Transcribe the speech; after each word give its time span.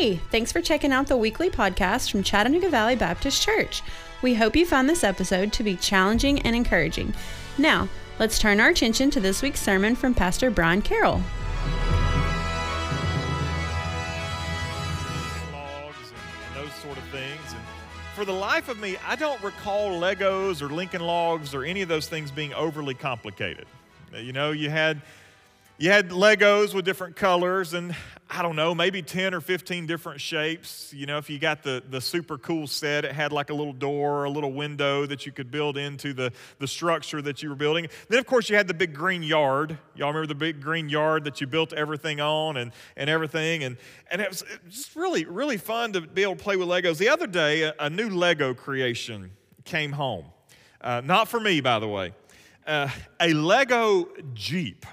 Hey, 0.00 0.16
thanks 0.30 0.50
for 0.50 0.62
checking 0.62 0.92
out 0.92 1.08
the 1.08 1.16
weekly 1.18 1.50
podcast 1.50 2.10
from 2.10 2.22
Chattanooga 2.22 2.70
Valley 2.70 2.96
Baptist 2.96 3.42
Church. 3.42 3.82
We 4.22 4.32
hope 4.32 4.56
you 4.56 4.64
found 4.64 4.88
this 4.88 5.04
episode 5.04 5.52
to 5.52 5.62
be 5.62 5.76
challenging 5.76 6.40
and 6.40 6.56
encouraging. 6.56 7.12
Now, 7.58 7.86
let's 8.18 8.38
turn 8.38 8.60
our 8.60 8.70
attention 8.70 9.10
to 9.10 9.20
this 9.20 9.42
week's 9.42 9.60
sermon 9.60 9.94
from 9.94 10.14
Pastor 10.14 10.50
Brian 10.50 10.80
Carroll. 10.80 11.20
logs 15.52 16.12
and 16.46 16.56
those 16.56 16.72
sort 16.76 16.96
of 16.96 17.04
things. 17.12 17.52
And 17.52 17.60
for 18.16 18.24
the 18.24 18.32
life 18.32 18.70
of 18.70 18.80
me, 18.80 18.96
I 19.06 19.16
don't 19.16 19.42
recall 19.42 20.00
Legos 20.00 20.62
or 20.62 20.70
Lincoln 20.70 21.02
Logs 21.02 21.54
or 21.54 21.62
any 21.62 21.82
of 21.82 21.90
those 21.90 22.08
things 22.08 22.30
being 22.30 22.54
overly 22.54 22.94
complicated. 22.94 23.66
You 24.14 24.32
know, 24.32 24.52
you 24.52 24.70
had 24.70 25.02
you 25.76 25.90
had 25.90 26.08
Legos 26.08 26.72
with 26.72 26.86
different 26.86 27.16
colors 27.16 27.74
and 27.74 27.94
I 28.32 28.42
don't 28.42 28.54
know, 28.54 28.76
maybe 28.76 29.02
10 29.02 29.34
or 29.34 29.40
15 29.40 29.86
different 29.86 30.20
shapes. 30.20 30.94
You 30.94 31.06
know, 31.06 31.18
if 31.18 31.28
you 31.28 31.40
got 31.40 31.64
the, 31.64 31.82
the 31.90 32.00
super 32.00 32.38
cool 32.38 32.68
set, 32.68 33.04
it 33.04 33.10
had 33.10 33.32
like 33.32 33.50
a 33.50 33.54
little 33.54 33.72
door 33.72 34.22
a 34.22 34.30
little 34.30 34.52
window 34.52 35.04
that 35.06 35.26
you 35.26 35.32
could 35.32 35.50
build 35.50 35.76
into 35.76 36.12
the, 36.12 36.32
the 36.60 36.68
structure 36.68 37.20
that 37.22 37.42
you 37.42 37.48
were 37.48 37.56
building. 37.56 37.88
Then, 38.08 38.20
of 38.20 38.26
course, 38.26 38.48
you 38.48 38.54
had 38.54 38.68
the 38.68 38.74
big 38.74 38.94
green 38.94 39.24
yard. 39.24 39.76
Y'all 39.96 40.08
remember 40.08 40.28
the 40.28 40.36
big 40.36 40.60
green 40.60 40.88
yard 40.88 41.24
that 41.24 41.40
you 41.40 41.48
built 41.48 41.72
everything 41.72 42.20
on 42.20 42.56
and, 42.56 42.70
and 42.96 43.10
everything? 43.10 43.64
And, 43.64 43.76
and 44.12 44.20
it 44.20 44.28
was 44.28 44.44
just 44.68 44.94
really, 44.94 45.24
really 45.24 45.56
fun 45.56 45.92
to 45.94 46.00
be 46.00 46.22
able 46.22 46.36
to 46.36 46.42
play 46.42 46.54
with 46.54 46.68
Legos. 46.68 46.98
The 46.98 47.08
other 47.08 47.26
day, 47.26 47.62
a, 47.62 47.74
a 47.80 47.90
new 47.90 48.10
Lego 48.10 48.54
creation 48.54 49.32
came 49.64 49.90
home. 49.90 50.26
Uh, 50.80 51.02
not 51.04 51.26
for 51.26 51.40
me, 51.40 51.60
by 51.60 51.80
the 51.80 51.88
way. 51.88 52.12
Uh, 52.64 52.88
a 53.20 53.32
Lego 53.32 54.08
Jeep. 54.34 54.86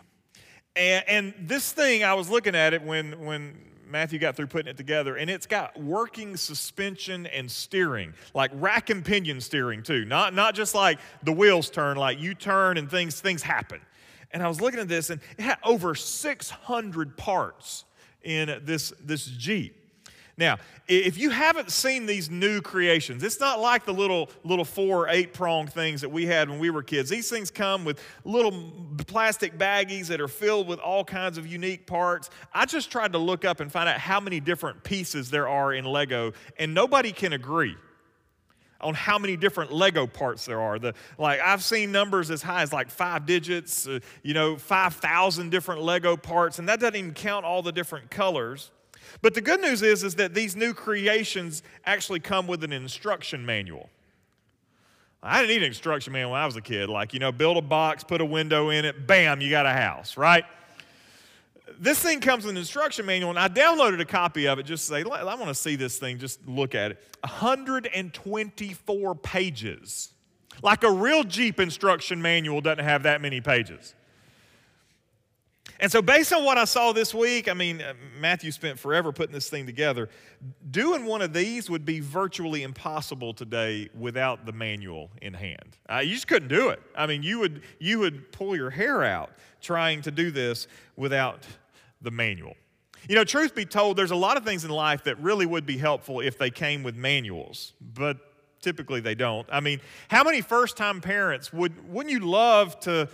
And, 0.78 1.04
and 1.08 1.34
this 1.40 1.72
thing, 1.72 2.04
I 2.04 2.14
was 2.14 2.30
looking 2.30 2.56
at 2.56 2.74
it 2.74 2.84
when, 2.84 3.26
when 3.26 3.58
Matthew 3.90 4.20
got 4.20 4.36
through 4.36 4.48
putting 4.48 4.70
it 4.70 4.78
together, 4.78 5.16
and 5.16 5.30
it's 5.30 5.48
got 5.48 5.80
working 5.80 6.38
suspension 6.38 7.26
and 7.28 7.50
steering, 7.50 8.14
like 8.34 8.52
rack 8.54 8.90
and 8.90 9.04
pinion 9.04 9.42
steering 9.42 9.82
too. 9.82 10.06
Not, 10.06 10.34
not 10.34 10.56
just 10.56 10.76
like 10.76 11.00
the 11.24 11.32
wheels 11.32 11.70
turn, 11.70 11.98
like 11.98 12.20
you 12.20 12.34
turn 12.34 12.78
and 12.78 12.90
things, 12.90 13.20
things 13.20 13.42
happen. 13.42 13.82
And 14.32 14.44
I 14.44 14.48
was 14.48 14.62
looking 14.62 14.80
at 14.80 14.88
this, 14.88 15.10
and 15.10 15.22
it 15.38 15.44
had 15.44 15.58
over 15.64 15.96
600 15.96 17.18
parts 17.18 17.86
in 18.24 18.62
this, 18.64 18.94
this 19.00 19.26
Jeep. 19.26 19.87
Now, 20.38 20.58
if 20.88 21.18
you 21.18 21.32
haven't 21.32 21.72
seen 21.72 22.06
these 22.06 22.30
new 22.30 22.62
creations, 22.62 23.24
it's 23.24 23.40
not 23.40 23.60
like 23.60 23.86
the 23.86 23.94
little 23.94 24.30
little 24.44 24.64
four 24.64 25.06
or 25.06 25.10
eight 25.10 25.34
prong 25.34 25.66
things 25.66 26.02
that 26.02 26.10
we 26.10 26.28
had 26.28 26.48
when 26.48 26.60
we 26.60 26.70
were 26.70 26.84
kids. 26.84 27.10
These 27.10 27.30
things 27.30 27.50
come 27.50 27.84
with 27.84 28.00
little 28.24 28.72
plastic 29.08 29.58
baggies 29.58 30.08
that 30.08 30.22
are 30.22 30.28
filled 30.28 30.68
with 30.68 30.80
all 30.80 31.04
kinds 31.04 31.40
of 31.40 31.48
unique 31.48 31.88
parts. 31.88 32.30
I 32.54 32.66
just 32.66 32.92
tried 32.92 33.14
to 33.14 33.18
look 33.18 33.46
up 33.46 33.60
and 33.62 33.72
find 33.72 33.90
out 33.90 34.00
how 34.00 34.20
many 34.20 34.40
different 34.40 34.84
pieces 34.84 35.32
there 35.32 35.48
are 35.48 35.74
in 35.74 35.86
Lego, 35.86 36.34
and 36.60 36.72
nobody 36.72 37.12
can 37.12 37.34
agree 37.34 37.76
on 38.80 38.94
how 38.94 39.18
many 39.18 39.36
different 39.36 39.72
Lego 39.72 40.06
parts 40.06 40.46
there 40.46 40.62
are. 40.62 40.78
The, 40.78 40.94
like 41.18 41.40
I've 41.40 41.64
seen 41.64 41.92
numbers 41.92 42.30
as 42.30 42.44
high 42.44 42.62
as 42.62 42.72
like 42.72 42.92
five 42.92 43.26
digits, 43.26 43.88
uh, 43.88 44.00
you 44.22 44.36
know, 44.36 44.56
5,000 44.56 45.50
different 45.50 45.82
Lego 45.82 46.16
parts, 46.16 46.60
and 46.60 46.70
that 46.70 46.80
doesn't 46.80 46.96
even 46.96 47.14
count 47.16 47.44
all 47.44 47.64
the 47.64 47.72
different 47.72 48.12
colors. 48.12 48.70
But 49.22 49.34
the 49.34 49.42
good 49.42 49.62
news 49.62 49.82
is, 49.82 50.04
is 50.04 50.16
that 50.16 50.34
these 50.34 50.56
new 50.56 50.74
creations 50.74 51.64
actually 51.86 52.20
come 52.20 52.48
with 52.48 52.64
an 52.64 52.72
instruction 52.72 53.46
manual. 53.46 53.90
I 55.24 55.42
didn't 55.42 55.50
need 55.50 55.64
an 55.64 55.68
instruction 55.70 56.14
manual 56.14 56.32
when 56.34 56.42
I 56.42 56.46
was 56.46 56.56
a 56.56 56.62
kid. 56.62 56.90
Like, 56.90 57.14
you 57.14 57.20
know, 57.20 57.32
build 57.32 57.58
a 57.58 57.62
box, 57.62 58.04
put 58.04 58.22
a 58.22 58.26
window 58.26 58.70
in 58.70 58.86
it, 58.86 59.08
bam, 59.08 59.42
you 59.42 59.50
got 59.50 59.66
a 59.66 59.74
house, 59.74 60.16
right? 60.16 60.46
This 61.80 62.00
thing 62.00 62.22
comes 62.22 62.46
with 62.46 62.52
an 62.52 62.58
instruction 62.58 63.06
manual, 63.06 63.30
and 63.32 63.40
I 63.40 63.50
downloaded 63.50 64.00
a 64.00 64.06
copy 64.06 64.48
of 64.48 64.58
it 64.60 64.64
just 64.64 64.88
to 64.88 64.94
say, 64.94 65.04
I 65.04 65.24
want 65.36 65.48
to 65.48 65.56
see 65.56 65.76
this 65.76 65.98
thing, 65.98 66.18
just 66.18 66.48
look 66.48 66.76
at 66.76 66.92
it. 66.92 67.04
124 67.22 69.16
pages. 69.16 70.14
Like 70.64 70.84
a 70.84 70.92
real 70.92 71.24
Jeep 71.24 71.60
instruction 71.60 72.22
manual 72.22 72.62
doesn't 72.62 72.84
have 72.84 73.04
that 73.04 73.22
many 73.22 73.42
pages. 73.42 73.94
And 75.80 75.92
so, 75.92 76.02
based 76.02 76.34
on 76.34 76.44
what 76.44 76.58
I 76.58 76.66
saw 76.66 76.92
this 76.92 77.14
week, 77.14 77.48
I 77.48 77.54
mean, 77.54 77.82
uh, 77.82 77.94
Matthew 78.20 78.52
spent 78.52 78.80
forever 78.80 79.12
putting 79.12 79.34
this 79.34 79.50
thing 79.50 79.66
together. 79.66 80.10
Doing 80.72 81.06
one 81.06 81.22
of 81.22 81.34
these 81.34 81.70
would 81.70 81.86
be 81.86 82.00
virtually 82.00 82.64
impossible 82.64 83.34
today 83.34 83.90
without 83.98 84.46
the 84.46 84.52
manual 84.52 85.12
in 85.22 85.34
hand. 85.34 85.78
Uh, 85.88 86.00
you 86.00 86.14
just 86.14 86.28
couldn't 86.28 86.50
do 86.50 86.70
it. 86.70 86.82
I 86.96 87.06
mean, 87.06 87.22
you 87.22 87.40
would, 87.40 87.62
you 87.80 88.00
would 88.00 88.32
pull 88.32 88.56
your 88.56 88.72
hair 88.72 89.04
out 89.04 89.32
trying 89.62 90.02
to 90.04 90.12
do 90.12 90.32
this 90.32 90.68
without 90.96 91.46
the 92.02 92.12
manual. 92.12 92.56
You 93.08 93.16
know, 93.16 93.24
truth 93.24 93.54
be 93.54 93.66
told, 93.66 93.98
there's 93.98 94.12
a 94.12 94.16
lot 94.16 94.38
of 94.38 94.44
things 94.44 94.66
in 94.66 94.72
life 94.72 95.04
that 95.04 95.20
really 95.22 95.46
would 95.46 95.66
be 95.66 95.78
helpful 95.78 96.20
if 96.20 96.38
they 96.38 96.50
came 96.50 96.84
with 96.84 96.96
manuals, 96.96 97.74
but 97.94 98.18
typically 98.62 99.00
they 99.00 99.16
don't. 99.16 99.48
I 99.52 99.60
mean, 99.60 99.80
how 100.10 100.24
many 100.24 100.42
first 100.42 100.76
time 100.76 101.02
parents 101.02 101.54
would, 101.54 101.88
wouldn't 101.92 102.12
you 102.12 102.20
love 102.20 102.80
to? 102.82 103.08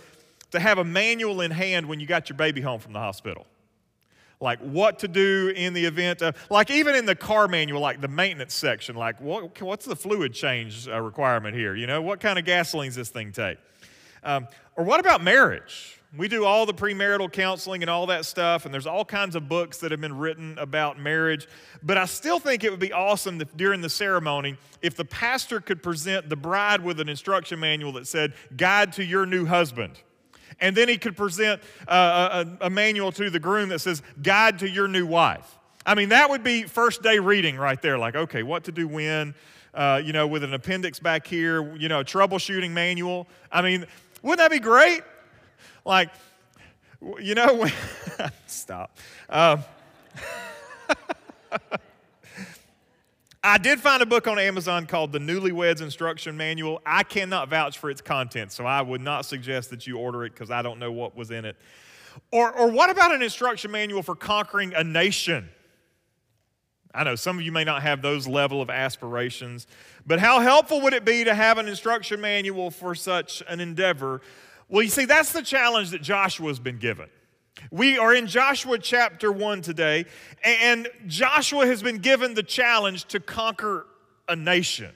To 0.54 0.60
have 0.60 0.78
a 0.78 0.84
manual 0.84 1.40
in 1.40 1.50
hand 1.50 1.86
when 1.86 2.00
you 2.00 2.06
got 2.06 2.28
your 2.28 2.36
baby 2.36 2.60
home 2.60 2.80
from 2.80 2.92
the 2.92 2.98
hospital. 2.98 3.46
Like 4.40 4.60
what 4.60 5.00
to 5.00 5.08
do 5.08 5.52
in 5.54 5.74
the 5.74 5.84
event 5.84 6.22
of, 6.22 6.36
like 6.50 6.70
even 6.70 6.94
in 6.94 7.06
the 7.06 7.14
car 7.14 7.48
manual, 7.48 7.80
like 7.80 8.00
the 8.00 8.08
maintenance 8.08 8.54
section, 8.54 8.94
like 8.94 9.20
what, 9.20 9.60
what's 9.60 9.84
the 9.84 9.96
fluid 9.96 10.32
change 10.32 10.88
uh, 10.88 11.00
requirement 11.00 11.56
here? 11.56 11.74
You 11.74 11.86
know, 11.86 12.02
what 12.02 12.20
kind 12.20 12.38
of 12.38 12.44
gasoline 12.44 12.88
does 12.88 12.96
this 12.96 13.08
thing 13.08 13.32
take? 13.32 13.58
Um, 14.22 14.46
or 14.76 14.84
what 14.84 15.00
about 15.00 15.22
marriage? 15.22 16.00
We 16.16 16.28
do 16.28 16.44
all 16.44 16.66
the 16.66 16.74
premarital 16.74 17.32
counseling 17.32 17.82
and 17.82 17.90
all 17.90 18.06
that 18.06 18.24
stuff, 18.24 18.64
and 18.64 18.72
there's 18.72 18.86
all 18.86 19.04
kinds 19.04 19.34
of 19.34 19.48
books 19.48 19.78
that 19.78 19.90
have 19.90 20.00
been 20.00 20.16
written 20.16 20.56
about 20.58 21.00
marriage. 21.00 21.48
But 21.82 21.98
I 21.98 22.04
still 22.04 22.38
think 22.38 22.62
it 22.62 22.70
would 22.70 22.78
be 22.78 22.92
awesome 22.92 23.40
if 23.40 23.56
during 23.56 23.80
the 23.80 23.88
ceremony, 23.88 24.56
if 24.80 24.94
the 24.94 25.04
pastor 25.04 25.60
could 25.60 25.82
present 25.82 26.28
the 26.28 26.36
bride 26.36 26.84
with 26.84 27.00
an 27.00 27.08
instruction 27.08 27.58
manual 27.58 27.90
that 27.92 28.06
said, 28.06 28.34
Guide 28.56 28.92
to 28.92 29.04
your 29.04 29.26
new 29.26 29.44
husband. 29.44 30.00
And 30.60 30.76
then 30.76 30.88
he 30.88 30.98
could 30.98 31.16
present 31.16 31.60
uh, 31.88 32.44
a, 32.60 32.66
a, 32.66 32.70
manual 32.70 33.12
to 33.12 33.30
the 33.30 33.40
groom 33.40 33.68
that 33.70 33.80
says, 33.80 34.02
Guide 34.22 34.58
to 34.60 34.68
your 34.68 34.88
new 34.88 35.06
wife. 35.06 35.58
I 35.86 35.94
mean, 35.94 36.10
that 36.10 36.30
would 36.30 36.42
be 36.42 36.64
first 36.64 37.02
day 37.02 37.18
reading 37.18 37.56
right 37.56 37.80
there. 37.80 37.98
Like, 37.98 38.14
okay, 38.14 38.42
what 38.42 38.64
to 38.64 38.72
do 38.72 38.88
when, 38.88 39.34
uh, 39.74 40.00
you 40.04 40.12
know, 40.12 40.26
with 40.26 40.44
an 40.44 40.54
appendix 40.54 40.98
back 40.98 41.26
here, 41.26 41.76
you 41.76 41.88
know, 41.88 42.00
a 42.00 42.04
troubleshooting 42.04 42.70
manual. 42.70 43.26
I 43.52 43.62
mean, 43.62 43.86
wouldn't 44.22 44.38
that 44.38 44.50
be 44.50 44.60
great? 44.60 45.02
Like, 45.84 46.10
you 47.20 47.34
know, 47.34 47.66
stop. 48.46 48.96
Um, 49.28 49.64
I 53.46 53.58
did 53.58 53.78
find 53.78 54.02
a 54.02 54.06
book 54.06 54.26
on 54.26 54.38
Amazon 54.38 54.86
called 54.86 55.12
The 55.12 55.18
Newlyweds 55.18 55.82
Instruction 55.82 56.34
Manual. 56.34 56.80
I 56.86 57.02
cannot 57.02 57.50
vouch 57.50 57.76
for 57.76 57.90
its 57.90 58.00
content, 58.00 58.52
so 58.52 58.64
I 58.64 58.80
would 58.80 59.02
not 59.02 59.26
suggest 59.26 59.68
that 59.68 59.86
you 59.86 59.98
order 59.98 60.24
it 60.24 60.32
because 60.32 60.50
I 60.50 60.62
don't 60.62 60.78
know 60.78 60.90
what 60.90 61.14
was 61.14 61.30
in 61.30 61.44
it. 61.44 61.54
Or, 62.30 62.50
or 62.52 62.70
what 62.70 62.88
about 62.88 63.14
an 63.14 63.20
instruction 63.20 63.70
manual 63.70 64.02
for 64.02 64.14
conquering 64.14 64.72
a 64.72 64.82
nation? 64.82 65.50
I 66.94 67.04
know 67.04 67.16
some 67.16 67.36
of 67.38 67.44
you 67.44 67.52
may 67.52 67.64
not 67.64 67.82
have 67.82 68.00
those 68.00 68.26
level 68.26 68.62
of 68.62 68.70
aspirations, 68.70 69.66
but 70.06 70.20
how 70.20 70.40
helpful 70.40 70.80
would 70.80 70.94
it 70.94 71.04
be 71.04 71.24
to 71.24 71.34
have 71.34 71.58
an 71.58 71.68
instruction 71.68 72.22
manual 72.22 72.70
for 72.70 72.94
such 72.94 73.42
an 73.46 73.60
endeavor? 73.60 74.22
Well, 74.70 74.82
you 74.82 74.88
see, 74.88 75.04
that's 75.04 75.32
the 75.32 75.42
challenge 75.42 75.90
that 75.90 76.00
Joshua's 76.00 76.58
been 76.58 76.78
given. 76.78 77.10
We 77.70 77.98
are 77.98 78.14
in 78.14 78.26
Joshua 78.26 78.78
chapter 78.78 79.32
1 79.32 79.62
today, 79.62 80.06
and 80.44 80.88
Joshua 81.06 81.66
has 81.66 81.82
been 81.82 81.98
given 81.98 82.34
the 82.34 82.42
challenge 82.42 83.04
to 83.06 83.20
conquer 83.20 83.86
a 84.28 84.36
nation. 84.36 84.92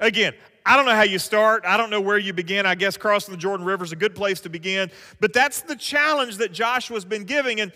Again, 0.00 0.34
I 0.64 0.76
don't 0.76 0.84
know 0.84 0.94
how 0.94 1.02
you 1.02 1.18
start. 1.18 1.64
I 1.66 1.76
don't 1.76 1.90
know 1.90 2.00
where 2.00 2.18
you 2.18 2.32
begin. 2.32 2.66
I 2.66 2.74
guess 2.74 2.96
crossing 2.96 3.32
the 3.32 3.38
Jordan 3.38 3.64
River 3.64 3.84
is 3.84 3.92
a 3.92 3.96
good 3.96 4.14
place 4.14 4.40
to 4.40 4.48
begin. 4.48 4.90
But 5.18 5.32
that's 5.32 5.62
the 5.62 5.76
challenge 5.76 6.36
that 6.36 6.52
Joshua's 6.52 7.04
been 7.04 7.24
giving. 7.24 7.60
And 7.60 7.72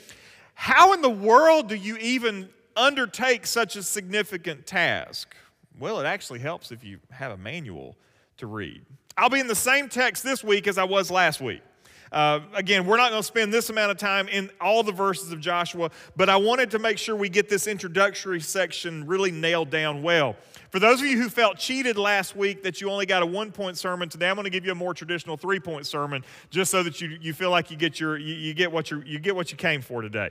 how 0.55 0.93
in 0.93 1.01
the 1.01 1.11
world 1.11 1.69
do 1.69 1.75
you 1.75 1.97
even 1.97 2.49
undertake 2.77 3.47
such 3.47 3.77
a 3.77 3.83
significant 3.83 4.67
task? 4.67 5.35
Well, 5.79 6.01
it 6.01 6.05
actually 6.05 6.41
helps 6.41 6.71
if 6.71 6.85
you 6.85 6.99
have 7.11 7.33
a 7.33 7.37
manual 7.39 7.97
to 8.37 8.47
read. 8.47 8.85
I'll 9.17 9.31
be 9.31 9.41
in 9.41 9.47
the 9.47 9.55
same 9.55 9.89
text 9.89 10.23
this 10.23 10.45
week 10.45 10.67
as 10.67 10.79
I 10.79 10.85
was 10.85 11.11
last 11.11 11.41
week. 11.41 11.63
Uh, 12.13 12.41
again, 12.53 12.87
we're 12.87 12.99
not 12.99 13.11
going 13.11 13.23
to 13.23 13.27
spend 13.27 13.53
this 13.53 13.71
amount 13.71 13.91
of 13.91 13.97
time 13.97 14.29
in 14.29 14.51
all 14.61 14.83
the 14.83 14.93
verses 14.93 15.33
of 15.33 15.41
Joshua, 15.41 15.91
but 16.15 16.29
I 16.29 16.37
wanted 16.37 16.71
to 16.73 16.79
make 16.79 16.99
sure 16.99 17.17
we 17.17 17.31
get 17.31 17.49
this 17.49 17.67
introductory 17.67 18.41
section 18.41 19.07
really 19.07 19.31
nailed 19.31 19.71
down 19.71 20.03
well. 20.03 20.37
For 20.71 20.79
those 20.79 21.01
of 21.01 21.07
you 21.07 21.21
who 21.21 21.29
felt 21.29 21.59
cheated 21.59 21.97
last 21.97 22.37
week 22.37 22.63
that 22.63 22.81
you 22.81 22.91
only 22.91 23.07
got 23.07 23.23
a 23.23 23.27
one 23.27 23.51
point 23.51 23.79
sermon, 23.79 24.09
today 24.09 24.29
I'm 24.29 24.37
going 24.37 24.45
to 24.45 24.51
give 24.51 24.65
you 24.65 24.73
a 24.73 24.75
more 24.75 24.95
traditional 24.95 25.37
three 25.37 25.61
point 25.61 25.87
sermon 25.87 26.23
just 26.51 26.71
so 26.71 26.83
that 26.83 27.01
you, 27.01 27.17
you 27.21 27.33
feel 27.33 27.51
like 27.51 27.71
you 27.71 27.77
get, 27.77 27.99
your, 27.99 28.19
you, 28.19 28.35
you 28.35 28.55
get, 28.55 28.71
what, 28.71 28.91
you 28.91 29.03
you 29.07 29.19
get 29.19 29.35
what 29.35 29.51
you 29.51 29.57
came 29.57 29.81
for 29.81 30.03
today. 30.03 30.31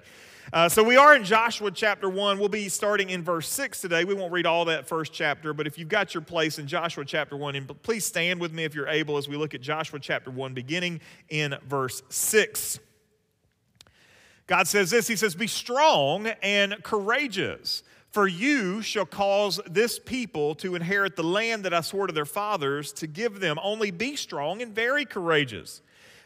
Uh, 0.54 0.68
so 0.68 0.84
we 0.84 0.98
are 0.98 1.16
in 1.16 1.24
Joshua 1.24 1.72
chapter 1.72 2.10
1. 2.10 2.38
We'll 2.38 2.50
be 2.50 2.68
starting 2.68 3.10
in 3.10 3.24
verse 3.24 3.48
6 3.48 3.80
today. 3.80 4.04
We 4.04 4.14
won't 4.14 4.34
read 4.34 4.46
all 4.46 4.66
that 4.66 4.86
first 4.86 5.14
chapter, 5.14 5.54
but 5.54 5.66
if 5.66 5.78
you've 5.78 5.88
got 5.88 6.14
your 6.14 6.20
place 6.20 6.60
in 6.60 6.68
Joshua 6.68 7.06
chapter 7.06 7.38
1, 7.38 7.56
and 7.56 7.84
please 7.84 8.04
stand 8.04 8.42
with 8.42 8.52
me 8.52 8.66
if 8.66 8.76
you're 8.76 8.90
able 8.90 9.16
as 9.16 9.30
we 9.30 9.38
look 9.38 9.54
at 9.54 9.62
Joshua 9.62 9.98
chapter 9.98 10.30
1, 10.30 10.54
beginning 10.54 11.00
in 11.30 11.56
verse 11.66 12.04
6. 12.10 12.80
God 14.46 14.68
says 14.68 14.90
this 14.90 15.08
He 15.08 15.16
says, 15.16 15.36
Be 15.36 15.48
strong 15.48 16.28
and 16.44 16.84
courageous. 16.84 17.84
For 18.10 18.28
you 18.28 18.82
shall 18.82 19.06
cause 19.06 19.62
this 19.66 19.98
people 20.00 20.56
to 20.56 20.76
inherit 20.76 21.16
the 21.16 21.24
land 21.24 21.64
that 21.64 21.74
I 21.74 21.80
swore 21.80 22.08
to 22.08 22.14
their 22.14 22.26
fathers 22.26 22.92
to 22.94 23.08
give 23.08 23.40
them. 23.40 23.58
Only 23.64 23.90
be 23.90 24.18
strong 24.18 24.62
and 24.62 24.76
very 24.76 25.06
courageous, 25.06 25.82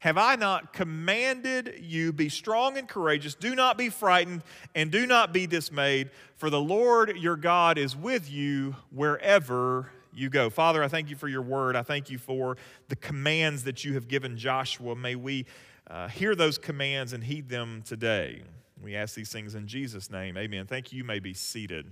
Have 0.00 0.16
I 0.16 0.36
not 0.36 0.72
commanded 0.72 1.80
you, 1.80 2.12
be 2.12 2.28
strong 2.28 2.78
and 2.78 2.88
courageous, 2.88 3.34
do 3.34 3.54
not 3.54 3.76
be 3.76 3.88
frightened, 3.88 4.42
and 4.74 4.92
do 4.92 5.06
not 5.06 5.32
be 5.32 5.46
dismayed, 5.46 6.10
for 6.36 6.50
the 6.50 6.60
Lord 6.60 7.16
your 7.16 7.36
God 7.36 7.78
is 7.78 7.96
with 7.96 8.30
you 8.30 8.76
wherever 8.90 9.90
you 10.14 10.30
go. 10.30 10.50
Father, 10.50 10.82
I 10.82 10.88
thank 10.88 11.10
you 11.10 11.16
for 11.16 11.28
your 11.28 11.42
word. 11.42 11.74
I 11.74 11.82
thank 11.82 12.10
you 12.10 12.18
for 12.18 12.56
the 12.88 12.96
commands 12.96 13.64
that 13.64 13.84
you 13.84 13.94
have 13.94 14.06
given 14.06 14.36
Joshua. 14.36 14.94
May 14.94 15.16
we 15.16 15.46
uh, 15.88 16.08
hear 16.08 16.34
those 16.34 16.58
commands 16.58 17.12
and 17.12 17.24
heed 17.24 17.48
them 17.48 17.82
today. 17.84 18.42
We 18.80 18.94
ask 18.94 19.14
these 19.14 19.30
things 19.30 19.56
in 19.56 19.66
Jesus' 19.66 20.10
name. 20.10 20.36
Amen. 20.36 20.66
Thank 20.66 20.92
you. 20.92 20.98
You 20.98 21.04
may 21.04 21.18
be 21.18 21.34
seated. 21.34 21.86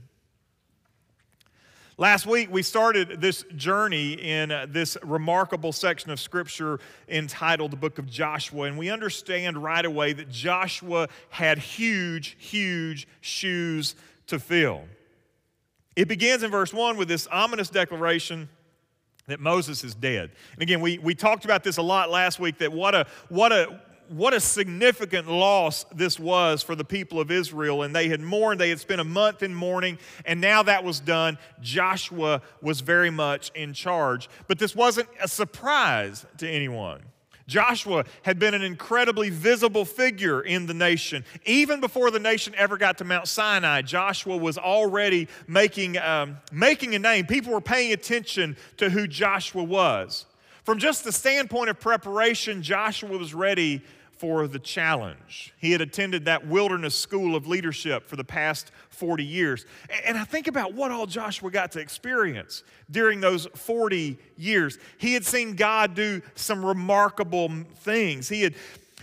Last 1.99 2.27
week, 2.27 2.53
we 2.53 2.63
started 2.63 3.23
this 3.23 3.43
journey 3.57 4.13
in 4.13 4.51
this 4.69 4.99
remarkable 5.03 5.73
section 5.73 6.11
of 6.11 6.21
Scripture 6.21 6.79
entitled 7.09 7.71
the 7.71 7.79
book 7.79 7.99
of 7.99 8.05
Joshua, 8.07 8.65
and 8.65 8.77
we 8.77 8.91
understand 8.91 9.57
right 9.57 9.85
away 9.85 10.13
that 10.13 10.29
Joshua 10.29 11.09
had 11.31 11.57
huge, 11.57 12.37
huge 12.39 13.09
shoes 13.23 13.95
to 14.27 14.39
fill. 14.39 14.83
It 15.97 16.07
begins 16.07 16.43
in 16.43 16.51
verse 16.51 16.75
1 16.75 16.99
with 16.99 17.09
this 17.09 17.27
ominous 17.29 17.71
declaration 17.71 18.51
that 19.27 19.41
Moses 19.41 19.83
is 19.83 19.95
dead. 19.95 20.33
And 20.53 20.63
again, 20.63 20.83
we, 20.83 20.99
we 20.99 21.15
talked 21.15 21.47
about 21.47 21.65
this 21.65 21.79
a 21.79 21.83
lot 21.83 22.11
last 22.11 22.39
week 22.39 22.59
that 22.59 22.71
what 22.71 22.95
a, 22.95 23.07
what 23.31 23.53
a, 23.53 23.81
what 24.09 24.35
a 24.35 24.41
significant 24.41 25.29
loss 25.29 25.85
this 25.95 26.19
was 26.19 26.63
for 26.63 26.75
the 26.75 26.85
people 26.85 27.21
of 27.21 27.31
Israel. 27.31 27.83
And 27.83 27.95
they 27.95 28.09
had 28.09 28.21
mourned, 28.21 28.61
they 28.61 28.71
had 28.71 28.81
spent 28.81 29.01
a 29.01 29.05
month 29.05 29.43
in 29.43 29.55
mourning, 29.55 29.99
and 30.25 30.41
now 30.41 30.63
that 30.63 30.85
was 30.85 31.01
done. 31.01 31.39
Joshua 31.61 32.43
was 32.61 32.81
very 32.81 33.11
much 33.11 33.51
in 33.55 33.73
charge. 33.73 34.29
But 34.49 34.59
this 34.59 34.75
wasn't 34.75 35.09
a 35.23 35.29
surprise 35.29 36.27
to 36.39 36.49
anyone. 36.49 37.03
Joshua 37.47 38.05
had 38.23 38.39
been 38.39 38.55
an 38.55 38.63
incredibly 38.63 39.31
visible 39.31 39.85
figure 39.85 40.41
in 40.41 40.67
the 40.67 40.75
nation. 40.75 41.25
Even 41.45 41.81
before 41.81 42.11
the 42.11 42.19
nation 42.19 42.55
ever 42.57 42.77
got 42.77 42.99
to 42.99 43.05
Mount 43.05 43.29
Sinai, 43.29 43.83
Joshua 43.83 44.37
was 44.37 44.59
already 44.59 45.29
making, 45.47 45.97
um, 45.99 46.39
making 46.51 46.95
a 46.97 46.99
name. 46.99 47.27
People 47.27 47.53
were 47.53 47.61
paying 47.61 47.93
attention 47.93 48.57
to 48.79 48.91
who 48.91 49.07
Joshua 49.07 49.63
was. 49.63 50.27
From 50.65 50.79
just 50.79 51.05
the 51.05 51.13
standpoint 51.13 51.71
of 51.71 51.79
preparation, 51.79 52.61
Joshua 52.61 53.17
was 53.17 53.33
ready 53.33 53.83
for 54.19 54.49
the 54.49 54.59
challenge. 54.59 55.53
He 55.59 55.73
had 55.73 55.81
attended 55.81 56.25
that 56.25 56.47
wilderness 56.47 56.95
school 56.95 57.37
of 57.37 57.47
leadership 57.47 58.07
for 58.09 58.17
the 58.17 58.25
past 58.25 58.71
40 58.91 59.25
years. 59.25 59.67
And 60.05 60.17
I 60.17 60.25
think 60.25 60.47
about 60.47 60.73
what 60.73 60.91
all 60.91 61.07
Joshua 61.07 61.51
got 61.51 61.73
to 61.73 61.81
experience 61.81 62.63
during 62.91 63.21
those 63.21 63.47
40 63.55 64.19
years. 64.37 64.79
He 64.99 65.13
had 65.13 65.25
seen 65.25 65.55
God 65.55 65.95
do 65.95 66.23
some 66.35 66.65
remarkable 66.65 67.51
things, 67.77 68.29
he 68.29 68.43
had 68.43 68.55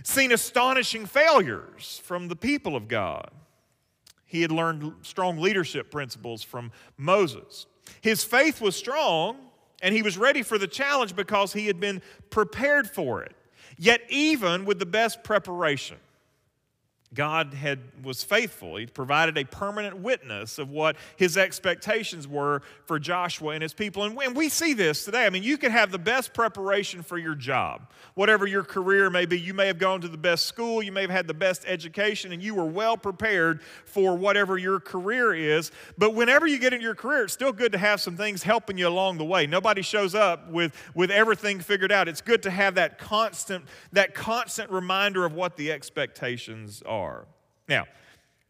seen 0.03 0.31
astonishing 0.31 1.05
failures 1.05 2.01
from 2.03 2.27
the 2.27 2.35
people 2.35 2.75
of 2.75 2.87
God. 2.87 3.29
He 4.25 4.41
had 4.41 4.51
learned 4.51 4.93
strong 5.03 5.37
leadership 5.39 5.91
principles 5.91 6.41
from 6.41 6.71
Moses. 6.97 7.67
His 8.01 8.23
faith 8.23 8.59
was 8.59 8.75
strong, 8.75 9.37
and 9.83 9.93
he 9.93 10.01
was 10.01 10.17
ready 10.17 10.41
for 10.41 10.57
the 10.57 10.65
challenge 10.65 11.15
because 11.15 11.53
he 11.53 11.67
had 11.67 11.79
been 11.79 12.01
prepared 12.31 12.89
for 12.89 13.21
it. 13.21 13.35
Yet, 13.77 14.01
even 14.09 14.65
with 14.65 14.79
the 14.79 14.85
best 14.85 15.23
preparation, 15.23 15.97
God 17.13 17.53
had, 17.53 17.79
was 18.03 18.23
faithful. 18.23 18.77
He 18.77 18.85
provided 18.85 19.37
a 19.37 19.43
permanent 19.45 19.97
witness 19.97 20.57
of 20.57 20.69
what 20.69 20.95
his 21.15 21.37
expectations 21.37 22.27
were 22.27 22.61
for 22.85 22.97
Joshua 22.97 23.53
and 23.53 23.61
his 23.61 23.73
people. 23.73 24.03
And, 24.03 24.17
and 24.19 24.35
we 24.35 24.49
see 24.49 24.73
this 24.73 25.05
today. 25.05 25.25
I 25.25 25.29
mean, 25.29 25.43
you 25.43 25.57
can 25.57 25.71
have 25.71 25.91
the 25.91 25.99
best 25.99 26.33
preparation 26.33 27.03
for 27.03 27.17
your 27.17 27.35
job, 27.35 27.91
whatever 28.15 28.47
your 28.47 28.63
career 28.63 29.09
may 29.09 29.25
be. 29.25 29.39
You 29.39 29.53
may 29.53 29.67
have 29.67 29.77
gone 29.77 30.01
to 30.01 30.07
the 30.07 30.17
best 30.17 30.45
school, 30.45 30.81
you 30.81 30.91
may 30.91 31.01
have 31.01 31.09
had 31.09 31.27
the 31.27 31.33
best 31.33 31.63
education, 31.67 32.31
and 32.31 32.41
you 32.41 32.55
were 32.55 32.65
well 32.65 32.97
prepared 32.97 33.61
for 33.85 34.15
whatever 34.15 34.57
your 34.57 34.79
career 34.79 35.33
is. 35.33 35.71
But 35.97 36.15
whenever 36.15 36.47
you 36.47 36.57
get 36.57 36.73
into 36.73 36.83
your 36.83 36.95
career, 36.95 37.25
it's 37.25 37.33
still 37.33 37.53
good 37.53 37.71
to 37.73 37.77
have 37.77 38.01
some 38.01 38.17
things 38.17 38.43
helping 38.43 38.77
you 38.77 38.87
along 38.87 39.17
the 39.17 39.25
way. 39.25 39.45
Nobody 39.45 39.81
shows 39.81 40.15
up 40.15 40.49
with, 40.49 40.75
with 40.95 41.11
everything 41.11 41.59
figured 41.59 41.91
out. 41.91 42.07
It's 42.07 42.21
good 42.21 42.43
to 42.43 42.51
have 42.51 42.75
that 42.75 42.97
constant, 42.97 43.65
that 43.91 44.15
constant 44.15 44.71
reminder 44.71 45.25
of 45.25 45.33
what 45.33 45.57
the 45.57 45.71
expectations 45.71 46.81
are 46.85 47.02
are. 47.03 47.25
Now, 47.67 47.85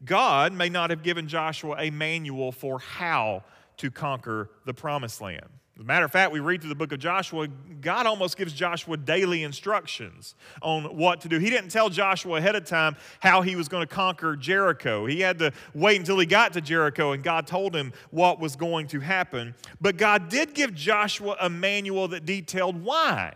God 0.04 0.52
may 0.52 0.68
not 0.68 0.90
have 0.90 1.02
given 1.02 1.28
Joshua 1.28 1.76
a 1.78 1.90
manual 1.90 2.52
for 2.52 2.78
how 2.78 3.42
to 3.78 3.90
conquer 3.90 4.50
the 4.64 4.74
promised 4.74 5.20
land. 5.20 5.48
As 5.76 5.80
a 5.80 5.84
matter 5.84 6.04
of 6.04 6.12
fact, 6.12 6.30
we 6.30 6.38
read 6.38 6.60
through 6.60 6.68
the 6.68 6.76
book 6.76 6.92
of 6.92 7.00
Joshua, 7.00 7.48
God 7.80 8.06
almost 8.06 8.36
gives 8.36 8.52
Joshua 8.52 8.96
daily 8.96 9.42
instructions 9.42 10.36
on 10.62 10.96
what 10.96 11.20
to 11.22 11.28
do. 11.28 11.38
He 11.40 11.50
didn't 11.50 11.70
tell 11.70 11.90
Joshua 11.90 12.36
ahead 12.36 12.54
of 12.54 12.64
time 12.64 12.94
how 13.18 13.42
he 13.42 13.56
was 13.56 13.66
going 13.68 13.84
to 13.84 13.92
conquer 13.92 14.36
Jericho. 14.36 15.04
He 15.06 15.18
had 15.18 15.40
to 15.40 15.52
wait 15.74 15.98
until 15.98 16.16
he 16.20 16.26
got 16.26 16.52
to 16.52 16.60
Jericho 16.60 17.10
and 17.10 17.24
God 17.24 17.48
told 17.48 17.74
him 17.74 17.92
what 18.10 18.38
was 18.38 18.54
going 18.54 18.86
to 18.88 19.00
happen. 19.00 19.56
But 19.80 19.96
God 19.96 20.28
did 20.28 20.54
give 20.54 20.74
Joshua 20.74 21.36
a 21.40 21.50
manual 21.50 22.06
that 22.08 22.24
detailed 22.24 22.80
why 22.80 23.32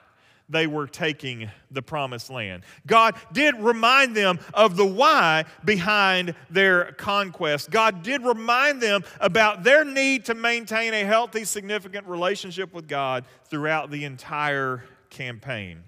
they 0.48 0.66
were 0.66 0.86
taking 0.86 1.50
the 1.70 1.82
promised 1.82 2.30
land. 2.30 2.62
God 2.86 3.14
did 3.32 3.54
remind 3.56 4.16
them 4.16 4.38
of 4.54 4.76
the 4.76 4.86
why 4.86 5.44
behind 5.64 6.34
their 6.48 6.92
conquest. 6.92 7.70
God 7.70 8.02
did 8.02 8.22
remind 8.22 8.80
them 8.80 9.04
about 9.20 9.62
their 9.62 9.84
need 9.84 10.24
to 10.26 10.34
maintain 10.34 10.94
a 10.94 11.04
healthy, 11.04 11.44
significant 11.44 12.06
relationship 12.06 12.72
with 12.72 12.88
God 12.88 13.24
throughout 13.44 13.90
the 13.90 14.04
entire 14.04 14.84
campaign. 15.10 15.82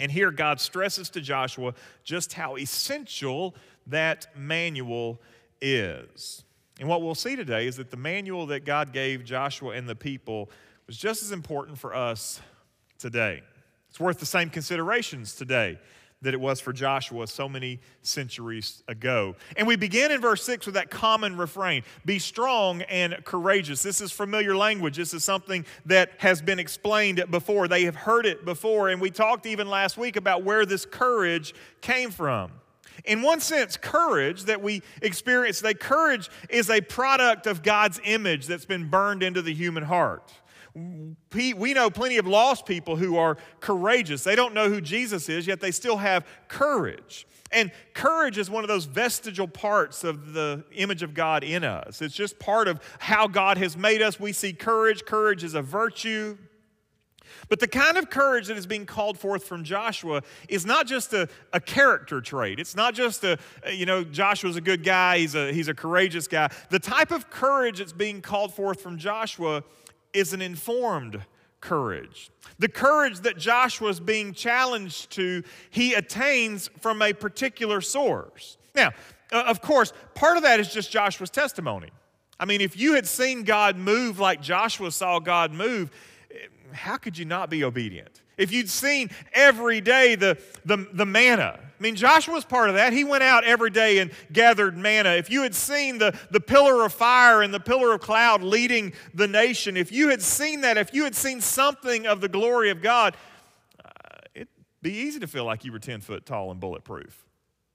And 0.00 0.10
here 0.10 0.30
God 0.30 0.60
stresses 0.60 1.10
to 1.10 1.20
Joshua 1.20 1.74
just 2.02 2.32
how 2.32 2.56
essential 2.56 3.54
that 3.86 4.26
manual 4.36 5.20
is. 5.60 6.44
And 6.80 6.88
what 6.88 7.02
we'll 7.02 7.14
see 7.14 7.36
today 7.36 7.66
is 7.66 7.76
that 7.76 7.90
the 7.90 7.96
manual 7.96 8.46
that 8.46 8.64
God 8.64 8.92
gave 8.92 9.24
Joshua 9.24 9.74
and 9.74 9.88
the 9.88 9.94
people 9.94 10.50
was 10.86 10.96
just 10.96 11.22
as 11.22 11.30
important 11.30 11.78
for 11.78 11.94
us 11.94 12.40
today. 12.98 13.42
It's 13.94 14.00
worth 14.00 14.18
the 14.18 14.26
same 14.26 14.50
considerations 14.50 15.36
today 15.36 15.78
that 16.22 16.34
it 16.34 16.40
was 16.40 16.58
for 16.58 16.72
Joshua 16.72 17.28
so 17.28 17.48
many 17.48 17.78
centuries 18.02 18.82
ago. 18.88 19.36
And 19.56 19.68
we 19.68 19.76
begin 19.76 20.10
in 20.10 20.20
verse 20.20 20.42
6 20.42 20.66
with 20.66 20.74
that 20.74 20.90
common 20.90 21.36
refrain 21.36 21.84
Be 22.04 22.18
strong 22.18 22.82
and 22.82 23.24
courageous. 23.24 23.84
This 23.84 24.00
is 24.00 24.10
familiar 24.10 24.56
language. 24.56 24.96
This 24.96 25.14
is 25.14 25.22
something 25.22 25.64
that 25.86 26.10
has 26.18 26.42
been 26.42 26.58
explained 26.58 27.22
before. 27.30 27.68
They 27.68 27.84
have 27.84 27.94
heard 27.94 28.26
it 28.26 28.44
before. 28.44 28.88
And 28.88 29.00
we 29.00 29.12
talked 29.12 29.46
even 29.46 29.70
last 29.70 29.96
week 29.96 30.16
about 30.16 30.42
where 30.42 30.66
this 30.66 30.84
courage 30.84 31.54
came 31.80 32.10
from. 32.10 32.50
In 33.04 33.22
one 33.22 33.38
sense, 33.38 33.76
courage 33.76 34.46
that 34.46 34.60
we 34.60 34.82
experience 35.02 35.58
today, 35.58 35.74
courage 35.74 36.30
is 36.50 36.68
a 36.68 36.80
product 36.80 37.46
of 37.46 37.62
God's 37.62 38.00
image 38.02 38.48
that's 38.48 38.64
been 38.64 38.88
burned 38.90 39.22
into 39.22 39.40
the 39.40 39.54
human 39.54 39.84
heart. 39.84 40.32
We 40.74 41.74
know 41.74 41.88
plenty 41.88 42.16
of 42.16 42.26
lost 42.26 42.66
people 42.66 42.96
who 42.96 43.16
are 43.16 43.36
courageous. 43.60 44.24
They 44.24 44.34
don't 44.34 44.54
know 44.54 44.68
who 44.68 44.80
Jesus 44.80 45.28
is, 45.28 45.46
yet 45.46 45.60
they 45.60 45.70
still 45.70 45.98
have 45.98 46.26
courage. 46.48 47.26
And 47.52 47.70
courage 47.92 48.36
is 48.36 48.50
one 48.50 48.64
of 48.64 48.68
those 48.68 48.84
vestigial 48.84 49.46
parts 49.46 50.02
of 50.02 50.32
the 50.32 50.64
image 50.72 51.04
of 51.04 51.14
God 51.14 51.44
in 51.44 51.62
us. 51.62 52.02
It's 52.02 52.14
just 52.14 52.40
part 52.40 52.66
of 52.66 52.80
how 52.98 53.28
God 53.28 53.58
has 53.58 53.76
made 53.76 54.02
us. 54.02 54.18
We 54.18 54.32
see 54.32 54.52
courage. 54.52 55.04
Courage 55.04 55.44
is 55.44 55.54
a 55.54 55.62
virtue. 55.62 56.36
But 57.48 57.60
the 57.60 57.68
kind 57.68 57.96
of 57.96 58.10
courage 58.10 58.48
that 58.48 58.56
is 58.56 58.66
being 58.66 58.86
called 58.86 59.18
forth 59.18 59.44
from 59.44 59.62
Joshua 59.64 60.22
is 60.48 60.66
not 60.66 60.86
just 60.86 61.12
a, 61.12 61.28
a 61.52 61.60
character 61.60 62.20
trait. 62.20 62.58
It's 62.58 62.74
not 62.74 62.94
just 62.94 63.22
a, 63.24 63.38
you 63.72 63.86
know, 63.86 64.02
Joshua's 64.02 64.56
a 64.56 64.60
good 64.60 64.82
guy, 64.82 65.18
he's 65.18 65.34
a, 65.34 65.52
he's 65.52 65.68
a 65.68 65.74
courageous 65.74 66.26
guy. 66.26 66.50
The 66.70 66.78
type 66.78 67.10
of 67.10 67.30
courage 67.30 67.78
that's 67.78 67.92
being 67.92 68.20
called 68.20 68.54
forth 68.54 68.80
from 68.80 68.98
Joshua 68.98 69.62
is 70.14 70.32
an 70.32 70.40
informed 70.40 71.20
courage. 71.60 72.30
The 72.58 72.68
courage 72.68 73.20
that 73.20 73.36
Joshua 73.38 73.88
is 73.88 74.00
being 74.00 74.32
challenged 74.32 75.10
to, 75.12 75.42
he 75.70 75.94
attains 75.94 76.70
from 76.80 77.02
a 77.02 77.12
particular 77.12 77.80
source. 77.80 78.58
Now, 78.74 78.90
uh, 79.32 79.44
of 79.46 79.60
course, 79.60 79.92
part 80.14 80.36
of 80.36 80.42
that 80.42 80.60
is 80.60 80.72
just 80.72 80.90
Joshua's 80.90 81.30
testimony. 81.30 81.90
I 82.38 82.44
mean, 82.44 82.60
if 82.60 82.76
you 82.76 82.94
had 82.94 83.06
seen 83.06 83.44
God 83.44 83.76
move 83.76 84.18
like 84.18 84.42
Joshua 84.42 84.90
saw 84.90 85.18
God 85.18 85.52
move, 85.52 85.90
how 86.72 86.96
could 86.96 87.16
you 87.16 87.24
not 87.24 87.48
be 87.50 87.64
obedient? 87.64 88.22
If 88.36 88.52
you'd 88.52 88.70
seen 88.70 89.10
every 89.32 89.80
day 89.80 90.14
the, 90.14 90.38
the, 90.64 90.88
the 90.92 91.06
manna, 91.06 91.58
I 91.78 91.82
mean, 91.82 91.96
Joshua 91.96 92.34
was 92.34 92.44
part 92.44 92.68
of 92.68 92.76
that. 92.76 92.92
He 92.92 93.04
went 93.04 93.24
out 93.24 93.44
every 93.44 93.70
day 93.70 93.98
and 93.98 94.12
gathered 94.32 94.76
manna. 94.76 95.10
If 95.10 95.28
you 95.28 95.42
had 95.42 95.54
seen 95.54 95.98
the, 95.98 96.16
the 96.30 96.40
pillar 96.40 96.84
of 96.84 96.92
fire 96.92 97.42
and 97.42 97.52
the 97.52 97.60
pillar 97.60 97.92
of 97.92 98.00
cloud 98.00 98.42
leading 98.42 98.92
the 99.12 99.26
nation, 99.26 99.76
if 99.76 99.90
you 99.90 100.08
had 100.08 100.22
seen 100.22 100.60
that, 100.60 100.78
if 100.78 100.94
you 100.94 101.04
had 101.04 101.16
seen 101.16 101.40
something 101.40 102.06
of 102.06 102.20
the 102.20 102.28
glory 102.28 102.70
of 102.70 102.80
God, 102.80 103.16
uh, 103.84 103.88
it'd 104.34 104.48
be 104.82 104.92
easy 104.92 105.18
to 105.20 105.26
feel 105.26 105.44
like 105.44 105.64
you 105.64 105.72
were 105.72 105.80
10 105.80 106.00
foot 106.00 106.24
tall 106.24 106.52
and 106.52 106.60
bulletproof. 106.60 107.26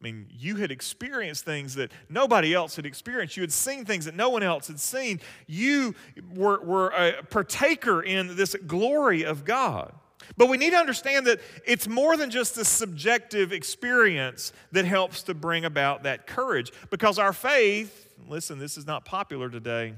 I 0.01 0.03
mean, 0.03 0.27
you 0.31 0.55
had 0.55 0.71
experienced 0.71 1.43
things 1.43 1.75
that 1.75 1.91
nobody 2.07 2.53
else 2.53 2.77
had 2.77 2.85
experienced. 2.85 3.35
You 3.35 3.43
had 3.43 3.51
seen 3.51 3.83
things 3.83 4.05
that 4.05 4.15
no 4.15 4.29
one 4.29 4.43
else 4.43 4.67
had 4.69 4.79
seen. 4.79 5.19
You 5.45 5.93
were, 6.33 6.61
were 6.61 6.89
a 6.91 7.21
partaker 7.23 8.01
in 8.01 8.37
this 8.37 8.55
glory 8.65 9.23
of 9.23 9.43
God. 9.43 9.93
But 10.37 10.47
we 10.47 10.57
need 10.57 10.71
to 10.71 10.77
understand 10.77 11.27
that 11.27 11.39
it's 11.65 11.87
more 11.87 12.17
than 12.17 12.29
just 12.29 12.55
the 12.55 12.65
subjective 12.65 13.51
experience 13.51 14.53
that 14.71 14.85
helps 14.85 15.23
to 15.23 15.33
bring 15.33 15.65
about 15.65 16.03
that 16.03 16.27
courage. 16.27 16.71
Because 16.89 17.17
our 17.17 17.33
faith, 17.33 18.13
listen, 18.27 18.59
this 18.59 18.77
is 18.77 18.85
not 18.85 19.05
popular 19.05 19.49
today, 19.49 19.95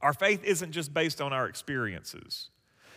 our 0.00 0.12
faith 0.12 0.44
isn't 0.44 0.72
just 0.72 0.92
based 0.92 1.20
on 1.20 1.32
our 1.32 1.46
experiences. 1.46 2.50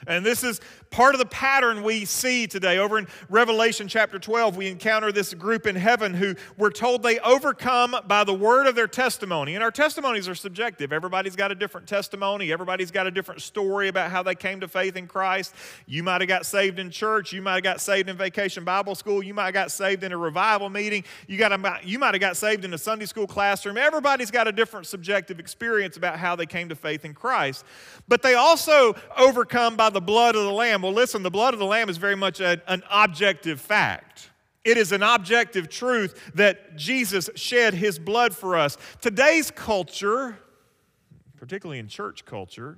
And 0.08 0.26
this 0.26 0.44
is 0.44 0.62
part 0.92 1.16
of 1.16 1.20
the 1.20 1.26
pattern 1.26 1.84
we 1.84 2.06
see 2.06 2.48
today. 2.48 2.78
Over 2.78 3.00
in 3.00 3.08
Revelation 3.30 3.88
chapter 3.88 4.20
12, 4.20 4.56
we 4.56 4.68
encounter 4.68 5.12
this 5.12 5.34
group 5.34 5.66
in 5.66 5.76
heaven 5.76 6.14
who 6.14 6.36
we're 6.58 6.70
told 6.70 7.04
they 7.04 7.20
overcome 7.20 7.96
by 8.08 8.24
the 8.24 8.34
word 8.34 8.68
of 8.68 8.76
their 8.76 8.88
testimony. 8.88 9.56
And 9.56 9.64
our 9.64 9.72
testimonies 9.72 10.28
are 10.28 10.36
subjective. 10.36 10.94
Everybody's 10.94 11.36
got 11.36 11.52
a 11.52 11.56
different 11.56 11.88
testimony, 11.88 12.52
everybody's 12.52 12.92
got 12.92 13.08
a 13.08 13.12
different 13.12 13.42
story 13.42 13.88
about 13.88 14.12
how 14.12 14.24
they 14.24 14.36
came 14.36 14.60
to 14.60 14.68
faith 14.68 14.96
in 14.96 15.08
Christ. 15.08 15.54
You 15.86 16.04
might 16.04 16.22
have 16.22 16.28
got 16.28 16.46
saved 16.46 16.80
in 16.80 16.90
church, 16.92 17.34
you 17.34 17.42
might 17.42 17.56
have 17.56 17.64
got 17.64 17.82
saved 17.82 18.10
in 18.10 18.18
vacation 18.18 18.64
Bible 18.64 18.96
school, 18.96 19.24
you 19.24 19.34
might 19.34 19.46
have 19.46 19.54
got 19.54 19.72
saved 19.72 20.04
in 20.04 20.12
a 20.12 20.18
revival 20.18 20.70
meeting, 20.70 21.04
you, 21.28 21.38
got 21.38 21.52
a, 21.52 21.80
you 21.84 22.00
might 22.00 22.14
have 22.14 22.22
got 22.22 22.38
saved 22.38 22.64
in 22.64 22.74
a 22.74 22.78
Sunday 22.78 23.06
school 23.06 23.28
classroom. 23.28 23.78
Everybody's 23.78 24.32
got 24.32 24.48
a 24.48 24.52
different 24.52 24.88
subjective 24.88 25.40
experience 25.40 25.98
about 25.98 26.20
how 26.20 26.36
they 26.36 26.46
came 26.46 26.70
to 26.70 26.76
faith 26.76 27.06
in 27.06 27.14
Christ. 27.14 27.66
But 28.08 28.22
they 28.22 28.36
also 28.36 28.96
overcome 29.18 29.76
by 29.76 29.90
the 29.96 30.02
blood 30.02 30.36
of 30.36 30.44
the 30.44 30.52
Lamb. 30.52 30.82
Well, 30.82 30.92
listen, 30.92 31.24
the 31.24 31.32
blood 31.32 31.54
of 31.54 31.60
the 31.60 31.66
Lamb 31.66 31.88
is 31.90 31.96
very 31.96 32.18
much 32.18 32.42
a, 32.42 32.62
an 32.68 32.84
objective 32.92 33.62
fact. 33.62 34.30
It 34.66 34.78
is 34.78 34.92
an 34.92 35.02
objective 35.02 35.70
truth 35.70 36.32
that 36.36 36.76
Jesus 36.76 37.30
shed 37.36 37.74
his 37.74 37.98
blood 37.98 38.36
for 38.36 38.58
us. 38.58 38.78
Today's 39.00 39.52
culture, 39.52 40.38
particularly 41.38 41.80
in 41.80 41.88
church 41.88 42.26
culture, 42.26 42.78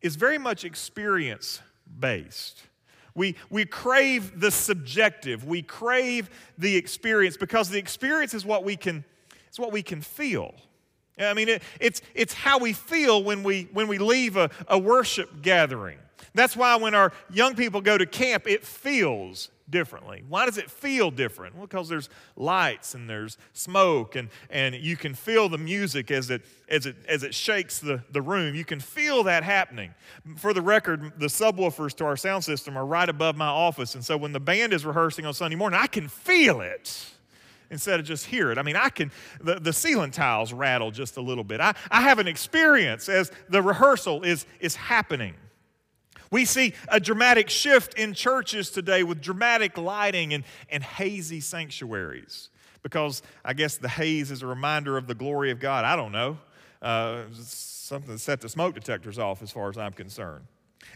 is 0.00 0.16
very 0.16 0.38
much 0.38 0.64
experience 0.64 1.60
based. 2.00 2.62
We, 3.14 3.36
we 3.50 3.66
crave 3.66 4.40
the 4.40 4.50
subjective. 4.50 5.44
We 5.44 5.60
crave 5.60 6.30
the 6.56 6.76
experience 6.76 7.36
because 7.36 7.68
the 7.68 7.78
experience 7.78 8.32
is 8.32 8.46
what 8.46 8.64
we 8.64 8.76
can, 8.76 9.04
it's 9.48 9.58
what 9.58 9.70
we 9.70 9.82
can 9.82 10.00
feel. 10.00 10.54
I 11.18 11.34
mean, 11.34 11.50
it, 11.50 11.62
it's, 11.78 12.00
it's 12.14 12.32
how 12.32 12.58
we 12.58 12.72
feel 12.72 13.22
when 13.22 13.42
we, 13.42 13.68
when 13.74 13.86
we 13.86 13.98
leave 13.98 14.38
a, 14.38 14.48
a 14.66 14.78
worship 14.78 15.42
gathering. 15.42 15.98
That's 16.38 16.56
why 16.56 16.76
when 16.76 16.94
our 16.94 17.12
young 17.30 17.54
people 17.54 17.80
go 17.80 17.98
to 17.98 18.06
camp, 18.06 18.46
it 18.46 18.64
feels 18.64 19.50
differently. 19.68 20.22
Why 20.28 20.46
does 20.46 20.56
it 20.56 20.70
feel 20.70 21.10
different? 21.10 21.56
Well, 21.56 21.66
because 21.66 21.88
there's 21.88 22.08
lights 22.36 22.94
and 22.94 23.08
there's 23.08 23.36
smoke, 23.52 24.16
and, 24.16 24.28
and 24.48 24.74
you 24.74 24.96
can 24.96 25.14
feel 25.14 25.48
the 25.48 25.58
music 25.58 26.10
as 26.10 26.30
it, 26.30 26.42
as 26.68 26.86
it, 26.86 26.96
as 27.08 27.22
it 27.22 27.34
shakes 27.34 27.78
the, 27.78 28.02
the 28.12 28.22
room. 28.22 28.54
You 28.54 28.64
can 28.64 28.80
feel 28.80 29.24
that 29.24 29.42
happening. 29.42 29.92
For 30.36 30.54
the 30.54 30.62
record, 30.62 31.12
the 31.18 31.26
subwoofers 31.26 31.94
to 31.96 32.04
our 32.04 32.16
sound 32.16 32.44
system 32.44 32.76
are 32.76 32.86
right 32.86 33.08
above 33.08 33.36
my 33.36 33.48
office, 33.48 33.94
and 33.94 34.04
so 34.04 34.16
when 34.16 34.32
the 34.32 34.40
band 34.40 34.72
is 34.72 34.86
rehearsing 34.86 35.26
on 35.26 35.34
Sunday 35.34 35.56
morning, 35.56 35.78
I 35.80 35.86
can 35.86 36.08
feel 36.08 36.60
it 36.60 37.10
instead 37.70 38.00
of 38.00 38.06
just 38.06 38.26
hear 38.26 38.50
it. 38.50 38.58
I 38.58 38.62
mean, 38.62 38.76
I 38.76 38.88
can, 38.88 39.10
the, 39.40 39.56
the 39.56 39.72
ceiling 39.72 40.10
tiles 40.10 40.52
rattle 40.52 40.90
just 40.90 41.18
a 41.18 41.20
little 41.20 41.44
bit. 41.44 41.60
I, 41.60 41.74
I 41.90 42.00
have 42.02 42.18
an 42.18 42.26
experience 42.26 43.08
as 43.08 43.30
the 43.50 43.60
rehearsal 43.60 44.22
is, 44.22 44.46
is 44.60 44.74
happening. 44.74 45.34
We 46.30 46.44
see 46.44 46.74
a 46.88 47.00
dramatic 47.00 47.48
shift 47.50 47.94
in 47.94 48.14
churches 48.14 48.70
today 48.70 49.02
with 49.02 49.20
dramatic 49.20 49.78
lighting 49.78 50.34
and, 50.34 50.44
and 50.68 50.82
hazy 50.82 51.40
sanctuaries 51.40 52.50
because 52.82 53.22
I 53.44 53.54
guess 53.54 53.76
the 53.76 53.88
haze 53.88 54.30
is 54.30 54.42
a 54.42 54.46
reminder 54.46 54.96
of 54.96 55.06
the 55.06 55.14
glory 55.14 55.50
of 55.50 55.60
God. 55.60 55.84
I 55.84 55.96
don't 55.96 56.12
know. 56.12 56.38
Uh, 56.80 57.22
something 57.32 58.14
to 58.14 58.18
set 58.18 58.40
the 58.40 58.48
smoke 58.48 58.74
detectors 58.74 59.18
off, 59.18 59.42
as 59.42 59.50
far 59.50 59.68
as 59.68 59.78
I'm 59.78 59.92
concerned. 59.92 60.44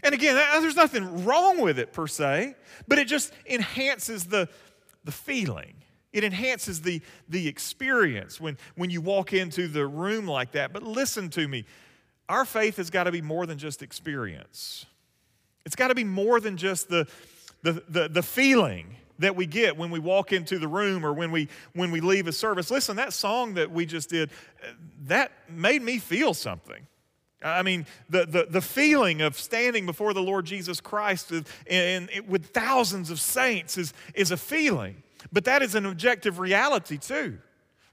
And 0.03 0.13
again, 0.13 0.35
there's 0.61 0.75
nothing 0.75 1.25
wrong 1.25 1.59
with 1.59 1.77
it 1.77 1.91
per 1.91 2.07
se, 2.07 2.55
but 2.87 2.99
it 2.99 3.07
just 3.07 3.33
enhances 3.45 4.25
the, 4.25 4.47
the 5.03 5.11
feeling. 5.11 5.75
It 6.13 6.23
enhances 6.23 6.81
the, 6.81 7.01
the 7.27 7.47
experience 7.47 8.39
when, 8.39 8.57
when 8.75 8.89
you 8.89 9.01
walk 9.01 9.33
into 9.33 9.67
the 9.67 9.85
room 9.85 10.27
like 10.27 10.51
that. 10.53 10.71
But 10.71 10.83
listen 10.83 11.29
to 11.31 11.47
me 11.47 11.65
our 12.29 12.45
faith 12.45 12.77
has 12.77 12.89
got 12.89 13.03
to 13.03 13.11
be 13.11 13.21
more 13.21 13.45
than 13.45 13.57
just 13.57 13.81
experience. 13.83 14.85
It's 15.65 15.75
got 15.75 15.89
to 15.89 15.95
be 15.95 16.03
more 16.03 16.39
than 16.39 16.57
just 16.57 16.89
the, 16.89 17.07
the, 17.61 17.83
the, 17.87 18.09
the, 18.09 18.23
feeling 18.23 18.95
that 19.19 19.35
we 19.35 19.45
get 19.45 19.77
when 19.77 19.91
we 19.91 19.99
walk 19.99 20.33
into 20.33 20.59
the 20.59 20.67
room 20.67 21.05
or 21.05 21.13
when 21.13 21.31
we, 21.31 21.47
when 21.73 21.91
we 21.91 22.01
leave 22.01 22.27
a 22.27 22.33
service. 22.33 22.69
Listen, 22.69 22.97
that 22.97 23.13
song 23.13 23.53
that 23.53 23.71
we 23.71 23.85
just 23.85 24.09
did, 24.09 24.29
uh, 24.61 24.71
that 25.05 25.31
made 25.49 25.81
me 25.81 25.99
feel 25.99 26.33
something. 26.33 26.85
I 27.41 27.61
mean, 27.61 27.85
the, 28.09 28.25
the, 28.25 28.47
the 28.49 28.61
feeling 28.61 29.21
of 29.21 29.37
standing 29.37 29.85
before 29.85 30.13
the 30.13 30.21
Lord 30.21 30.45
Jesus 30.45 30.79
Christ 30.79 31.31
and, 31.31 31.45
and 31.67 32.09
with 32.27 32.47
thousands 32.47 33.09
of 33.09 33.19
saints 33.19 33.77
is, 33.77 33.93
is 34.13 34.31
a 34.31 34.37
feeling, 34.37 35.03
but 35.31 35.45
that 35.45 35.61
is 35.61 35.75
an 35.75 35.85
objective 35.85 36.39
reality 36.39 36.97
too 36.97 37.39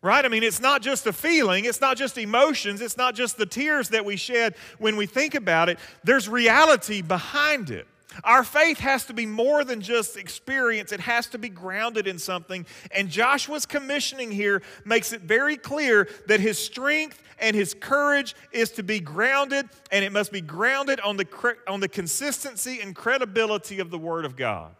right? 0.02 0.24
I 0.24 0.28
mean, 0.28 0.42
it's 0.42 0.60
not 0.60 0.82
just 0.82 1.06
a 1.06 1.12
feeling, 1.12 1.64
it's 1.64 1.80
not 1.80 1.96
just 1.96 2.16
emotions, 2.16 2.80
it's 2.80 2.96
not 2.96 3.14
just 3.14 3.36
the 3.36 3.46
tears 3.46 3.90
that 3.90 4.04
we 4.04 4.16
shed 4.16 4.54
when 4.78 4.96
we 4.96 5.06
think 5.06 5.34
about 5.34 5.68
it. 5.68 5.78
There's 6.04 6.28
reality 6.28 7.02
behind 7.02 7.70
it. 7.70 7.86
Our 8.24 8.42
faith 8.42 8.78
has 8.78 9.04
to 9.06 9.14
be 9.14 9.24
more 9.24 9.62
than 9.62 9.80
just 9.80 10.16
experience, 10.16 10.92
it 10.92 11.00
has 11.00 11.26
to 11.28 11.38
be 11.38 11.48
grounded 11.48 12.06
in 12.06 12.18
something. 12.18 12.66
And 12.94 13.08
Joshua's 13.08 13.66
commissioning 13.66 14.30
here 14.30 14.62
makes 14.84 15.12
it 15.12 15.20
very 15.20 15.56
clear 15.56 16.08
that 16.26 16.40
his 16.40 16.58
strength 16.58 17.22
and 17.38 17.54
his 17.54 17.74
courage 17.74 18.34
is 18.52 18.70
to 18.72 18.82
be 18.82 19.00
grounded, 19.00 19.68
and 19.92 20.04
it 20.04 20.12
must 20.12 20.32
be 20.32 20.40
grounded 20.40 21.00
on 21.00 21.16
the, 21.16 21.56
on 21.68 21.80
the 21.80 21.88
consistency 21.88 22.80
and 22.80 22.94
credibility 22.94 23.80
of 23.80 23.90
the 23.90 23.98
Word 23.98 24.24
of 24.24 24.36
God. 24.36 24.74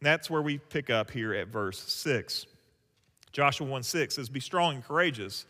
That's 0.00 0.28
where 0.28 0.42
we 0.42 0.58
pick 0.58 0.90
up 0.90 1.10
here 1.10 1.32
at 1.32 1.48
verse 1.48 1.78
6. 1.78 2.46
Joshua 3.32 3.66
1 3.66 3.82
6 3.82 4.14
says, 4.14 4.28
Be 4.28 4.40
strong 4.40 4.76
and 4.76 4.84
courageous, 4.84 5.46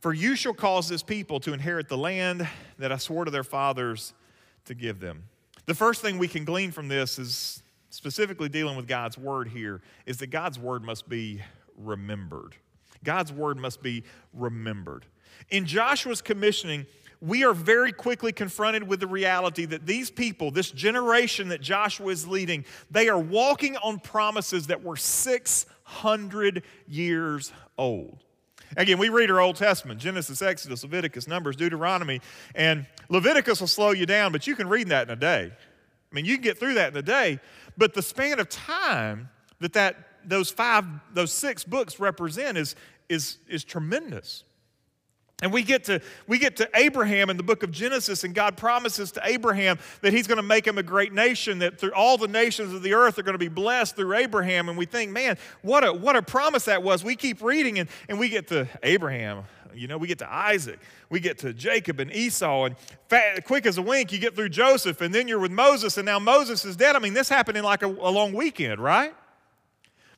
for 0.00 0.12
you 0.12 0.36
shall 0.36 0.54
cause 0.54 0.88
this 0.88 1.02
people 1.02 1.40
to 1.40 1.52
inherit 1.52 1.88
the 1.88 1.96
land 1.96 2.46
that 2.78 2.92
I 2.92 2.96
swore 2.96 3.24
to 3.24 3.30
their 3.30 3.44
fathers 3.44 4.14
to 4.66 4.74
give 4.74 5.00
them. 5.00 5.24
The 5.66 5.74
first 5.74 6.02
thing 6.02 6.18
we 6.18 6.28
can 6.28 6.44
glean 6.44 6.70
from 6.70 6.88
this 6.88 7.18
is 7.18 7.62
specifically 7.90 8.48
dealing 8.48 8.76
with 8.76 8.88
God's 8.88 9.16
word 9.16 9.48
here 9.48 9.80
is 10.06 10.18
that 10.18 10.28
God's 10.28 10.58
word 10.58 10.82
must 10.82 11.08
be 11.08 11.40
remembered. 11.76 12.56
God's 13.04 13.32
word 13.32 13.58
must 13.58 13.82
be 13.82 14.04
remembered. 14.32 15.06
In 15.50 15.66
Joshua's 15.66 16.22
commissioning, 16.22 16.86
we 17.22 17.44
are 17.44 17.54
very 17.54 17.92
quickly 17.92 18.32
confronted 18.32 18.86
with 18.86 18.98
the 18.98 19.06
reality 19.06 19.64
that 19.64 19.86
these 19.86 20.10
people, 20.10 20.50
this 20.50 20.72
generation 20.72 21.48
that 21.50 21.60
Joshua 21.60 22.08
is 22.08 22.26
leading, 22.26 22.64
they 22.90 23.08
are 23.08 23.18
walking 23.18 23.76
on 23.76 24.00
promises 24.00 24.66
that 24.66 24.82
were 24.82 24.96
600 24.96 26.62
years 26.88 27.52
old. 27.78 28.18
Again, 28.76 28.98
we 28.98 29.08
read 29.08 29.30
our 29.30 29.40
Old 29.40 29.54
Testament 29.54 30.00
Genesis, 30.00 30.42
Exodus, 30.42 30.82
Leviticus, 30.82 31.28
Numbers, 31.28 31.54
Deuteronomy, 31.54 32.20
and 32.56 32.86
Leviticus 33.08 33.60
will 33.60 33.68
slow 33.68 33.92
you 33.92 34.04
down, 34.04 34.32
but 34.32 34.48
you 34.48 34.56
can 34.56 34.68
read 34.68 34.88
that 34.88 35.06
in 35.06 35.12
a 35.12 35.16
day. 35.16 35.52
I 35.52 36.14
mean, 36.14 36.24
you 36.24 36.34
can 36.34 36.42
get 36.42 36.58
through 36.58 36.74
that 36.74 36.90
in 36.92 36.96
a 36.96 37.02
day, 37.02 37.38
but 37.76 37.94
the 37.94 38.02
span 38.02 38.40
of 38.40 38.48
time 38.48 39.28
that, 39.60 39.74
that 39.74 39.96
those 40.24 40.50
five, 40.50 40.84
those 41.14 41.32
six 41.32 41.62
books 41.62 42.00
represent 42.00 42.58
is, 42.58 42.74
is, 43.08 43.38
is 43.48 43.62
tremendous. 43.62 44.42
And 45.42 45.52
we 45.52 45.64
get 45.64 45.84
to 45.84 46.00
we 46.28 46.38
get 46.38 46.56
to 46.58 46.70
Abraham 46.74 47.28
in 47.28 47.36
the 47.36 47.42
book 47.42 47.64
of 47.64 47.72
Genesis, 47.72 48.22
and 48.22 48.32
God 48.32 48.56
promises 48.56 49.10
to 49.12 49.20
Abraham 49.24 49.76
that 50.00 50.12
He's 50.12 50.28
going 50.28 50.36
to 50.36 50.42
make 50.42 50.64
him 50.64 50.78
a 50.78 50.84
great 50.84 51.12
nation, 51.12 51.58
that 51.58 51.78
through 51.78 51.92
all 51.94 52.16
the 52.16 52.28
nations 52.28 52.72
of 52.72 52.82
the 52.82 52.94
earth 52.94 53.18
are 53.18 53.24
going 53.24 53.34
to 53.34 53.38
be 53.38 53.48
blessed 53.48 53.96
through 53.96 54.14
Abraham. 54.14 54.68
And 54.68 54.78
we 54.78 54.86
think, 54.86 55.10
man, 55.10 55.36
what 55.60 55.84
a 55.84 55.92
what 55.92 56.14
a 56.14 56.22
promise 56.22 56.66
that 56.66 56.84
was. 56.84 57.02
We 57.02 57.16
keep 57.16 57.42
reading, 57.42 57.80
and, 57.80 57.88
and 58.08 58.20
we 58.20 58.28
get 58.28 58.46
to 58.48 58.68
Abraham. 58.84 59.42
You 59.74 59.88
know, 59.88 59.98
we 59.98 60.06
get 60.06 60.18
to 60.18 60.32
Isaac, 60.32 60.78
we 61.10 61.18
get 61.18 61.38
to 61.38 61.52
Jacob 61.52 61.98
and 61.98 62.12
Esau, 62.14 62.66
and 62.66 62.76
fat, 63.08 63.44
quick 63.44 63.66
as 63.66 63.78
a 63.78 63.82
wink, 63.82 64.12
you 64.12 64.18
get 64.18 64.36
through 64.36 64.50
Joseph, 64.50 65.00
and 65.00 65.14
then 65.14 65.26
you're 65.26 65.38
with 65.38 65.50
Moses, 65.50 65.96
and 65.96 66.04
now 66.04 66.18
Moses 66.18 66.64
is 66.66 66.76
dead. 66.76 66.94
I 66.94 66.98
mean, 66.98 67.14
this 67.14 67.30
happened 67.30 67.56
in 67.56 67.64
like 67.64 67.82
a, 67.82 67.86
a 67.86 68.10
long 68.10 68.34
weekend, 68.34 68.80
right? 68.80 69.14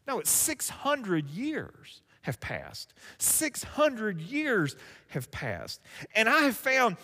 No, 0.09 0.19
it's 0.19 0.31
600 0.31 1.31
years 1.31 2.03
have 2.25 2.41
passed. 2.41 2.93
600 3.19 4.21
years 4.21 4.77
have 5.09 5.31
passed. 5.31 5.81
And 6.15 6.29
I 6.29 6.41
have 6.41 6.57
found 6.57 6.97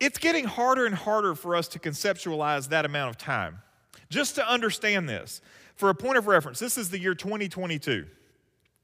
it's 0.00 0.18
getting 0.18 0.44
harder 0.44 0.86
and 0.86 0.94
harder 0.94 1.34
for 1.34 1.54
us 1.54 1.68
to 1.68 1.78
conceptualize 1.78 2.68
that 2.70 2.84
amount 2.84 3.10
of 3.10 3.18
time. 3.18 3.60
Just 4.10 4.34
to 4.36 4.48
understand 4.48 5.08
this, 5.08 5.40
for 5.76 5.90
a 5.90 5.94
point 5.94 6.16
of 6.16 6.26
reference, 6.26 6.58
this 6.58 6.78
is 6.78 6.90
the 6.90 6.98
year 6.98 7.14
2022. 7.14 8.06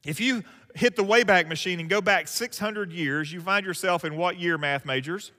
If 0.05 0.21
you 0.21 0.45
hit 0.75 0.97
the 0.97 1.05
Wayback 1.05 1.49
Machine 1.49 1.81
and 1.81 1.89
go 1.89 2.01
back 2.01 2.29
600 2.29 2.93
years, 2.93 3.33
you 3.33 3.41
find 3.41 3.65
yourself 3.65 4.05
in 4.05 4.17
what 4.17 4.39
year, 4.39 4.59
math 4.59 4.85
majors? 4.85 5.33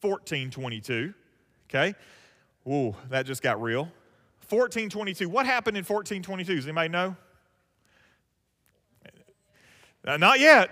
1422. 0.00 1.14
Okay? 1.68 1.94
Ooh, 2.66 2.94
that 3.10 3.26
just 3.26 3.42
got 3.42 3.60
real. 3.60 3.82
1422. 4.48 5.28
What 5.28 5.46
happened 5.46 5.76
in 5.76 5.84
1422? 5.84 6.54
Does 6.54 6.66
anybody 6.66 6.88
know? 6.88 7.16
Uh, 10.06 10.16
not 10.16 10.40
yet. 10.40 10.70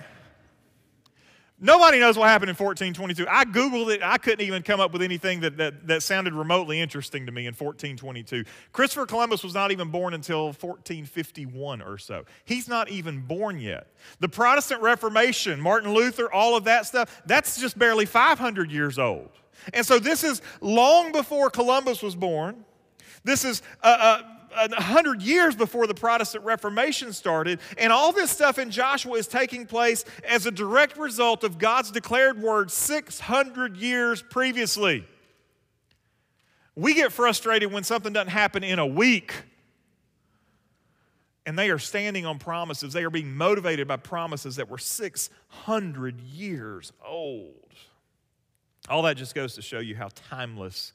Nobody 1.58 1.98
knows 1.98 2.18
what 2.18 2.28
happened 2.28 2.50
in 2.50 2.54
1422. 2.54 3.26
I 3.30 3.46
Googled 3.46 3.94
it. 3.94 4.02
I 4.02 4.18
couldn't 4.18 4.46
even 4.46 4.62
come 4.62 4.78
up 4.78 4.92
with 4.92 5.00
anything 5.00 5.40
that, 5.40 5.56
that, 5.56 5.86
that 5.86 6.02
sounded 6.02 6.34
remotely 6.34 6.78
interesting 6.78 7.24
to 7.24 7.32
me 7.32 7.46
in 7.46 7.54
1422. 7.54 8.44
Christopher 8.72 9.06
Columbus 9.06 9.42
was 9.42 9.54
not 9.54 9.72
even 9.72 9.90
born 9.90 10.12
until 10.12 10.48
1451 10.48 11.80
or 11.80 11.96
so. 11.96 12.24
He's 12.44 12.68
not 12.68 12.90
even 12.90 13.22
born 13.22 13.58
yet. 13.58 13.86
The 14.20 14.28
Protestant 14.28 14.82
Reformation, 14.82 15.58
Martin 15.58 15.94
Luther, 15.94 16.30
all 16.30 16.58
of 16.58 16.64
that 16.64 16.84
stuff, 16.84 17.22
that's 17.24 17.58
just 17.58 17.78
barely 17.78 18.04
500 18.04 18.70
years 18.70 18.98
old. 18.98 19.30
And 19.72 19.84
so 19.84 19.98
this 19.98 20.24
is 20.24 20.42
long 20.60 21.10
before 21.10 21.48
Columbus 21.48 22.02
was 22.02 22.14
born. 22.14 22.66
This 23.24 23.46
is 23.46 23.62
uh, 23.82 23.96
uh, 23.98 24.22
a 24.56 24.82
hundred 24.82 25.22
years 25.22 25.54
before 25.54 25.86
the 25.86 25.94
Protestant 25.94 26.44
Reformation 26.44 27.12
started, 27.12 27.60
and 27.78 27.92
all 27.92 28.12
this 28.12 28.30
stuff 28.30 28.58
in 28.58 28.70
Joshua 28.70 29.14
is 29.14 29.26
taking 29.26 29.66
place 29.66 30.04
as 30.26 30.46
a 30.46 30.50
direct 30.50 30.96
result 30.96 31.44
of 31.44 31.58
God's 31.58 31.90
declared 31.90 32.40
word 32.40 32.70
600 32.70 33.76
years 33.76 34.22
previously. 34.22 35.04
We 36.74 36.94
get 36.94 37.12
frustrated 37.12 37.72
when 37.72 37.84
something 37.84 38.12
doesn't 38.12 38.28
happen 38.28 38.62
in 38.62 38.78
a 38.78 38.86
week. 38.86 39.32
And 41.46 41.56
they 41.58 41.70
are 41.70 41.78
standing 41.78 42.26
on 42.26 42.38
promises. 42.38 42.92
They 42.92 43.04
are 43.04 43.10
being 43.10 43.34
motivated 43.34 43.86
by 43.86 43.96
promises 43.96 44.56
that 44.56 44.68
were 44.68 44.78
600 44.78 46.20
years 46.20 46.92
old. 47.06 47.54
All 48.88 49.02
that 49.02 49.16
just 49.16 49.34
goes 49.34 49.54
to 49.54 49.62
show 49.62 49.78
you 49.78 49.94
how 49.94 50.08
timeless 50.28 50.92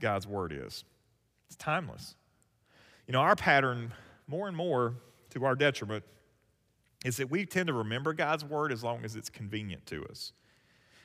God's 0.00 0.26
word 0.26 0.52
is. 0.52 0.84
It's 1.48 1.56
timeless. 1.56 2.14
You 3.06 3.12
know, 3.12 3.20
our 3.20 3.36
pattern, 3.36 3.92
more 4.26 4.48
and 4.48 4.56
more 4.56 4.94
to 5.30 5.44
our 5.44 5.54
detriment, 5.54 6.04
is 7.04 7.16
that 7.16 7.30
we 7.30 7.44
tend 7.44 7.66
to 7.66 7.72
remember 7.72 8.12
God's 8.12 8.44
word 8.44 8.72
as 8.72 8.84
long 8.84 9.04
as 9.04 9.16
it's 9.16 9.28
convenient 9.28 9.86
to 9.86 10.04
us. 10.06 10.32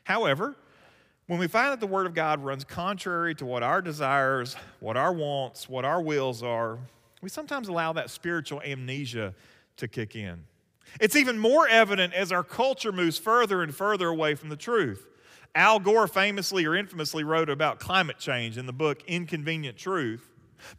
However, 0.04 0.56
when 1.25 1.39
we 1.39 1.48
find 1.48 1.74
that 1.74 1.80
the 1.80 1.88
word 1.88 2.06
of 2.06 2.13
God 2.13 2.44
runs 2.44 2.63
contrary 2.63 3.36
to 3.36 3.46
what 3.46 3.63
our 3.63 3.82
desires, 3.82 4.56
what 4.80 4.96
our 4.96 5.12
wants, 5.12 5.68
what 5.68 5.84
our 5.84 6.01
wills 6.01 6.44
are, 6.44 6.80
we 7.22 7.30
sometimes 7.30 7.68
allow 7.68 7.94
that 7.94 8.10
spiritual 8.10 8.62
amnesia 8.62 9.34
to 9.77 9.88
kick 9.88 10.16
in. 10.16 10.44
It's 11.01 11.16
even 11.16 11.38
more 11.38 11.68
evident 11.68 12.13
as 12.13 12.32
our 12.32 12.44
culture 12.44 12.92
moves 12.92 13.18
further 13.18 13.62
and 13.62 13.75
further 13.75 14.08
away 14.08 14.36
from 14.36 14.50
the 14.50 14.56
truth. 14.56 15.08
Al 15.54 15.80
Gore 15.80 16.08
famously 16.08 16.66
or 16.66 16.75
infamously 16.75 17.24
wrote 17.24 17.50
about 17.50 17.80
climate 17.80 18.20
change 18.20 18.58
in 18.58 18.66
the 18.66 18.74
book 18.74 19.04
Inconvenient 19.08 19.77
Truth. 19.77 20.30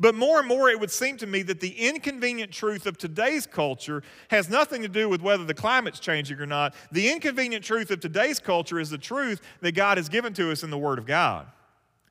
But 0.01 0.15
more 0.15 0.39
and 0.39 0.49
more, 0.49 0.69
it 0.69 0.79
would 0.79 0.91
seem 0.91 1.17
to 1.19 1.27
me 1.27 1.43
that 1.43 1.61
the 1.61 1.71
inconvenient 1.71 2.53
truth 2.53 2.87
of 2.87 2.99
today's 2.99 3.47
culture 3.47 4.03
has 4.29 4.49
nothing 4.49 4.83
to 4.83 4.89
do 4.89 5.09
with 5.09 5.23
whether 5.23 5.45
the 5.45 5.55
climate's 5.55 6.01
changing 6.01 6.39
or 6.41 6.47
not. 6.47 6.75
The 6.93 7.11
inconvenient 7.11 7.65
truth 7.65 7.91
of 7.91 8.01
today's 8.01 8.39
culture 8.39 8.79
is 8.79 8.91
the 8.91 8.99
truth 8.99 9.41
that 9.61 9.73
God 9.73 9.99
has 9.99 10.09
given 10.09 10.33
to 10.35 10.51
us 10.51 10.63
in 10.63 10.71
the 10.71 10.79
Word 10.79 10.99
of 10.99 11.07
God. 11.07 11.47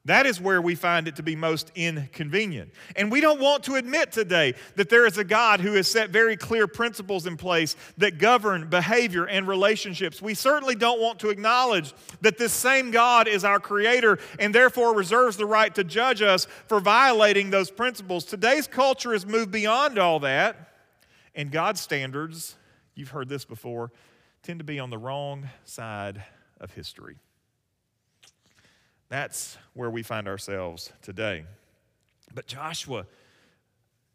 That 0.07 0.25
is 0.25 0.39
where 0.39 0.61
we 0.61 0.73
find 0.75 1.05
it 1.09 1.17
to 1.17 1.23
be 1.23 1.35
most 1.35 1.69
inconvenient. 1.75 2.71
And 2.95 3.11
we 3.11 3.19
don't 3.19 3.41
want 3.41 3.63
to 3.65 3.75
admit 3.75 4.13
today 4.13 4.53
that 4.75 4.89
there 4.89 5.05
is 5.05 5.17
a 5.17 5.23
God 5.25 5.59
who 5.59 5.73
has 5.73 5.85
set 5.85 6.11
very 6.11 6.37
clear 6.37 6.65
principles 6.65 7.27
in 7.27 7.35
place 7.35 7.75
that 7.97 8.17
govern 8.17 8.69
behavior 8.69 9.25
and 9.25 9.45
relationships. 9.49 10.21
We 10.21 10.33
certainly 10.33 10.75
don't 10.75 11.01
want 11.01 11.19
to 11.19 11.29
acknowledge 11.29 11.93
that 12.21 12.37
this 12.37 12.53
same 12.53 12.89
God 12.89 13.27
is 13.27 13.43
our 13.43 13.59
creator 13.59 14.17
and 14.39 14.55
therefore 14.55 14.95
reserves 14.95 15.35
the 15.35 15.45
right 15.45 15.75
to 15.75 15.83
judge 15.83 16.21
us 16.21 16.47
for 16.67 16.79
violating 16.79 17.49
those 17.49 17.69
principles. 17.69 18.23
Today's 18.23 18.65
culture 18.65 19.11
has 19.11 19.25
moved 19.25 19.51
beyond 19.51 19.99
all 19.99 20.21
that, 20.21 20.69
and 21.35 21.51
God's 21.51 21.81
standards, 21.81 22.55
you've 22.95 23.09
heard 23.09 23.27
this 23.27 23.43
before, 23.43 23.91
tend 24.41 24.59
to 24.61 24.65
be 24.65 24.79
on 24.79 24.89
the 24.89 24.97
wrong 24.97 25.49
side 25.65 26.23
of 26.61 26.73
history. 26.73 27.17
That's 29.09 29.57
where 29.73 29.89
we 29.89 30.03
find 30.03 30.27
ourselves 30.27 30.91
today. 31.01 31.45
But 32.33 32.47
Joshua, 32.47 33.05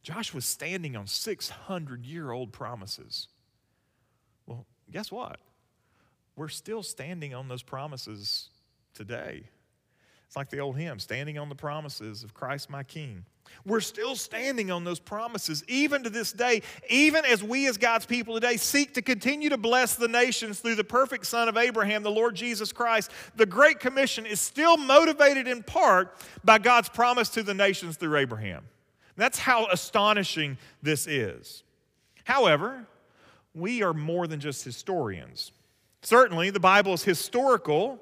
Joshua's 0.02 0.44
standing 0.44 0.96
on 0.96 1.06
600 1.06 2.04
year 2.04 2.30
old 2.30 2.52
promises. 2.52 3.28
Well, 4.46 4.66
guess 4.90 5.10
what? 5.10 5.38
We're 6.36 6.48
still 6.48 6.82
standing 6.82 7.34
on 7.34 7.48
those 7.48 7.62
promises 7.62 8.48
today. 8.94 9.44
It's 10.26 10.36
like 10.36 10.50
the 10.50 10.60
old 10.60 10.76
hymn, 10.76 10.98
standing 10.98 11.38
on 11.38 11.48
the 11.48 11.54
promises 11.54 12.22
of 12.22 12.32
Christ 12.32 12.70
my 12.70 12.82
King. 12.82 13.24
We're 13.64 13.80
still 13.80 14.16
standing 14.16 14.70
on 14.70 14.84
those 14.84 14.98
promises, 14.98 15.64
even 15.68 16.02
to 16.04 16.10
this 16.10 16.32
day, 16.32 16.62
even 16.90 17.24
as 17.24 17.42
we, 17.42 17.68
as 17.68 17.78
God's 17.78 18.06
people 18.06 18.34
today, 18.34 18.56
seek 18.56 18.94
to 18.94 19.02
continue 19.02 19.48
to 19.50 19.56
bless 19.56 19.94
the 19.94 20.08
nations 20.08 20.60
through 20.60 20.74
the 20.74 20.84
perfect 20.84 21.26
Son 21.26 21.48
of 21.48 21.56
Abraham, 21.56 22.02
the 22.02 22.10
Lord 22.10 22.34
Jesus 22.34 22.72
Christ. 22.72 23.10
The 23.36 23.46
Great 23.46 23.80
Commission 23.80 24.26
is 24.26 24.40
still 24.40 24.76
motivated 24.76 25.46
in 25.46 25.62
part 25.62 26.16
by 26.44 26.58
God's 26.58 26.88
promise 26.88 27.28
to 27.30 27.42
the 27.42 27.54
nations 27.54 27.96
through 27.96 28.16
Abraham. 28.16 28.64
That's 29.16 29.38
how 29.38 29.66
astonishing 29.66 30.58
this 30.82 31.06
is. 31.06 31.62
However, 32.24 32.86
we 33.54 33.82
are 33.82 33.92
more 33.92 34.26
than 34.26 34.40
just 34.40 34.64
historians. 34.64 35.52
Certainly, 36.02 36.50
the 36.50 36.60
Bible 36.60 36.94
is 36.94 37.04
historical. 37.04 38.00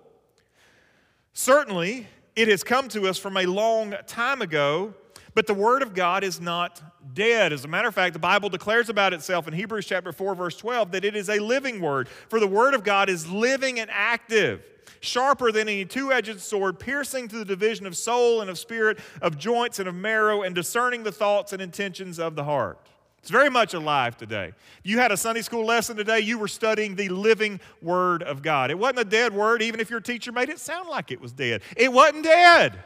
Certainly, 1.33 2.07
it 2.37 2.49
has 2.49 2.63
come 2.63 2.89
to 2.89 3.09
us 3.09 3.19
from 3.19 3.37
a 3.37 3.47
long 3.47 3.95
time 4.07 4.41
ago, 4.41 4.95
but 5.35 5.47
the 5.47 5.55
Word 5.55 5.83
of 5.83 5.95
God 5.95 6.25
is 6.25 6.41
not 6.41 6.81
dead. 7.15 7.53
As 7.53 7.65
a 7.65 7.69
matter 7.69 7.89
of 7.89 7.95
fact, 7.95 8.13
the 8.13 8.19
Bible 8.19 8.49
declares 8.49 8.89
about 8.89 9.13
itself 9.13 9.47
in 9.47 9.55
Hebrews 9.55 9.87
chapter 9.87 10.13
4, 10.13 10.35
verse 10.35 10.57
12, 10.57 10.93
that 10.93 11.05
it 11.05 11.17
is 11.17 11.29
a 11.29 11.39
living 11.39 11.81
Word. 11.81 12.09
For 12.09 12.41
the 12.41 12.47
Word 12.47 12.75
of 12.75 12.85
God 12.85 13.09
is 13.09 13.31
living 13.31 13.81
and 13.81 13.91
active, 13.93 14.63
sharper 15.01 15.53
than 15.53 15.69
any 15.69 15.85
two 15.85 16.13
edged 16.13 16.41
sword, 16.41 16.79
piercing 16.79 17.29
to 17.29 17.37
the 17.37 17.45
division 17.45 17.87
of 17.87 17.97
soul 17.97 18.41
and 18.41 18.51
of 18.51 18.59
spirit, 18.59 18.99
of 19.23 19.39
joints 19.39 19.79
and 19.79 19.89
of 19.89 19.95
marrow, 19.95 20.43
and 20.43 20.55
discerning 20.55 21.03
the 21.03 21.13
thoughts 21.13 21.53
and 21.53 21.63
intentions 21.63 22.19
of 22.19 22.35
the 22.35 22.45
heart. 22.45 22.79
It's 23.19 23.31
very 23.31 23.51
much 23.51 23.75
alive 23.75 24.17
today. 24.17 24.53
You 24.83 24.99
had 24.99 25.13
a 25.13 25.17
Sunday 25.17 25.43
school 25.43 25.67
lesson 25.67 25.95
today, 25.95 26.21
you 26.21 26.39
were 26.39 26.49
studying 26.49 26.97
the 26.97 27.11
living 27.11 27.61
Word 27.83 28.23
of 28.23 28.41
God. 28.41 28.71
It 28.71 28.79
wasn't 28.79 29.01
a 29.01 29.05
dead 29.05 29.35
word, 29.35 29.61
even 29.61 29.79
if 29.79 29.91
your 29.91 30.01
teacher 30.01 30.33
made 30.33 30.49
it 30.49 30.59
sound 30.59 30.89
like 30.89 31.11
it 31.11 31.21
was 31.21 31.33
dead. 31.33 31.61
It 31.77 31.93
wasn't 31.93 32.25
dead. 32.25 32.79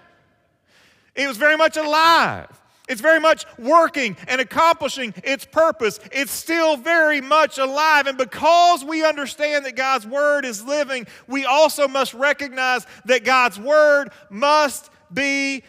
It 1.15 1.29
was 1.29 1.37
very 1.37 1.57
much 1.57 1.77
alive. 1.77 2.49
It's 2.87 3.01
very 3.01 3.21
much 3.21 3.47
working 3.59 4.17
and 4.29 4.41
accomplishing 4.41 5.15
its 5.25 5.47
purpose. 5.47 5.99
It's 6.13 6.33
still 6.33 6.77
very 6.77 7.21
much 7.23 7.57
alive. 7.57 8.07
And 8.07 8.19
because 8.19 8.85
we 8.85 9.05
understand 9.05 9.65
that 9.65 9.75
God's 9.75 10.07
Word 10.07 10.45
is 10.45 10.63
living, 10.63 11.07
we 11.27 11.47
also 11.47 11.89
must 11.89 12.13
recognize 12.13 12.87
that 13.07 13.25
God's 13.25 13.59
Word 13.59 14.11
must 14.29 14.91
be 15.13 15.63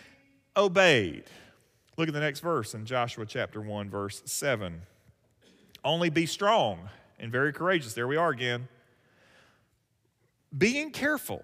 obeyed. 0.57 1.23
Look 1.97 2.09
at 2.09 2.13
the 2.13 2.19
next 2.19 2.41
verse 2.41 2.73
in 2.73 2.85
Joshua 2.85 3.25
chapter 3.25 3.61
1, 3.61 3.89
verse 3.89 4.21
7. 4.25 4.81
Only 5.85 6.09
be 6.09 6.25
strong 6.25 6.89
and 7.17 7.31
very 7.31 7.53
courageous. 7.53 7.93
There 7.93 8.07
we 8.07 8.17
are 8.17 8.31
again. 8.31 8.67
Being 10.57 10.91
careful 10.91 11.43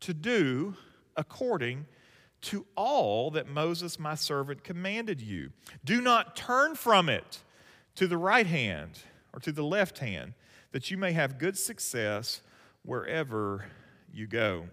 to 0.00 0.12
do 0.12 0.74
according 1.16 1.86
to 2.40 2.66
all 2.76 3.30
that 3.32 3.48
Moses, 3.48 3.98
my 3.98 4.14
servant, 4.14 4.62
commanded 4.62 5.20
you. 5.20 5.50
Do 5.84 6.00
not 6.00 6.36
turn 6.36 6.74
from 6.74 7.08
it 7.08 7.40
to 7.96 8.06
the 8.06 8.16
right 8.16 8.46
hand 8.46 9.00
or 9.32 9.40
to 9.40 9.52
the 9.52 9.64
left 9.64 9.98
hand, 9.98 10.34
that 10.72 10.90
you 10.90 10.96
may 10.96 11.12
have 11.12 11.38
good 11.38 11.58
success 11.58 12.40
wherever 12.84 13.66
you 14.12 14.26
go. 14.26 14.66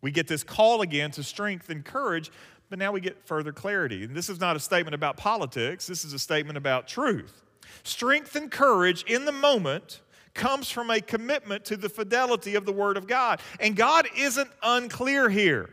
We 0.00 0.10
get 0.10 0.28
this 0.28 0.44
call 0.44 0.82
again 0.82 1.10
to 1.12 1.22
strength 1.22 1.70
and 1.70 1.84
courage, 1.84 2.30
but 2.68 2.78
now 2.78 2.92
we 2.92 3.00
get 3.00 3.26
further 3.26 3.52
clarity. 3.52 4.04
And 4.04 4.14
this 4.14 4.28
is 4.28 4.40
not 4.40 4.56
a 4.56 4.60
statement 4.60 4.94
about 4.94 5.16
politics, 5.16 5.86
this 5.86 6.04
is 6.04 6.12
a 6.12 6.18
statement 6.18 6.58
about 6.58 6.88
truth. 6.88 7.42
Strength 7.84 8.36
and 8.36 8.50
courage 8.50 9.04
in 9.04 9.24
the 9.24 9.32
moment 9.32 10.00
comes 10.34 10.70
from 10.70 10.90
a 10.90 11.00
commitment 11.00 11.64
to 11.66 11.76
the 11.76 11.88
fidelity 11.88 12.54
of 12.54 12.64
the 12.64 12.72
Word 12.72 12.96
of 12.96 13.06
God. 13.06 13.40
And 13.60 13.76
God 13.76 14.08
isn't 14.16 14.50
unclear 14.62 15.28
here. 15.28 15.70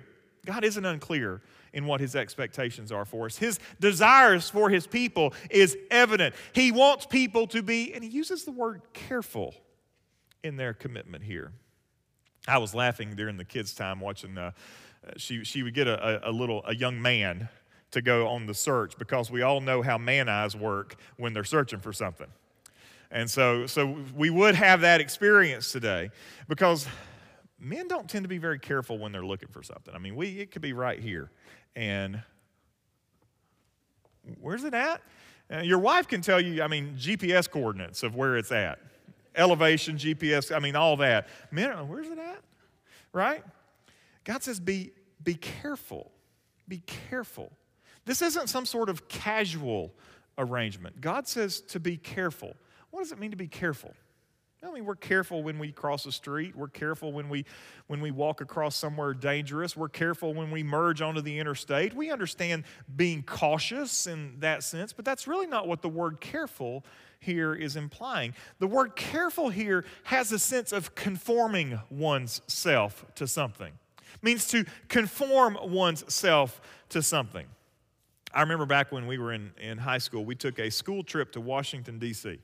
God 0.50 0.64
isn't 0.64 0.84
unclear 0.84 1.42
in 1.74 1.86
what 1.86 2.00
his 2.00 2.16
expectations 2.16 2.92
are 2.92 3.06
for 3.06 3.28
us. 3.28 3.38
His 3.38 3.60
desires 3.80 4.50
for 4.50 4.68
his 4.68 4.88
people 4.88 5.36
is 5.52 5.78
evident. 5.92 6.34
He 6.54 6.72
wants 6.72 7.06
people 7.06 7.46
to 7.48 7.62
be, 7.62 7.94
and 7.94 8.04
he 8.04 8.10
uses 8.10 8.46
the 8.46 8.52
word 8.52 8.82
careful 8.92 9.54
in 10.44 10.58
their 10.58 10.74
commitment 10.74 11.24
here. 11.24 11.52
I 12.48 12.58
was 12.58 12.74
laughing 12.74 13.16
during 13.16 13.38
the 13.38 13.46
kids' 13.46 13.76
time 13.76 14.00
watching. 14.00 14.40
Uh, 14.40 14.52
she 15.18 15.44
she 15.44 15.62
would 15.62 15.76
get 15.76 15.88
a, 15.88 16.28
a, 16.28 16.32
little 16.32 16.64
a 16.66 16.74
young 16.74 17.00
man 17.00 17.48
to 17.92 18.02
go 18.02 18.28
on 18.28 18.48
the 18.48 18.56
search 18.56 18.98
because 18.98 19.30
we 19.30 19.44
all 19.44 19.62
know 19.62 19.84
how 19.84 20.00
man 20.00 20.28
eyes 20.28 20.56
work 20.56 20.96
when 21.18 21.34
they're 21.34 21.44
searching 21.44 21.80
for 21.80 21.94
something. 21.94 22.28
And 23.12 23.30
so, 23.30 23.68
so 23.68 23.98
we 24.16 24.32
would 24.32 24.56
have 24.56 24.82
that 24.82 25.00
experience 25.00 25.72
today 25.72 26.10
because 26.48 26.88
men 27.60 27.88
don't 27.88 28.10
tend 28.10 28.24
to 28.24 28.30
be 28.30 28.38
very 28.38 28.60
careful 28.60 28.98
when 28.98 29.12
they're 29.12 29.26
looking 29.26 29.50
for 29.50 29.64
something. 29.64 29.94
I 29.94 29.98
mean, 29.98 30.16
we, 30.16 30.40
it 30.40 30.52
could 30.52 30.62
be 30.62 30.74
right 30.74 31.00
here. 31.00 31.30
And 31.76 32.22
where's 34.40 34.64
it 34.64 34.74
at? 34.74 35.02
Uh, 35.52 35.60
your 35.60 35.80
wife 35.80 36.08
can 36.08 36.22
tell 36.22 36.40
you, 36.40 36.62
I 36.62 36.68
mean, 36.68 36.96
GPS 36.98 37.50
coordinates 37.50 38.04
of 38.04 38.16
where 38.16 38.38
it's 38.38 38.52
at, 38.52 38.80
elevation, 39.36 39.98
GPS, 39.98 40.56
I 40.56 40.60
mean, 40.60 40.76
all 40.76 40.98
that. 40.98 41.28
Men, 41.52 41.72
where's 41.88 42.08
it 42.08 42.20
at? 42.20 42.42
Right? 43.12 43.44
God 44.24 44.44
says, 44.44 44.60
be, 44.60 44.92
be 45.24 45.34
careful. 45.34 46.12
Be 46.68 46.84
careful. 47.10 47.52
This 48.06 48.22
isn't 48.22 48.48
some 48.48 48.66
sort 48.66 48.90
of 48.90 49.08
casual 49.08 49.92
arrangement. 50.38 51.02
God 51.02 51.28
says 51.28 51.62
to 51.62 51.80
be 51.80 51.98
careful. 51.98 52.56
What 52.92 53.02
does 53.02 53.12
it 53.12 53.20
mean 53.20 53.32
to 53.32 53.38
be 53.38 53.48
careful? 53.48 53.94
I 54.62 54.72
mean, 54.72 54.84
we're 54.84 54.96
careful 54.96 55.42
when 55.42 55.58
we 55.58 55.72
cross 55.72 56.06
a 56.06 56.12
street. 56.12 56.54
We're 56.54 56.68
careful 56.68 57.14
when 57.14 57.30
we, 57.30 57.46
when 57.88 58.02
we 58.02 58.12
walk 58.12 58.42
across 58.42 58.76
somewhere 58.76 59.14
dangerous. 59.14 59.78
We're 59.78 59.88
careful 59.88 60.34
when 60.34 60.52
we 60.52 60.64
merge 60.64 61.02
onto 61.02 61.22
the 61.22 61.40
interstate. 61.40 61.94
We 61.94 62.12
understand 62.12 62.66
being 62.94 63.24
cautious 63.24 64.06
in 64.06 64.36
that 64.40 64.64
sense, 64.64 64.92
but 64.92 65.06
that's 65.06 65.28
really 65.28 65.48
not 65.48 65.68
what 65.68 65.82
the 65.82 65.88
word 65.88 66.20
careful 66.20 66.84
here 67.22 67.54
is 67.54 67.78
implying. 67.78 68.34
The 68.60 68.68
word 68.68 68.98
careful 68.98 69.50
here 69.50 69.86
has 70.04 70.34
a 70.34 70.40
sense 70.40 70.74
of 70.74 70.94
conforming 70.94 71.80
one's 71.90 72.42
self 72.48 73.06
to 73.16 73.28
something. 73.28 73.72
It 74.14 74.24
means 74.24 74.46
to 74.50 74.66
conform 74.90 75.58
one's 75.62 76.12
self 76.14 76.60
to 76.90 77.02
something. 77.02 77.48
I 78.34 78.42
remember 78.42 78.66
back 78.66 78.92
when 78.92 79.08
we 79.08 79.20
were 79.20 79.32
in, 79.32 79.52
in 79.58 79.78
high 79.78 79.98
school, 80.00 80.26
we 80.26 80.36
took 80.36 80.60
a 80.60 80.70
school 80.70 81.02
trip 81.02 81.32
to 81.32 81.42
Washington, 81.42 81.98
D.C 81.98 82.40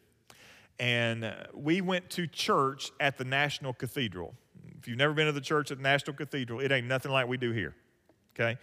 and 0.80 1.34
we 1.54 1.82
went 1.82 2.10
to 2.12 2.28
church 2.28 2.92
at 3.00 3.18
the 3.18 3.26
National 3.26 3.74
Cathedral. 3.74 4.34
If 4.80 4.88
you've 4.88 4.98
never 4.98 5.14
been 5.14 5.26
to 5.26 5.32
the 5.32 5.42
church 5.42 5.72
at 5.72 5.78
the 5.78 5.84
National 5.84 6.16
Cathedral, 6.16 6.60
it 6.60 6.72
ain't 6.72 6.88
nothing 6.88 7.12
like 7.12 7.28
we 7.28 7.38
do 7.38 7.52
here, 7.52 7.74
okay? 8.36 8.60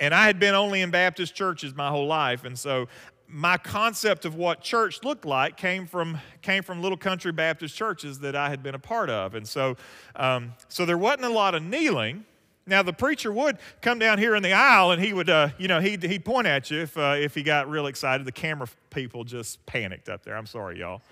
And 0.00 0.14
I 0.14 0.26
had 0.26 0.38
been 0.38 0.54
only 0.54 0.82
in 0.82 0.90
Baptist 0.90 1.34
churches 1.34 1.74
my 1.74 1.88
whole 1.88 2.06
life, 2.06 2.44
and 2.44 2.58
so 2.58 2.88
my 3.26 3.56
concept 3.56 4.24
of 4.24 4.34
what 4.34 4.60
church 4.60 5.02
looked 5.02 5.24
like 5.24 5.56
came 5.56 5.86
from 5.86 6.18
came 6.42 6.62
from 6.62 6.82
little 6.82 6.98
country 6.98 7.32
Baptist 7.32 7.74
churches 7.74 8.18
that 8.20 8.36
I 8.36 8.50
had 8.50 8.62
been 8.62 8.74
a 8.74 8.78
part 8.78 9.10
of, 9.10 9.34
and 9.34 9.46
so 9.46 9.76
um, 10.16 10.52
so 10.68 10.84
there 10.84 10.98
wasn't 10.98 11.24
a 11.24 11.30
lot 11.30 11.54
of 11.54 11.62
kneeling. 11.62 12.24
Now 12.66 12.82
the 12.82 12.92
preacher 12.92 13.32
would 13.32 13.58
come 13.80 13.98
down 13.98 14.18
here 14.18 14.34
in 14.34 14.42
the 14.42 14.52
aisle, 14.52 14.92
and 14.92 15.02
he 15.02 15.12
would, 15.12 15.28
uh, 15.28 15.50
you 15.58 15.68
know, 15.68 15.80
he'd, 15.80 16.02
he'd 16.02 16.24
point 16.24 16.46
at 16.46 16.70
you 16.70 16.80
if 16.80 16.96
uh, 16.96 17.16
if 17.18 17.34
he 17.34 17.42
got 17.42 17.68
real 17.68 17.86
excited. 17.86 18.26
The 18.26 18.32
camera 18.32 18.68
people 18.90 19.24
just 19.24 19.64
panicked 19.66 20.08
up 20.08 20.24
there. 20.24 20.36
I'm 20.36 20.46
sorry, 20.46 20.78
y'all. 20.78 21.02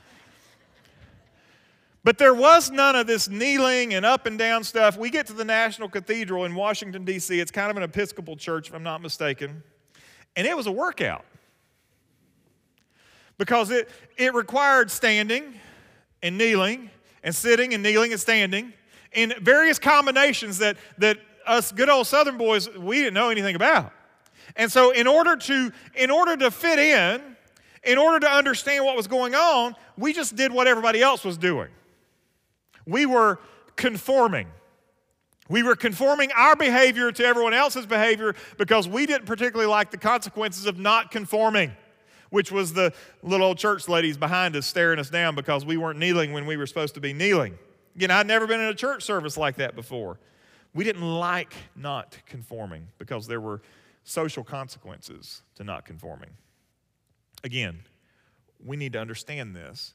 But 2.04 2.18
there 2.18 2.34
was 2.34 2.70
none 2.70 2.96
of 2.96 3.06
this 3.06 3.28
kneeling 3.28 3.94
and 3.94 4.04
up 4.04 4.26
and 4.26 4.36
down 4.38 4.64
stuff. 4.64 4.96
We 4.96 5.08
get 5.08 5.26
to 5.28 5.32
the 5.32 5.44
National 5.44 5.88
Cathedral 5.88 6.44
in 6.44 6.54
Washington, 6.54 7.04
D.C., 7.04 7.38
it's 7.38 7.52
kind 7.52 7.70
of 7.70 7.76
an 7.76 7.84
Episcopal 7.84 8.36
church, 8.36 8.68
if 8.68 8.74
I'm 8.74 8.82
not 8.82 9.00
mistaken, 9.00 9.62
and 10.34 10.46
it 10.46 10.56
was 10.56 10.66
a 10.66 10.72
workout 10.72 11.24
because 13.38 13.70
it, 13.70 13.88
it 14.16 14.34
required 14.34 14.90
standing 14.90 15.54
and 16.22 16.38
kneeling 16.38 16.90
and 17.22 17.34
sitting 17.34 17.74
and 17.74 17.82
kneeling 17.82 18.12
and 18.12 18.20
standing 18.20 18.72
in 19.12 19.32
various 19.40 19.78
combinations 19.78 20.58
that, 20.58 20.76
that 20.98 21.18
us 21.46 21.72
good 21.72 21.90
old 21.90 22.06
Southern 22.06 22.38
boys, 22.38 22.68
we 22.76 22.98
didn't 22.98 23.14
know 23.14 23.30
anything 23.30 23.56
about. 23.56 23.92
And 24.56 24.70
so 24.70 24.90
in 24.90 25.06
order 25.06 25.36
to, 25.36 25.72
in 25.94 26.10
order 26.10 26.36
to 26.36 26.50
fit 26.50 26.78
in, 26.78 27.36
in 27.84 27.98
order 27.98 28.20
to 28.20 28.30
understand 28.30 28.84
what 28.84 28.96
was 28.96 29.06
going 29.06 29.34
on, 29.34 29.74
we 29.96 30.12
just 30.12 30.36
did 30.36 30.52
what 30.52 30.66
everybody 30.66 31.02
else 31.02 31.24
was 31.24 31.36
doing. 31.36 31.68
We 32.86 33.06
were 33.06 33.38
conforming. 33.76 34.48
We 35.48 35.62
were 35.62 35.76
conforming 35.76 36.30
our 36.32 36.56
behavior 36.56 37.12
to 37.12 37.24
everyone 37.24 37.54
else's 37.54 37.86
behavior 37.86 38.34
because 38.58 38.88
we 38.88 39.06
didn't 39.06 39.26
particularly 39.26 39.70
like 39.70 39.90
the 39.90 39.98
consequences 39.98 40.66
of 40.66 40.78
not 40.78 41.10
conforming, 41.10 41.72
which 42.30 42.50
was 42.50 42.72
the 42.72 42.92
little 43.22 43.46
old 43.46 43.58
church 43.58 43.88
ladies 43.88 44.16
behind 44.16 44.56
us 44.56 44.66
staring 44.66 44.98
us 44.98 45.10
down 45.10 45.34
because 45.34 45.64
we 45.66 45.76
weren't 45.76 45.98
kneeling 45.98 46.32
when 46.32 46.46
we 46.46 46.56
were 46.56 46.66
supposed 46.66 46.94
to 46.94 47.00
be 47.00 47.12
kneeling. 47.12 47.58
Again, 47.96 48.10
I'd 48.10 48.26
never 48.26 48.46
been 48.46 48.60
in 48.60 48.66
a 48.66 48.74
church 48.74 49.02
service 49.02 49.36
like 49.36 49.56
that 49.56 49.74
before. 49.74 50.18
We 50.74 50.84
didn't 50.84 51.02
like 51.02 51.54
not 51.76 52.16
conforming 52.24 52.88
because 52.98 53.26
there 53.26 53.40
were 53.40 53.60
social 54.04 54.44
consequences 54.44 55.42
to 55.56 55.64
not 55.64 55.84
conforming. 55.84 56.30
Again, 57.44 57.80
we 58.64 58.76
need 58.76 58.94
to 58.94 59.00
understand 59.00 59.54
this. 59.54 59.94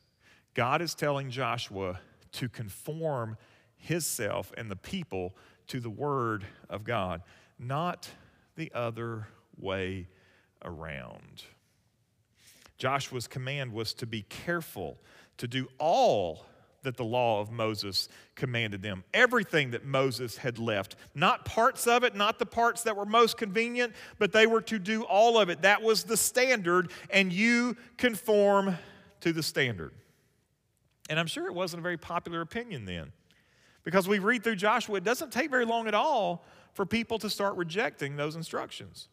God 0.53 0.81
is 0.81 0.93
telling 0.93 1.29
Joshua 1.29 1.99
to 2.33 2.49
conform 2.49 3.37
himself 3.77 4.51
and 4.57 4.69
the 4.69 4.75
people 4.75 5.35
to 5.67 5.79
the 5.79 5.89
Word 5.89 6.45
of 6.69 6.83
God, 6.83 7.21
not 7.59 8.09
the 8.55 8.71
other 8.73 9.27
way 9.57 10.07
around. 10.63 11.43
Joshua's 12.77 13.27
command 13.27 13.73
was 13.73 13.93
to 13.95 14.05
be 14.05 14.23
careful 14.23 14.97
to 15.37 15.47
do 15.47 15.67
all 15.77 16.45
that 16.83 16.95
the 16.95 17.03
law 17.03 17.41
of 17.41 17.51
Moses 17.51 18.07
commanded 18.35 18.81
them. 18.81 19.03
Everything 19.13 19.71
that 19.71 19.83
Moses 19.83 20.37
had 20.37 20.57
left. 20.57 20.95
Not 21.15 21.43
parts 21.43 21.87
of 21.87 22.03
it, 22.03 22.15
not 22.15 22.39
the 22.39 22.45
parts 22.45 22.83
that 22.83 22.95
were 22.95 23.05
most 23.05 23.37
convenient, 23.37 23.93
but 24.19 24.31
they 24.31 24.47
were 24.47 24.61
to 24.61 24.79
do 24.79 25.03
all 25.03 25.37
of 25.39 25.49
it. 25.49 25.63
That 25.63 25.81
was 25.81 26.03
the 26.03 26.15
standard, 26.15 26.91
and 27.09 27.33
you 27.33 27.75
conform 27.97 28.77
to 29.21 29.33
the 29.33 29.43
standard. 29.43 29.91
And 31.09 31.19
I'm 31.19 31.27
sure 31.27 31.47
it 31.47 31.53
wasn't 31.53 31.79
a 31.79 31.83
very 31.83 31.97
popular 31.97 32.41
opinion 32.41 32.85
then. 32.85 33.11
Because 33.83 34.07
we 34.07 34.19
read 34.19 34.43
through 34.43 34.57
Joshua, 34.57 34.97
it 34.97 35.03
doesn't 35.03 35.31
take 35.31 35.49
very 35.49 35.65
long 35.65 35.87
at 35.87 35.93
all 35.93 36.43
for 36.73 36.85
people 36.85 37.17
to 37.19 37.29
start 37.29 37.55
rejecting 37.55 38.17
those 38.17 38.35
instructions. 38.35 39.07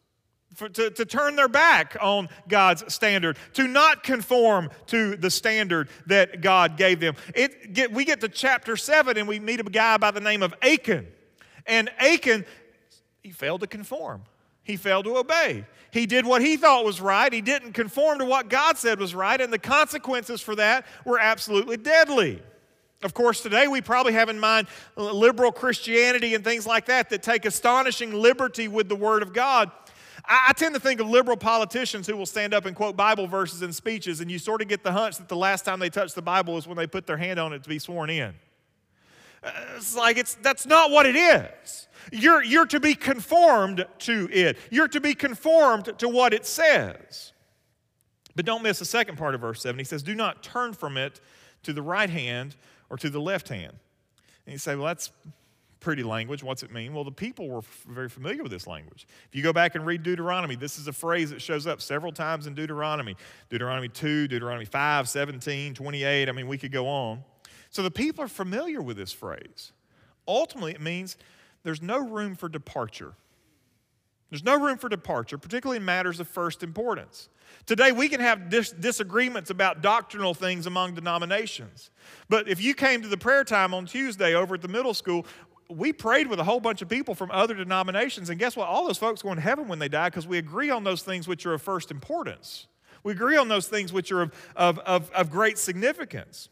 For, 0.53 0.69
to, 0.69 0.89
to 0.91 1.05
turn 1.05 1.35
their 1.35 1.47
back 1.47 1.97
on 1.99 2.29
God's 2.47 2.93
standard, 2.93 3.37
to 3.53 3.67
not 3.67 4.03
conform 4.03 4.69
to 4.87 5.17
the 5.17 5.29
standard 5.29 5.89
that 6.05 6.41
God 6.41 6.77
gave 6.77 6.99
them. 6.99 7.15
It, 7.33 7.73
get, 7.73 7.91
we 7.91 8.05
get 8.05 8.21
to 8.21 8.29
chapter 8.29 8.77
7 8.77 9.17
and 9.17 9.27
we 9.27 9.39
meet 9.39 9.59
a 9.59 9.63
guy 9.63 9.97
by 9.97 10.11
the 10.11 10.21
name 10.21 10.43
of 10.43 10.53
Achan. 10.61 11.07
And 11.65 11.89
Achan, 11.97 12.45
he 13.23 13.31
failed 13.31 13.61
to 13.61 13.67
conform, 13.67 14.23
he 14.65 14.75
failed 14.75 15.05
to 15.05 15.15
obey. 15.15 15.63
He 15.91 16.05
did 16.05 16.25
what 16.25 16.41
he 16.41 16.57
thought 16.57 16.83
was 16.83 16.99
right. 16.99 17.31
He 17.31 17.39
didn't 17.39 17.71
conform 17.71 18.19
to 18.19 18.25
what 18.25 18.49
God 18.49 18.77
said 18.77 18.99
was 18.99 19.15
right, 19.15 19.39
and 19.39 19.53
the 19.53 19.59
consequences 19.59 20.41
for 20.41 20.55
that 20.55 20.85
were 21.05 21.19
absolutely 21.19 21.77
deadly. 21.77 22.41
Of 23.03 23.13
course, 23.13 23.41
today 23.41 23.67
we 23.67 23.81
probably 23.81 24.13
have 24.13 24.27
in 24.27 24.39
mind 24.39 24.67
liberal 24.97 25.51
Christianity 25.51 26.33
and 26.33 26.43
things 26.43 26.65
like 26.65 26.87
that 26.87 27.09
that 27.11 27.23
take 27.23 27.45
astonishing 27.45 28.13
liberty 28.13 28.67
with 28.67 28.89
the 28.89 28.95
Word 28.95 29.21
of 29.21 29.31
God. 29.31 29.71
I, 30.27 30.53
tend 30.53 30.73
to 30.73 30.81
think 30.81 30.99
of 30.99 31.07
liberal 31.07 31.37
politicians 31.37 32.07
who 32.07 32.17
will 32.17 32.25
stand 32.25 32.55
up 32.55 32.65
and 32.65 32.75
quote 32.75 32.97
Bible 32.97 33.27
verses 33.27 33.61
in 33.61 33.71
speeches, 33.71 34.21
and 34.21 34.31
you 34.31 34.39
sort 34.39 34.63
of 34.63 34.67
get 34.67 34.83
the 34.83 34.91
hunch 34.91 35.17
that 35.17 35.29
the 35.29 35.35
last 35.35 35.65
time 35.65 35.79
they 35.79 35.91
touched 35.91 36.15
the 36.15 36.21
Bible 36.21 36.57
is 36.57 36.65
when 36.65 36.77
they 36.77 36.87
put 36.87 37.05
their 37.05 37.17
hand 37.17 37.39
on 37.39 37.53
it 37.53 37.61
to 37.61 37.69
be 37.69 37.77
sworn 37.77 38.09
in. 38.09 38.33
It's 39.75 39.95
like 39.95 40.17
it's 40.17 40.35
that's 40.35 40.65
not 40.65 40.91
what 40.91 41.05
it 41.05 41.15
is. 41.15 41.87
You're, 42.11 42.43
you're 42.43 42.67
to 42.67 42.79
be 42.79 42.93
conformed 42.93 43.85
to 43.99 44.29
it, 44.31 44.57
you're 44.69 44.87
to 44.89 45.01
be 45.01 45.15
conformed 45.15 45.97
to 45.97 46.07
what 46.07 46.33
it 46.33 46.45
says. 46.45 47.33
But 48.35 48.45
don't 48.45 48.63
miss 48.63 48.79
the 48.79 48.85
second 48.85 49.17
part 49.17 49.33
of 49.33 49.41
verse 49.41 49.61
7. 49.61 49.79
He 49.79 49.85
says, 49.85 50.03
Do 50.03 50.13
not 50.13 50.43
turn 50.43 50.73
from 50.73 50.97
it 50.97 51.21
to 51.63 51.73
the 51.73 51.81
right 51.81 52.09
hand 52.09 52.55
or 52.89 52.97
to 52.97 53.09
the 53.09 53.21
left 53.21 53.47
hand. 53.47 53.73
And 54.45 54.53
you 54.53 54.57
say, 54.57 54.75
Well, 54.75 54.85
that's 54.85 55.11
pretty 55.79 56.03
language. 56.03 56.43
What's 56.43 56.63
it 56.63 56.73
mean? 56.73 56.93
Well, 56.93 57.03
the 57.03 57.11
people 57.11 57.47
were 57.47 57.61
very 57.87 58.09
familiar 58.09 58.41
with 58.43 58.51
this 58.51 58.67
language. 58.67 59.07
If 59.29 59.35
you 59.35 59.43
go 59.43 59.53
back 59.53 59.75
and 59.75 59.85
read 59.85 60.03
Deuteronomy, 60.03 60.55
this 60.55 60.79
is 60.79 60.87
a 60.87 60.93
phrase 60.93 61.29
that 61.29 61.41
shows 61.41 61.67
up 61.67 61.79
several 61.79 62.11
times 62.11 62.47
in 62.47 62.55
Deuteronomy 62.55 63.15
Deuteronomy 63.49 63.87
2, 63.87 64.27
Deuteronomy 64.27 64.65
5, 64.65 65.07
17, 65.07 65.75
28. 65.75 66.27
I 66.27 66.31
mean, 66.31 66.47
we 66.47 66.57
could 66.57 66.71
go 66.71 66.87
on. 66.87 67.23
So 67.75 67.83
the 67.83 67.91
people 67.91 68.23
are 68.23 68.29
familiar 68.29 68.81
with 68.81 68.95
this 68.95 69.11
phrase. 69.11 69.73
Ultimately, 70.29 70.71
it 70.71 70.79
means 70.79 71.17
there's 71.63 71.81
no 71.81 71.99
room 71.99 72.33
for 72.33 72.47
departure. 72.47 73.15
There's 74.29 74.45
no 74.45 74.57
room 74.57 74.77
for 74.77 74.87
departure, 74.87 75.37
particularly 75.37 75.75
in 75.75 75.83
matters 75.83 76.21
of 76.21 76.29
first 76.29 76.63
importance. 76.63 77.27
Today, 77.65 77.91
we 77.91 78.07
can 78.07 78.21
have 78.21 78.49
dis- 78.49 78.71
disagreements 78.71 79.49
about 79.49 79.81
doctrinal 79.81 80.33
things 80.33 80.67
among 80.67 80.95
denominations. 80.95 81.91
But 82.29 82.47
if 82.47 82.61
you 82.61 82.75
came 82.75 83.01
to 83.01 83.09
the 83.09 83.17
prayer 83.17 83.43
time 83.43 83.73
on 83.73 83.87
Tuesday 83.87 84.35
over 84.35 84.55
at 84.55 84.61
the 84.61 84.69
middle 84.69 84.93
school, 84.93 85.25
we 85.69 85.91
prayed 85.91 86.27
with 86.27 86.39
a 86.39 86.45
whole 86.45 86.61
bunch 86.61 86.81
of 86.81 86.87
people 86.87 87.13
from 87.13 87.29
other 87.29 87.55
denominations, 87.55 88.29
and 88.29 88.39
guess 88.39 88.55
what? 88.55 88.69
All 88.69 88.87
those 88.87 88.97
folks 88.97 89.21
go 89.21 89.33
in 89.33 89.37
heaven 89.37 89.67
when 89.67 89.79
they 89.79 89.89
die 89.89 90.07
because 90.07 90.25
we 90.25 90.37
agree 90.37 90.69
on 90.69 90.85
those 90.85 91.03
things 91.03 91.27
which 91.27 91.45
are 91.45 91.55
of 91.55 91.61
first 91.61 91.91
importance. 91.91 92.67
We 93.03 93.11
agree 93.11 93.35
on 93.35 93.49
those 93.49 93.67
things 93.67 93.91
which 93.91 94.13
are 94.13 94.21
of, 94.21 94.33
of, 94.55 94.79
of, 94.79 95.11
of 95.11 95.29
great 95.29 95.57
significance. 95.57 96.47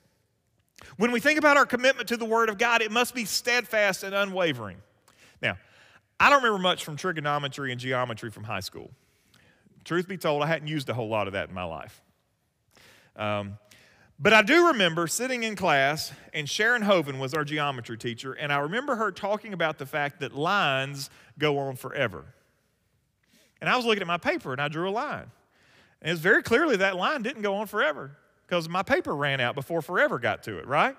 When 0.98 1.12
we 1.12 1.20
think 1.20 1.40
about 1.40 1.58
our 1.58 1.66
commitment 1.66 2.08
to 2.10 2.18
the 2.18 2.26
Word 2.26 2.50
of 2.50 2.58
God, 2.58 2.82
it 2.82 2.92
must 2.92 3.16
be 3.16 3.26
steadfast 3.26 4.04
and 4.04 4.14
unwavering. 4.14 4.78
Now, 5.42 5.58
I 6.20 6.30
don't 6.30 6.44
remember 6.44 6.62
much 6.62 6.84
from 6.84 6.96
trigonometry 6.96 7.72
and 7.72 7.80
geometry 7.80 8.30
from 8.30 8.44
high 8.44 8.60
school. 8.60 8.92
Truth 9.84 10.08
be 10.08 10.18
told, 10.18 10.44
I 10.44 10.48
hadn't 10.48 10.68
used 10.68 10.90
a 10.90 10.94
whole 10.94 11.10
lot 11.10 11.28
of 11.28 11.34
that 11.34 11.50
in 11.50 11.56
my 11.56 11.64
life. 11.64 12.02
Um, 13.16 13.58
but 14.20 14.32
I 14.32 14.42
do 14.42 14.68
remember 14.68 15.08
sitting 15.08 15.44
in 15.44 15.56
class, 15.56 16.14
and 16.34 16.50
Sharon 16.50 16.84
Hoven 16.84 17.20
was 17.20 17.34
our 17.34 17.44
geometry 17.44 17.98
teacher, 17.98 18.34
and 18.34 18.54
I 18.54 18.60
remember 18.60 18.96
her 18.96 19.12
talking 19.12 19.54
about 19.54 19.78
the 19.78 19.86
fact 19.86 20.20
that 20.22 20.34
lines 20.34 21.10
go 21.38 21.58
on 21.58 21.76
forever. 21.76 22.26
And 23.60 23.70
I 23.70 23.76
was 23.76 23.86
looking 23.86 24.02
at 24.02 24.08
my 24.08 24.18
paper, 24.18 24.52
and 24.52 24.62
I 24.62 24.68
drew 24.68 24.88
a 24.88 24.92
line. 24.92 25.32
And 26.02 26.12
it's 26.12 26.22
very 26.22 26.44
clearly 26.44 26.78
that 26.78 26.96
line 26.96 27.22
didn't 27.22 27.42
go 27.42 27.56
on 27.56 27.68
forever 27.68 28.18
because 28.46 28.70
my 28.70 28.84
paper 28.84 29.16
ran 29.16 29.40
out 29.40 29.56
before 29.56 29.82
forever 29.82 30.20
got 30.20 30.44
to 30.44 30.58
it, 30.58 30.68
right? 30.68 30.96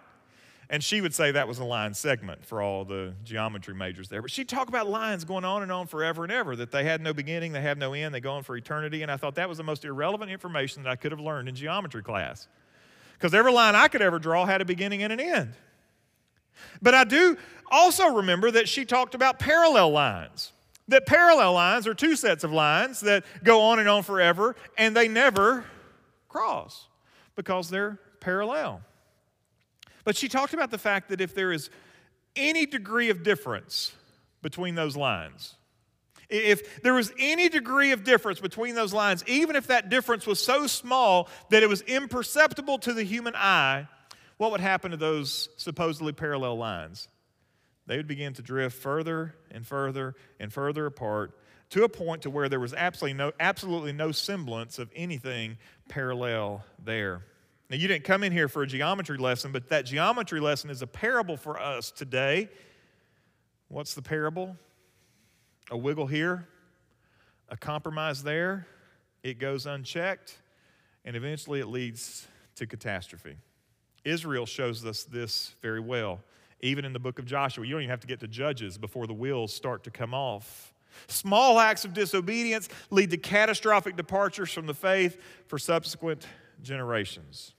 And 0.70 0.82
she 0.82 1.00
would 1.00 1.14
say 1.14 1.30
that 1.32 1.46
was 1.46 1.58
a 1.58 1.64
line 1.64 1.92
segment 1.92 2.44
for 2.44 2.62
all 2.62 2.84
the 2.84 3.12
geometry 3.22 3.74
majors 3.74 4.08
there. 4.08 4.22
But 4.22 4.30
she'd 4.30 4.48
talk 4.48 4.68
about 4.68 4.88
lines 4.88 5.24
going 5.24 5.44
on 5.44 5.62
and 5.62 5.70
on 5.70 5.86
forever 5.86 6.24
and 6.24 6.32
ever, 6.32 6.56
that 6.56 6.70
they 6.70 6.84
had 6.84 7.02
no 7.02 7.12
beginning, 7.12 7.52
they 7.52 7.60
have 7.60 7.76
no 7.76 7.92
end, 7.92 8.14
they 8.14 8.20
go 8.20 8.32
on 8.32 8.42
for 8.42 8.56
eternity. 8.56 9.02
And 9.02 9.10
I 9.10 9.16
thought 9.16 9.34
that 9.34 9.48
was 9.48 9.58
the 9.58 9.64
most 9.64 9.84
irrelevant 9.84 10.30
information 10.30 10.82
that 10.82 10.90
I 10.90 10.96
could 10.96 11.12
have 11.12 11.20
learned 11.20 11.48
in 11.48 11.54
geometry 11.54 12.02
class. 12.02 12.48
Because 13.12 13.34
every 13.34 13.52
line 13.52 13.74
I 13.74 13.88
could 13.88 14.02
ever 14.02 14.18
draw 14.18 14.46
had 14.46 14.60
a 14.60 14.64
beginning 14.64 15.02
and 15.02 15.12
an 15.12 15.20
end. 15.20 15.54
But 16.80 16.94
I 16.94 17.04
do 17.04 17.36
also 17.70 18.14
remember 18.14 18.50
that 18.52 18.68
she 18.68 18.84
talked 18.84 19.14
about 19.14 19.38
parallel 19.38 19.90
lines. 19.90 20.52
That 20.88 21.06
parallel 21.06 21.54
lines 21.54 21.86
are 21.86 21.94
two 21.94 22.16
sets 22.16 22.42
of 22.42 22.52
lines 22.52 23.00
that 23.00 23.24
go 23.42 23.60
on 23.60 23.78
and 23.78 23.88
on 23.88 24.02
forever, 24.02 24.56
and 24.76 24.96
they 24.96 25.08
never 25.08 25.64
cross 26.28 26.88
because 27.36 27.70
they're 27.70 27.98
parallel. 28.20 28.82
But 30.04 30.16
she 30.16 30.28
talked 30.28 30.54
about 30.54 30.70
the 30.70 30.78
fact 30.78 31.08
that 31.08 31.20
if 31.20 31.34
there 31.34 31.52
is 31.52 31.70
any 32.36 32.66
degree 32.66 33.10
of 33.10 33.22
difference 33.22 33.92
between 34.42 34.74
those 34.74 34.96
lines, 34.96 35.54
if 36.28 36.82
there 36.82 36.94
was 36.94 37.12
any 37.18 37.48
degree 37.48 37.92
of 37.92 38.04
difference 38.04 38.40
between 38.40 38.74
those 38.74 38.92
lines, 38.92 39.24
even 39.26 39.56
if 39.56 39.68
that 39.68 39.88
difference 39.88 40.26
was 40.26 40.42
so 40.42 40.66
small 40.66 41.28
that 41.50 41.62
it 41.62 41.68
was 41.68 41.82
imperceptible 41.82 42.78
to 42.78 42.92
the 42.92 43.04
human 43.04 43.34
eye, 43.36 43.88
what 44.36 44.50
would 44.50 44.60
happen 44.60 44.90
to 44.90 44.96
those 44.96 45.48
supposedly 45.56 46.12
parallel 46.12 46.56
lines? 46.56 47.08
They 47.86 47.96
would 47.96 48.08
begin 48.08 48.32
to 48.34 48.42
drift 48.42 48.76
further 48.76 49.34
and 49.50 49.66
further 49.66 50.14
and 50.40 50.52
further 50.52 50.86
apart 50.86 51.38
to 51.70 51.84
a 51.84 51.88
point 51.88 52.22
to 52.22 52.30
where 52.30 52.48
there 52.48 52.60
was 52.60 52.74
absolutely 52.74 53.16
no, 53.16 53.32
absolutely 53.40 53.92
no 53.92 54.12
semblance 54.12 54.78
of 54.78 54.90
anything 54.94 55.58
parallel 55.88 56.64
there. 56.84 57.22
Now, 57.70 57.76
you 57.76 57.88
didn't 57.88 58.04
come 58.04 58.22
in 58.22 58.32
here 58.32 58.48
for 58.48 58.62
a 58.62 58.66
geometry 58.66 59.16
lesson, 59.16 59.50
but 59.50 59.68
that 59.70 59.86
geometry 59.86 60.40
lesson 60.40 60.70
is 60.70 60.82
a 60.82 60.86
parable 60.86 61.36
for 61.36 61.58
us 61.58 61.90
today. 61.90 62.48
What's 63.68 63.94
the 63.94 64.02
parable? 64.02 64.56
A 65.70 65.76
wiggle 65.76 66.06
here, 66.06 66.46
a 67.48 67.56
compromise 67.56 68.22
there, 68.22 68.66
it 69.22 69.38
goes 69.38 69.64
unchecked, 69.64 70.38
and 71.06 71.16
eventually 71.16 71.60
it 71.60 71.68
leads 71.68 72.28
to 72.56 72.66
catastrophe. 72.66 73.36
Israel 74.04 74.44
shows 74.44 74.84
us 74.84 75.04
this 75.04 75.54
very 75.62 75.80
well. 75.80 76.20
Even 76.60 76.84
in 76.84 76.92
the 76.92 76.98
book 76.98 77.18
of 77.18 77.24
Joshua, 77.24 77.64
you 77.64 77.72
don't 77.72 77.80
even 77.80 77.90
have 77.90 78.00
to 78.00 78.06
get 78.06 78.20
to 78.20 78.28
Judges 78.28 78.76
before 78.76 79.06
the 79.06 79.14
wheels 79.14 79.52
start 79.54 79.84
to 79.84 79.90
come 79.90 80.12
off. 80.12 80.73
Small 81.06 81.58
acts 81.58 81.84
of 81.84 81.94
disobedience 81.94 82.68
lead 82.90 83.10
to 83.10 83.16
catastrophic 83.16 83.96
departures 83.96 84.52
from 84.52 84.66
the 84.66 84.74
faith 84.74 85.20
for 85.46 85.58
subsequent 85.58 86.26
generations. 86.62 87.52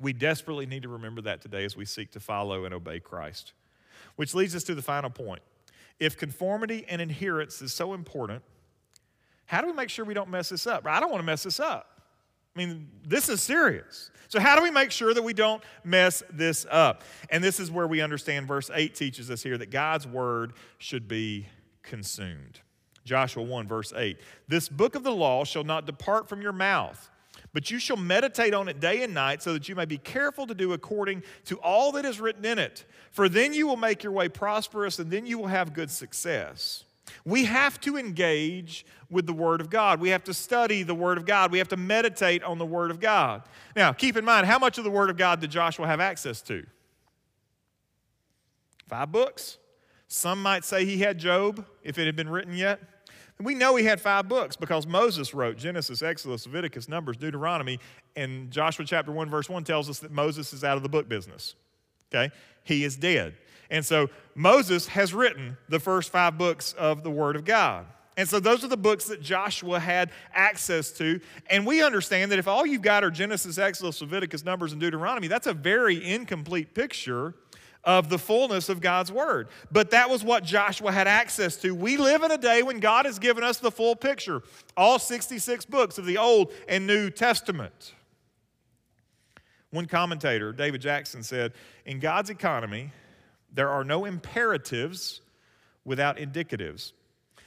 We 0.00 0.12
desperately 0.12 0.66
need 0.66 0.82
to 0.82 0.88
remember 0.88 1.22
that 1.22 1.40
today 1.40 1.64
as 1.64 1.76
we 1.76 1.84
seek 1.84 2.10
to 2.12 2.20
follow 2.20 2.64
and 2.64 2.74
obey 2.74 3.00
Christ. 3.00 3.52
Which 4.16 4.34
leads 4.34 4.54
us 4.54 4.64
to 4.64 4.74
the 4.74 4.82
final 4.82 5.10
point. 5.10 5.42
If 6.00 6.16
conformity 6.16 6.84
and 6.88 7.00
adherence 7.00 7.62
is 7.62 7.72
so 7.72 7.94
important, 7.94 8.42
how 9.46 9.60
do 9.60 9.66
we 9.66 9.72
make 9.72 9.90
sure 9.90 10.04
we 10.04 10.14
don't 10.14 10.30
mess 10.30 10.48
this 10.48 10.66
up? 10.66 10.86
I 10.86 11.00
don't 11.00 11.10
want 11.10 11.20
to 11.20 11.26
mess 11.26 11.42
this 11.42 11.60
up. 11.60 11.94
I 12.54 12.58
mean, 12.58 12.88
this 13.06 13.28
is 13.28 13.42
serious. 13.42 14.10
So, 14.28 14.40
how 14.40 14.56
do 14.56 14.62
we 14.62 14.70
make 14.70 14.90
sure 14.90 15.12
that 15.12 15.22
we 15.22 15.32
don't 15.32 15.62
mess 15.82 16.22
this 16.32 16.66
up? 16.70 17.02
And 17.30 17.42
this 17.42 17.58
is 17.58 17.70
where 17.70 17.86
we 17.86 18.00
understand 18.00 18.46
verse 18.46 18.70
8 18.72 18.94
teaches 18.94 19.30
us 19.30 19.42
here 19.42 19.58
that 19.58 19.70
God's 19.70 20.06
word 20.06 20.52
should 20.78 21.08
be 21.08 21.46
consumed. 21.84 22.60
Joshua 23.04 23.44
1, 23.44 23.68
verse 23.68 23.92
8 23.94 24.18
This 24.48 24.68
book 24.68 24.96
of 24.96 25.04
the 25.04 25.14
law 25.14 25.44
shall 25.44 25.64
not 25.64 25.86
depart 25.86 26.28
from 26.28 26.42
your 26.42 26.52
mouth 26.52 27.10
but 27.54 27.70
you 27.70 27.78
shall 27.78 27.96
meditate 27.96 28.52
on 28.52 28.68
it 28.68 28.80
day 28.80 29.02
and 29.04 29.14
night, 29.14 29.40
so 29.40 29.52
that 29.52 29.68
you 29.68 29.76
may 29.76 29.84
be 29.84 29.96
careful 29.96 30.46
to 30.48 30.54
do 30.54 30.72
according 30.72 31.22
to 31.46 31.56
all 31.60 31.92
that 31.92 32.04
is 32.04 32.20
written 32.20 32.44
in 32.44 32.58
it. 32.58 32.84
For 33.12 33.28
then 33.28 33.54
you 33.54 33.68
will 33.68 33.76
make 33.76 34.02
your 34.02 34.12
way 34.12 34.28
prosperous, 34.28 34.98
and 34.98 35.10
then 35.10 35.24
you 35.24 35.38
will 35.38 35.46
have 35.46 35.72
good 35.72 35.90
success. 35.90 36.84
We 37.24 37.44
have 37.44 37.80
to 37.82 37.96
engage 37.96 38.84
with 39.08 39.26
the 39.26 39.32
Word 39.32 39.60
of 39.60 39.70
God. 39.70 40.00
We 40.00 40.08
have 40.08 40.24
to 40.24 40.34
study 40.34 40.82
the 40.82 40.96
Word 40.96 41.16
of 41.16 41.26
God. 41.26 41.52
We 41.52 41.58
have 41.58 41.68
to 41.68 41.76
meditate 41.76 42.42
on 42.42 42.58
the 42.58 42.66
Word 42.66 42.90
of 42.90 42.98
God. 42.98 43.42
Now, 43.76 43.92
keep 43.92 44.16
in 44.16 44.24
mind, 44.24 44.46
how 44.46 44.58
much 44.58 44.76
of 44.78 44.84
the 44.84 44.90
Word 44.90 45.08
of 45.08 45.16
God 45.16 45.40
did 45.40 45.50
Joshua 45.50 45.86
have 45.86 46.00
access 46.00 46.42
to? 46.42 46.66
Five 48.88 49.12
books. 49.12 49.58
Some 50.14 50.40
might 50.40 50.64
say 50.64 50.84
he 50.84 50.98
had 50.98 51.18
Job, 51.18 51.66
if 51.82 51.98
it 51.98 52.06
had 52.06 52.14
been 52.14 52.28
written 52.28 52.54
yet. 52.54 52.80
We 53.40 53.56
know 53.56 53.74
he 53.74 53.84
had 53.84 54.00
five 54.00 54.28
books 54.28 54.54
because 54.54 54.86
Moses 54.86 55.34
wrote 55.34 55.56
Genesis, 55.56 56.02
Exodus, 56.02 56.46
Leviticus, 56.46 56.88
Numbers, 56.88 57.16
Deuteronomy, 57.16 57.80
and 58.14 58.48
Joshua 58.48 58.84
chapter 58.84 59.10
1, 59.10 59.28
verse 59.28 59.48
1 59.48 59.64
tells 59.64 59.90
us 59.90 59.98
that 59.98 60.12
Moses 60.12 60.52
is 60.52 60.62
out 60.62 60.76
of 60.76 60.84
the 60.84 60.88
book 60.88 61.08
business. 61.08 61.56
Okay? 62.14 62.32
He 62.62 62.84
is 62.84 62.94
dead. 62.94 63.34
And 63.70 63.84
so 63.84 64.08
Moses 64.36 64.86
has 64.86 65.12
written 65.12 65.56
the 65.68 65.80
first 65.80 66.12
five 66.12 66.38
books 66.38 66.74
of 66.74 67.02
the 67.02 67.10
Word 67.10 67.34
of 67.34 67.44
God. 67.44 67.84
And 68.16 68.28
so 68.28 68.38
those 68.38 68.62
are 68.62 68.68
the 68.68 68.76
books 68.76 69.06
that 69.06 69.20
Joshua 69.20 69.80
had 69.80 70.12
access 70.32 70.92
to. 70.92 71.18
And 71.50 71.66
we 71.66 71.82
understand 71.82 72.30
that 72.30 72.38
if 72.38 72.46
all 72.46 72.64
you've 72.64 72.82
got 72.82 73.02
are 73.02 73.10
Genesis, 73.10 73.58
Exodus, 73.58 74.00
Leviticus, 74.00 74.44
Numbers, 74.44 74.70
and 74.70 74.80
Deuteronomy, 74.80 75.26
that's 75.26 75.48
a 75.48 75.54
very 75.54 76.08
incomplete 76.08 76.72
picture 76.72 77.34
of 77.84 78.08
the 78.08 78.18
fullness 78.18 78.68
of 78.68 78.80
God's 78.80 79.12
word. 79.12 79.48
But 79.70 79.90
that 79.90 80.08
was 80.08 80.24
what 80.24 80.44
Joshua 80.44 80.90
had 80.90 81.06
access 81.06 81.56
to. 81.58 81.74
We 81.74 81.96
live 81.96 82.22
in 82.22 82.30
a 82.30 82.38
day 82.38 82.62
when 82.62 82.80
God 82.80 83.04
has 83.04 83.18
given 83.18 83.44
us 83.44 83.58
the 83.58 83.70
full 83.70 83.94
picture, 83.94 84.42
all 84.76 84.98
66 84.98 85.64
books 85.66 85.98
of 85.98 86.06
the 86.06 86.18
Old 86.18 86.52
and 86.68 86.86
New 86.86 87.10
Testament. 87.10 87.94
One 89.70 89.86
commentator, 89.86 90.52
David 90.52 90.80
Jackman, 90.80 91.24
said 91.24 91.52
In 91.84 91.98
God's 91.98 92.30
economy, 92.30 92.92
there 93.52 93.68
are 93.68 93.84
no 93.84 94.04
imperatives 94.04 95.20
without 95.84 96.16
indicatives. 96.16 96.92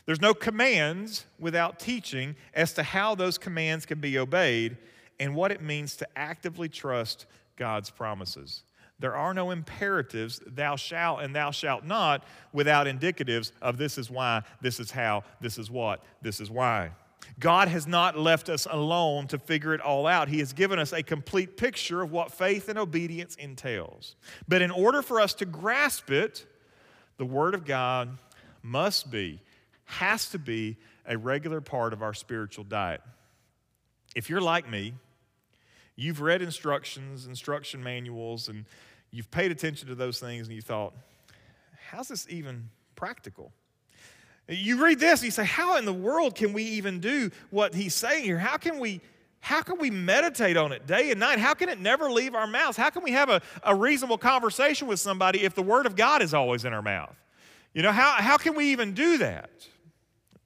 There's 0.05 0.21
no 0.21 0.33
commands 0.33 1.25
without 1.39 1.79
teaching 1.79 2.35
as 2.53 2.73
to 2.73 2.83
how 2.83 3.15
those 3.15 3.37
commands 3.37 3.85
can 3.85 3.99
be 3.99 4.17
obeyed 4.17 4.77
and 5.19 5.35
what 5.35 5.51
it 5.51 5.61
means 5.61 5.95
to 5.97 6.07
actively 6.15 6.69
trust 6.69 7.25
God's 7.57 7.89
promises. 7.89 8.63
There 8.99 9.15
are 9.15 9.33
no 9.33 9.51
imperatives, 9.51 10.41
thou 10.45 10.75
shalt 10.75 11.21
and 11.21 11.35
thou 11.35 11.51
shalt 11.51 11.83
not, 11.83 12.23
without 12.51 12.87
indicatives 12.87 13.51
of 13.61 13.77
this 13.77 13.97
is 13.97 14.09
why, 14.09 14.41
this 14.61 14.79
is 14.79 14.89
how, 14.89 15.23
this 15.39 15.59
is 15.59 15.69
what, 15.69 16.03
this 16.21 16.39
is 16.39 16.49
why. 16.49 16.91
God 17.39 17.67
has 17.67 17.85
not 17.85 18.17
left 18.17 18.49
us 18.49 18.65
alone 18.69 19.27
to 19.27 19.37
figure 19.37 19.73
it 19.73 19.81
all 19.81 20.07
out. 20.07 20.29
He 20.29 20.39
has 20.39 20.53
given 20.53 20.79
us 20.79 20.93
a 20.93 21.03
complete 21.03 21.57
picture 21.57 22.01
of 22.01 22.11
what 22.11 22.31
faith 22.31 22.69
and 22.69 22.79
obedience 22.79 23.35
entails. 23.35 24.15
But 24.47 24.61
in 24.61 24.71
order 24.71 25.01
for 25.01 25.19
us 25.19 25.33
to 25.35 25.45
grasp 25.45 26.09
it, 26.09 26.45
the 27.17 27.25
Word 27.25 27.53
of 27.53 27.65
God 27.65 28.17
must 28.63 29.11
be, 29.11 29.41
has 29.85 30.29
to 30.29 30.39
be, 30.39 30.77
a 31.07 31.17
regular 31.17 31.61
part 31.61 31.93
of 31.93 32.01
our 32.01 32.13
spiritual 32.13 32.65
diet. 32.65 33.01
If 34.15 34.29
you're 34.29 34.41
like 34.41 34.69
me, 34.69 34.93
you've 35.97 36.21
read 36.21 36.41
instructions, 36.41 37.25
instruction 37.25 37.83
manuals, 37.83 38.47
and 38.47 38.63
you've 39.11 39.29
paid 39.29 39.51
attention 39.51 39.89
to 39.89 39.95
those 39.95 40.19
things 40.19 40.47
and 40.47 40.55
you 40.55 40.61
thought, 40.61 40.93
how's 41.89 42.07
this 42.07 42.25
even 42.29 42.69
practical? 42.95 43.51
You 44.47 44.81
read 44.81 44.99
this 44.99 45.19
and 45.19 45.25
you 45.25 45.31
say, 45.31 45.43
how 45.43 45.75
in 45.75 45.83
the 45.83 45.93
world 45.93 46.35
can 46.35 46.53
we 46.53 46.63
even 46.63 47.01
do 47.01 47.31
what 47.49 47.73
he's 47.73 47.93
saying 47.93 48.23
here? 48.23 48.37
How 48.37 48.55
can 48.55 48.79
we? 48.79 49.01
How 49.39 49.61
can 49.61 49.77
we 49.77 49.91
meditate 49.91 50.57
on 50.57 50.71
it 50.71 50.87
day 50.87 51.11
and 51.11 51.19
night? 51.19 51.37
How 51.37 51.53
can 51.53 51.69
it 51.69 51.79
never 51.79 52.11
leave 52.11 52.33
our 52.33 52.47
mouths? 52.47 52.75
How 52.75 52.89
can 52.89 53.03
we 53.03 53.11
have 53.11 53.29
a, 53.29 53.39
a 53.63 53.73
reasonable 53.73 54.17
conversation 54.17 54.87
with 54.87 54.99
somebody 54.99 55.43
if 55.43 55.53
the 55.53 55.61
Word 55.61 55.85
of 55.85 55.95
God 55.95 56.23
is 56.23 56.33
always 56.33 56.65
in 56.65 56.73
our 56.73 56.81
mouth? 56.81 57.15
You 57.73 57.83
know, 57.83 57.91
how, 57.91 58.13
how 58.13 58.37
can 58.37 58.55
we 58.55 58.71
even 58.71 58.93
do 58.93 59.19
that? 59.19 59.51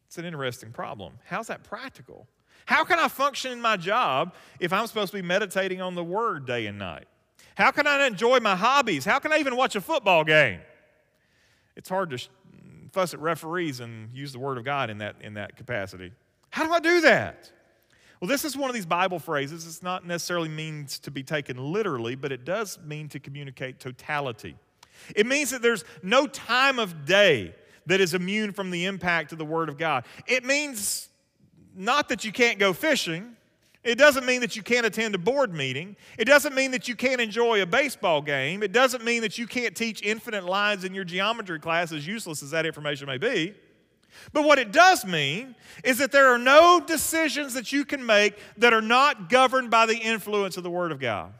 It's 0.07 0.17
an 0.17 0.25
interesting 0.25 0.71
problem. 0.71 1.13
How's 1.23 1.47
that 1.47 1.63
practical? 1.63 2.27
How 2.71 2.85
can 2.85 2.99
I 2.99 3.09
function 3.09 3.51
in 3.51 3.59
my 3.59 3.75
job 3.75 4.33
if 4.57 4.71
I'm 4.71 4.87
supposed 4.87 5.11
to 5.11 5.17
be 5.17 5.21
meditating 5.21 5.81
on 5.81 5.93
the 5.93 6.05
Word 6.05 6.47
day 6.47 6.67
and 6.67 6.79
night? 6.79 7.05
How 7.55 7.69
can 7.69 7.85
I 7.85 8.07
enjoy 8.07 8.39
my 8.39 8.55
hobbies? 8.55 9.03
How 9.03 9.19
can 9.19 9.33
I 9.33 9.39
even 9.39 9.57
watch 9.57 9.75
a 9.75 9.81
football 9.81 10.23
game 10.23 10.61
It's 11.75 11.89
hard 11.89 12.11
to 12.11 12.29
fuss 12.93 13.13
at 13.13 13.19
referees 13.19 13.81
and 13.81 14.15
use 14.15 14.31
the 14.31 14.39
Word 14.39 14.57
of 14.57 14.63
God 14.63 14.89
in 14.89 14.99
that, 14.99 15.17
in 15.19 15.33
that 15.33 15.57
capacity. 15.57 16.13
How 16.49 16.65
do 16.65 16.71
I 16.71 16.79
do 16.79 17.01
that? 17.01 17.51
Well, 18.21 18.29
this 18.29 18.45
is 18.45 18.55
one 18.55 18.69
of 18.69 18.73
these 18.73 18.85
Bible 18.85 19.19
phrases. 19.19 19.67
It's 19.67 19.83
not 19.83 20.07
necessarily 20.07 20.47
means 20.47 20.97
to 20.99 21.11
be 21.11 21.23
taken 21.23 21.57
literally, 21.57 22.15
but 22.15 22.31
it 22.31 22.45
does 22.45 22.79
mean 22.85 23.09
to 23.09 23.19
communicate 23.19 23.81
totality. 23.81 24.55
It 25.13 25.25
means 25.25 25.49
that 25.49 25.61
there's 25.61 25.83
no 26.03 26.25
time 26.25 26.79
of 26.79 27.03
day 27.03 27.53
that 27.87 27.99
is 27.99 28.13
immune 28.13 28.53
from 28.53 28.71
the 28.71 28.85
impact 28.85 29.33
of 29.33 29.39
the 29.39 29.45
Word 29.45 29.67
of 29.67 29.77
God. 29.77 30.05
It 30.25 30.45
means 30.45 31.09
not 31.75 32.09
that 32.09 32.23
you 32.23 32.31
can't 32.31 32.59
go 32.59 32.73
fishing. 32.73 33.35
It 33.83 33.97
doesn't 33.97 34.25
mean 34.25 34.41
that 34.41 34.55
you 34.55 34.61
can't 34.61 34.85
attend 34.85 35.15
a 35.15 35.17
board 35.17 35.53
meeting. 35.53 35.95
It 36.17 36.25
doesn't 36.25 36.53
mean 36.53 36.71
that 36.71 36.87
you 36.87 36.95
can't 36.95 37.19
enjoy 37.19 37.61
a 37.63 37.65
baseball 37.65 38.21
game. 38.21 38.61
It 38.61 38.71
doesn't 38.71 39.03
mean 39.03 39.21
that 39.21 39.39
you 39.39 39.47
can't 39.47 39.75
teach 39.75 40.03
infinite 40.03 40.45
lines 40.45 40.83
in 40.83 40.93
your 40.93 41.03
geometry 41.03 41.59
class, 41.59 41.91
as 41.91 42.05
useless 42.05 42.43
as 42.43 42.51
that 42.51 42.65
information 42.65 43.07
may 43.07 43.17
be. 43.17 43.55
But 44.33 44.43
what 44.43 44.59
it 44.59 44.71
does 44.71 45.05
mean 45.05 45.55
is 45.83 45.97
that 45.97 46.11
there 46.11 46.27
are 46.27 46.37
no 46.37 46.79
decisions 46.85 47.53
that 47.55 47.71
you 47.71 47.85
can 47.85 48.05
make 48.05 48.37
that 48.57 48.73
are 48.73 48.81
not 48.81 49.29
governed 49.29 49.71
by 49.71 49.85
the 49.85 49.97
influence 49.97 50.57
of 50.57 50.63
the 50.63 50.69
Word 50.69 50.91
of 50.91 50.99
God. 50.99 51.33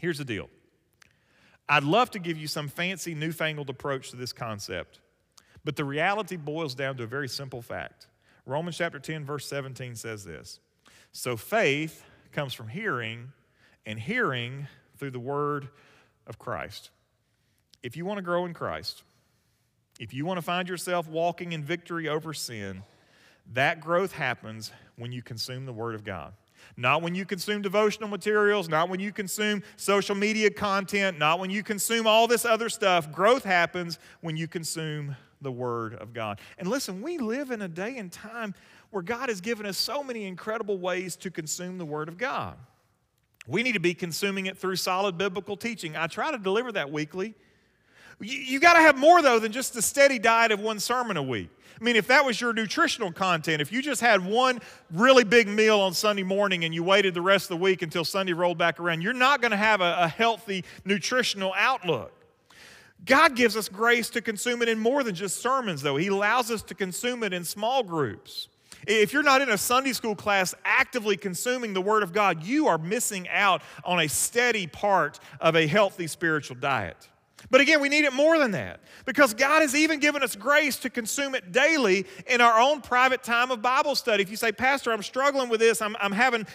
Here's 0.00 0.18
the 0.18 0.24
deal 0.24 0.48
I'd 1.68 1.84
love 1.84 2.10
to 2.12 2.18
give 2.18 2.38
you 2.38 2.46
some 2.46 2.68
fancy, 2.68 3.14
newfangled 3.14 3.68
approach 3.68 4.10
to 4.10 4.16
this 4.16 4.32
concept, 4.32 5.00
but 5.64 5.76
the 5.76 5.84
reality 5.84 6.36
boils 6.36 6.74
down 6.74 6.96
to 6.96 7.04
a 7.04 7.06
very 7.06 7.28
simple 7.28 7.60
fact. 7.60 8.06
Romans 8.46 8.76
chapter 8.76 8.98
10, 8.98 9.24
verse 9.24 9.46
17 9.46 9.96
says 9.96 10.24
this 10.24 10.60
So 11.12 11.36
faith 11.36 12.04
comes 12.32 12.52
from 12.52 12.68
hearing, 12.68 13.32
and 13.86 13.98
hearing 13.98 14.66
through 14.96 15.12
the 15.12 15.20
word 15.20 15.68
of 16.26 16.38
Christ. 16.38 16.90
If 17.82 17.96
you 17.96 18.04
want 18.04 18.18
to 18.18 18.22
grow 18.22 18.46
in 18.46 18.54
Christ, 18.54 19.02
if 20.00 20.12
you 20.12 20.24
want 20.24 20.38
to 20.38 20.42
find 20.42 20.68
yourself 20.68 21.08
walking 21.08 21.52
in 21.52 21.62
victory 21.62 22.08
over 22.08 22.32
sin, 22.32 22.82
that 23.52 23.80
growth 23.80 24.12
happens 24.12 24.72
when 24.96 25.12
you 25.12 25.22
consume 25.22 25.66
the 25.66 25.72
Word 25.72 25.94
of 25.94 26.04
God. 26.04 26.32
Not 26.76 27.02
when 27.02 27.14
you 27.14 27.26
consume 27.26 27.60
devotional 27.62 28.08
materials, 28.08 28.68
not 28.68 28.88
when 28.88 28.98
you 28.98 29.12
consume 29.12 29.62
social 29.76 30.14
media 30.14 30.50
content, 30.50 31.18
not 31.18 31.38
when 31.38 31.50
you 31.50 31.62
consume 31.62 32.06
all 32.06 32.26
this 32.26 32.44
other 32.44 32.70
stuff. 32.70 33.12
Growth 33.12 33.44
happens 33.44 33.98
when 34.22 34.36
you 34.36 34.48
consume 34.48 35.14
the 35.44 35.52
Word 35.52 35.94
of 35.94 36.12
God. 36.12 36.40
And 36.58 36.66
listen, 36.66 37.00
we 37.00 37.18
live 37.18 37.52
in 37.52 37.62
a 37.62 37.68
day 37.68 37.98
and 37.98 38.10
time 38.10 38.54
where 38.90 39.02
God 39.02 39.28
has 39.28 39.40
given 39.40 39.66
us 39.66 39.78
so 39.78 40.02
many 40.02 40.24
incredible 40.24 40.78
ways 40.78 41.14
to 41.16 41.30
consume 41.30 41.78
the 41.78 41.84
Word 41.84 42.08
of 42.08 42.18
God. 42.18 42.56
We 43.46 43.62
need 43.62 43.72
to 43.72 43.80
be 43.80 43.94
consuming 43.94 44.46
it 44.46 44.58
through 44.58 44.76
solid 44.76 45.18
biblical 45.18 45.56
teaching. 45.56 45.96
I 45.96 46.06
try 46.06 46.30
to 46.32 46.38
deliver 46.38 46.72
that 46.72 46.90
weekly. 46.90 47.34
You, 48.20 48.38
you 48.38 48.60
got 48.60 48.74
to 48.74 48.80
have 48.80 48.96
more, 48.96 49.20
though, 49.22 49.38
than 49.38 49.52
just 49.52 49.76
a 49.76 49.82
steady 49.82 50.18
diet 50.18 50.50
of 50.52 50.60
one 50.60 50.80
sermon 50.80 51.16
a 51.16 51.22
week. 51.22 51.50
I 51.78 51.84
mean, 51.84 51.96
if 51.96 52.06
that 52.06 52.24
was 52.24 52.40
your 52.40 52.52
nutritional 52.52 53.12
content, 53.12 53.60
if 53.60 53.72
you 53.72 53.82
just 53.82 54.00
had 54.00 54.24
one 54.24 54.60
really 54.92 55.24
big 55.24 55.48
meal 55.48 55.80
on 55.80 55.92
Sunday 55.92 56.22
morning 56.22 56.64
and 56.64 56.72
you 56.72 56.84
waited 56.84 57.14
the 57.14 57.22
rest 57.22 57.46
of 57.46 57.58
the 57.58 57.62
week 57.62 57.82
until 57.82 58.04
Sunday 58.04 58.32
rolled 58.32 58.58
back 58.58 58.78
around, 58.78 59.02
you're 59.02 59.12
not 59.12 59.40
going 59.40 59.50
to 59.50 59.56
have 59.56 59.80
a, 59.80 59.96
a 60.00 60.08
healthy 60.08 60.64
nutritional 60.84 61.52
outlook. 61.56 62.12
God 63.04 63.36
gives 63.36 63.56
us 63.56 63.68
grace 63.68 64.08
to 64.10 64.22
consume 64.22 64.62
it 64.62 64.68
in 64.68 64.78
more 64.78 65.02
than 65.02 65.14
just 65.14 65.42
sermons, 65.42 65.82
though. 65.82 65.96
He 65.96 66.08
allows 66.08 66.50
us 66.50 66.62
to 66.62 66.74
consume 66.74 67.22
it 67.22 67.32
in 67.32 67.44
small 67.44 67.82
groups. 67.82 68.48
If 68.86 69.12
you're 69.12 69.22
not 69.22 69.40
in 69.40 69.50
a 69.50 69.58
Sunday 69.58 69.92
school 69.92 70.14
class 70.14 70.54
actively 70.64 71.16
consuming 71.16 71.72
the 71.72 71.80
Word 71.80 72.02
of 72.02 72.12
God, 72.12 72.44
you 72.44 72.66
are 72.66 72.78
missing 72.78 73.28
out 73.28 73.62
on 73.84 74.00
a 74.00 74.08
steady 74.08 74.66
part 74.66 75.20
of 75.40 75.56
a 75.56 75.66
healthy 75.66 76.06
spiritual 76.06 76.56
diet. 76.56 77.08
But 77.50 77.60
again, 77.60 77.80
we 77.80 77.88
need 77.88 78.04
it 78.04 78.12
more 78.12 78.38
than 78.38 78.52
that 78.52 78.80
because 79.04 79.34
God 79.34 79.62
has 79.62 79.74
even 79.74 80.00
given 80.00 80.22
us 80.22 80.34
grace 80.34 80.76
to 80.78 80.90
consume 80.90 81.34
it 81.34 81.52
daily 81.52 82.06
in 82.26 82.40
our 82.40 82.60
own 82.60 82.80
private 82.80 83.22
time 83.22 83.50
of 83.50 83.62
Bible 83.62 83.94
study. 83.94 84.22
If 84.22 84.30
you 84.30 84.36
say, 84.36 84.52
Pastor, 84.52 84.92
I'm 84.92 85.02
struggling 85.02 85.48
with 85.48 85.60
this, 85.60 85.82
I'm, 85.82 85.96
I'm 86.00 86.12
having 86.12 86.46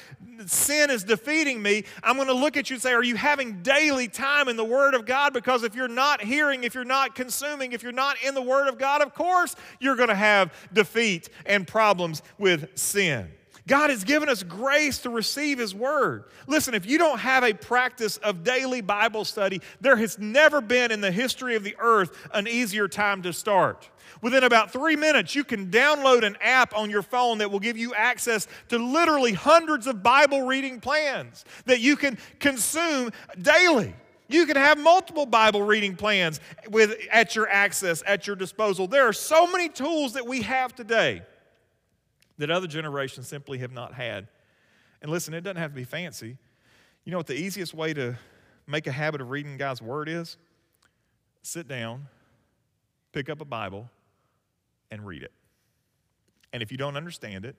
sin 0.46 0.90
is 0.90 1.04
defeating 1.04 1.62
me, 1.62 1.84
I'm 2.04 2.16
going 2.16 2.28
to 2.28 2.34
look 2.34 2.58
at 2.58 2.70
you 2.70 2.76
and 2.76 2.82
say, 2.82 2.94
Are 2.94 3.04
you 3.04 3.16
having 3.16 3.62
daily 3.62 4.08
time 4.08 4.48
in 4.48 4.58
the 4.58 4.66
Word 4.66 4.94
of 4.94 5.06
God? 5.06 5.34
Because 5.34 5.64
if 5.64 5.76
you're 5.76 5.88
not 5.88 6.22
hearing, 6.22 6.64
if 6.64 6.74
you're 6.74 6.86
not 6.86 7.16
consuming, 7.16 7.74
if 7.74 7.84
you're 7.84 7.92
not 7.92 8.18
in 8.24 8.34
the 8.34 8.42
Word 8.42 8.68
of 8.68 8.78
God, 8.78 9.02
of 9.02 9.14
course 9.14 9.56
you're 9.80 9.96
going 9.96 10.10
to 10.10 10.16
have 10.16 10.54
defeat 10.74 11.30
and 11.46 11.68
problems 11.68 12.22
with 12.38 12.78
sin. 12.78 13.30
God 13.70 13.92
has 13.92 14.04
given 14.04 14.30
us 14.30 14.42
grace 14.42 14.98
to 15.00 15.12
receive 15.12 15.60
His 15.60 15.76
Word. 15.76 16.24
Listen, 16.48 16.74
if 16.74 16.88
you 16.88 16.98
don't 16.98 17.20
have 17.20 17.44
a 17.44 17.54
practice 17.54 18.18
of 18.18 18.44
daily 18.44 18.82
Bible 18.82 19.24
study, 19.24 19.62
there 19.80 19.96
has 19.96 20.18
never 20.18 20.60
been 20.60 20.92
in 20.92 21.02
the 21.02 21.12
history 21.12 21.56
of 21.56 21.64
the 21.64 21.76
earth 21.78 22.28
an 22.34 22.48
easier 22.48 22.88
time 22.88 23.22
to 23.22 23.32
start. 23.32 23.88
Within 24.24 24.44
about 24.44 24.74
three 24.74 24.96
minutes, 24.96 25.36
you 25.36 25.44
can 25.44 25.70
download 25.70 26.24
an 26.24 26.36
app 26.42 26.76
on 26.76 26.90
your 26.90 27.04
phone 27.04 27.38
that 27.38 27.52
will 27.52 27.60
give 27.60 27.78
you 27.78 27.94
access 27.94 28.48
to 28.70 28.80
literally 28.80 29.34
hundreds 29.34 29.86
of 29.86 30.02
Bible 30.02 30.48
reading 30.48 30.82
plans 30.82 31.46
that 31.66 31.80
you 31.80 31.96
can 31.96 32.18
consume 32.40 33.12
daily. 33.40 33.94
You 34.30 34.48
can 34.48 34.56
have 34.56 34.80
multiple 34.80 35.28
Bible 35.28 35.62
reading 35.62 35.96
plans 35.96 36.40
with, 36.72 36.98
at 37.12 37.36
your 37.36 37.48
access, 37.48 38.02
at 38.08 38.26
your 38.26 38.36
disposal. 38.36 38.88
There 38.88 39.08
are 39.08 39.14
so 39.14 39.46
many 39.46 39.70
tools 39.70 40.14
that 40.14 40.26
we 40.26 40.42
have 40.42 40.74
today 40.74 41.22
that 42.40 42.50
other 42.50 42.68
generations 42.68 43.28
simply 43.28 43.60
have 43.60 43.72
not 43.72 43.94
had. 43.94 44.28
And 45.02 45.12
listen, 45.12 45.34
it 45.34 45.42
doesn't 45.42 45.58
have 45.58 45.72
to 45.72 45.76
be 45.76 45.84
fancy. 45.84 46.38
You 47.04 47.12
know 47.12 47.18
what 47.18 47.28
the 47.28 47.36
easiest 47.36 47.74
way 47.74 47.94
to 47.94 48.18
make 48.66 48.88
a 48.88 48.92
habit 48.92 49.22
of 49.22 49.30
reading 49.30 49.58
God's 49.58 49.82
Word 49.82 50.10
is? 50.10 50.38
Sit 51.44 51.68
down, 51.68 52.08
pick 53.12 53.30
up 53.30 53.42
a 53.42 53.46
Bible, 53.46 53.90
and 54.90 55.06
read 55.06 55.22
it. 55.22 55.32
And 56.52 56.64
if 56.64 56.72
you 56.72 56.78
don't 56.78 56.98
understand 56.98 57.46
it, 57.46 57.56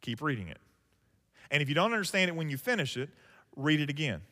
keep 0.00 0.20
reading 0.20 0.48
it. 0.48 0.58
And 1.50 1.62
if 1.62 1.68
you 1.68 1.74
don't 1.74 1.92
understand 1.92 2.28
it 2.28 2.34
when 2.34 2.48
you 2.48 2.56
finish 2.56 2.96
it, 2.96 3.10
read 3.54 3.80
it 3.80 3.90
again. 3.90 4.22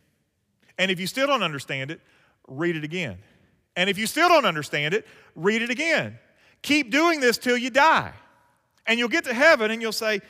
And 0.79 0.91
if 0.91 0.99
you 0.99 1.07
still 1.07 1.27
don't 1.27 1.43
understand 1.43 1.91
it, 1.91 2.01
read 2.49 2.75
it 2.75 2.85
again. 2.85 3.19
And 3.77 3.91
if 3.91 3.99
you 3.99 4.07
still 4.07 4.29
don't 4.29 4.47
understand 4.47 4.95
it, 4.95 5.07
read 5.35 5.63
it 5.63 5.71
again. 5.71 6.19
Keep 6.63 6.91
doing 6.91 7.21
this 7.21 7.39
till 7.39 7.57
you 7.57 7.71
die. 7.71 8.15
And 8.91 8.99
you'll 8.99 9.09
get 9.09 9.23
to 9.27 9.33
heaven 9.33 9.71
and 9.71 9.81
you'll 9.81 9.93
say, 9.93 10.21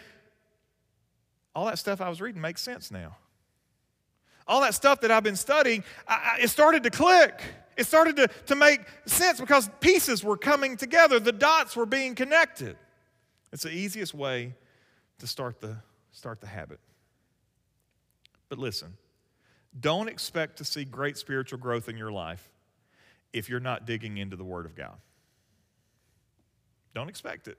All 1.54 1.64
that 1.64 1.78
stuff 1.78 2.02
I 2.02 2.10
was 2.10 2.20
reading 2.20 2.42
makes 2.42 2.60
sense 2.60 2.90
now. 2.90 3.16
All 4.46 4.60
that 4.60 4.74
stuff 4.74 5.00
that 5.00 5.10
I've 5.10 5.22
been 5.22 5.34
studying, 5.34 5.82
I, 6.06 6.36
I, 6.36 6.42
it 6.42 6.48
started 6.48 6.82
to 6.82 6.90
click. 6.90 7.40
It 7.78 7.86
started 7.86 8.16
to, 8.16 8.28
to 8.48 8.54
make 8.54 8.82
sense 9.06 9.40
because 9.40 9.70
pieces 9.80 10.22
were 10.22 10.36
coming 10.36 10.76
together, 10.76 11.18
the 11.18 11.32
dots 11.32 11.74
were 11.74 11.86
being 11.86 12.14
connected. 12.14 12.76
It's 13.50 13.62
the 13.62 13.72
easiest 13.72 14.12
way 14.12 14.54
to 15.20 15.26
start 15.26 15.62
the, 15.62 15.78
start 16.12 16.42
the 16.42 16.46
habit. 16.46 16.80
But 18.50 18.58
listen, 18.58 18.98
don't 19.80 20.08
expect 20.08 20.58
to 20.58 20.66
see 20.66 20.84
great 20.84 21.16
spiritual 21.16 21.58
growth 21.58 21.88
in 21.88 21.96
your 21.96 22.12
life 22.12 22.46
if 23.32 23.48
you're 23.48 23.58
not 23.58 23.86
digging 23.86 24.18
into 24.18 24.36
the 24.36 24.44
Word 24.44 24.66
of 24.66 24.76
God. 24.76 24.98
Don't 26.92 27.08
expect 27.08 27.48
it. 27.48 27.56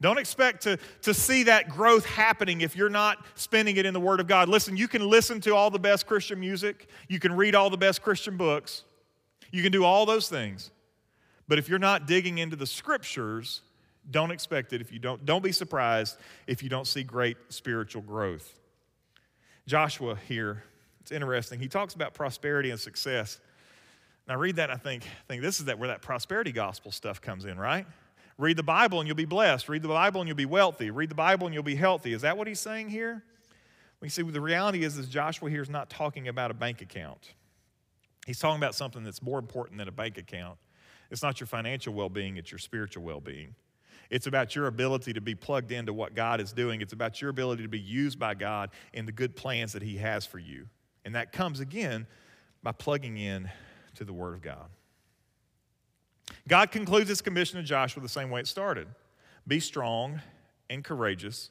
Don't 0.00 0.18
expect 0.18 0.62
to, 0.62 0.78
to 1.02 1.12
see 1.12 1.42
that 1.44 1.68
growth 1.68 2.06
happening 2.06 2.62
if 2.62 2.74
you're 2.74 2.88
not 2.88 3.24
spending 3.34 3.76
it 3.76 3.84
in 3.84 3.92
the 3.92 4.00
Word 4.00 4.18
of 4.18 4.26
God. 4.26 4.48
Listen, 4.48 4.76
you 4.76 4.88
can 4.88 5.06
listen 5.06 5.40
to 5.42 5.54
all 5.54 5.70
the 5.70 5.78
best 5.78 6.06
Christian 6.06 6.40
music, 6.40 6.88
you 7.08 7.18
can 7.18 7.36
read 7.36 7.54
all 7.54 7.68
the 7.68 7.76
best 7.76 8.00
Christian 8.02 8.36
books, 8.36 8.84
you 9.50 9.62
can 9.62 9.72
do 9.72 9.84
all 9.84 10.06
those 10.06 10.28
things. 10.28 10.70
But 11.48 11.58
if 11.58 11.68
you're 11.68 11.78
not 11.78 12.06
digging 12.06 12.38
into 12.38 12.56
the 12.56 12.66
Scriptures, 12.66 13.60
don't 14.10 14.30
expect 14.30 14.72
it 14.72 14.80
if 14.80 14.92
you 14.92 14.98
don't. 14.98 15.26
Don't 15.26 15.42
be 15.42 15.52
surprised 15.52 16.16
if 16.46 16.62
you 16.62 16.68
don't 16.68 16.86
see 16.86 17.02
great 17.02 17.36
spiritual 17.48 18.02
growth. 18.02 18.54
Joshua 19.66 20.16
here, 20.28 20.64
it's 21.00 21.12
interesting. 21.12 21.60
He 21.60 21.68
talks 21.68 21.94
about 21.94 22.14
prosperity 22.14 22.70
and 22.70 22.80
success. 22.80 23.38
And 24.26 24.32
I 24.32 24.36
read 24.36 24.56
that 24.56 24.70
and 24.70 24.78
I 24.78 24.82
think, 24.82 25.04
think 25.28 25.42
this 25.42 25.60
is 25.60 25.66
that 25.66 25.78
where 25.78 25.88
that 25.88 26.02
prosperity 26.02 26.52
gospel 26.52 26.92
stuff 26.92 27.20
comes 27.20 27.44
in, 27.44 27.58
right? 27.58 27.86
Read 28.40 28.56
the 28.56 28.62
Bible 28.62 29.00
and 29.00 29.06
you'll 29.06 29.16
be 29.16 29.26
blessed. 29.26 29.68
Read 29.68 29.82
the 29.82 29.88
Bible 29.88 30.22
and 30.22 30.28
you'll 30.28 30.36
be 30.36 30.46
wealthy. 30.46 30.90
Read 30.90 31.10
the 31.10 31.14
Bible 31.14 31.46
and 31.46 31.52
you'll 31.52 31.62
be 31.62 31.74
healthy. 31.74 32.14
Is 32.14 32.22
that 32.22 32.38
what 32.38 32.46
he's 32.46 32.58
saying 32.58 32.88
here? 32.88 33.22
We 34.00 34.08
see 34.08 34.22
the 34.22 34.40
reality 34.40 34.82
is, 34.82 34.96
is 34.96 35.08
Joshua 35.08 35.50
here 35.50 35.60
is 35.60 35.68
not 35.68 35.90
talking 35.90 36.26
about 36.26 36.50
a 36.50 36.54
bank 36.54 36.80
account. 36.80 37.34
He's 38.26 38.38
talking 38.38 38.56
about 38.56 38.74
something 38.74 39.04
that's 39.04 39.20
more 39.20 39.38
important 39.38 39.76
than 39.76 39.88
a 39.88 39.92
bank 39.92 40.16
account. 40.16 40.56
It's 41.10 41.22
not 41.22 41.38
your 41.38 41.48
financial 41.48 41.92
well 41.92 42.08
being, 42.08 42.38
it's 42.38 42.50
your 42.50 42.58
spiritual 42.58 43.02
well 43.02 43.20
being. 43.20 43.54
It's 44.08 44.26
about 44.26 44.56
your 44.56 44.68
ability 44.68 45.12
to 45.12 45.20
be 45.20 45.34
plugged 45.34 45.70
into 45.70 45.92
what 45.92 46.14
God 46.14 46.40
is 46.40 46.52
doing. 46.52 46.80
It's 46.80 46.94
about 46.94 47.20
your 47.20 47.28
ability 47.28 47.62
to 47.62 47.68
be 47.68 47.78
used 47.78 48.18
by 48.18 48.34
God 48.34 48.70
in 48.94 49.04
the 49.04 49.12
good 49.12 49.36
plans 49.36 49.74
that 49.74 49.82
He 49.82 49.98
has 49.98 50.24
for 50.24 50.38
you. 50.38 50.66
And 51.04 51.14
that 51.14 51.30
comes 51.30 51.60
again 51.60 52.06
by 52.62 52.72
plugging 52.72 53.18
in 53.18 53.50
to 53.96 54.04
the 54.04 54.14
Word 54.14 54.32
of 54.32 54.40
God. 54.40 54.68
God 56.48 56.70
concludes 56.70 57.08
his 57.08 57.22
commission 57.22 57.58
to 57.58 57.62
Joshua 57.62 58.02
the 58.02 58.08
same 58.08 58.30
way 58.30 58.40
it 58.40 58.46
started 58.46 58.88
Be 59.46 59.60
strong 59.60 60.20
and 60.68 60.84
courageous, 60.84 61.50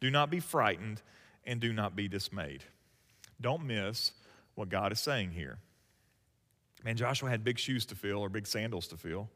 do 0.00 0.10
not 0.10 0.30
be 0.30 0.40
frightened, 0.40 1.02
and 1.44 1.60
do 1.60 1.72
not 1.72 1.96
be 1.96 2.08
dismayed. 2.08 2.64
Don't 3.40 3.64
miss 3.64 4.12
what 4.54 4.68
God 4.68 4.92
is 4.92 5.00
saying 5.00 5.30
here. 5.30 5.58
Man, 6.84 6.96
Joshua 6.96 7.28
had 7.28 7.44
big 7.44 7.58
shoes 7.58 7.84
to 7.86 7.94
fill 7.94 8.18
or 8.18 8.28
big 8.28 8.46
sandals 8.46 8.86
to 8.88 8.96
fill 8.96 9.28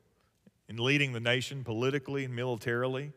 in 0.69 0.77
leading 0.77 1.13
the 1.13 1.21
nation 1.21 1.65
politically 1.65 2.25
and 2.25 2.35
militarily. 2.35 3.13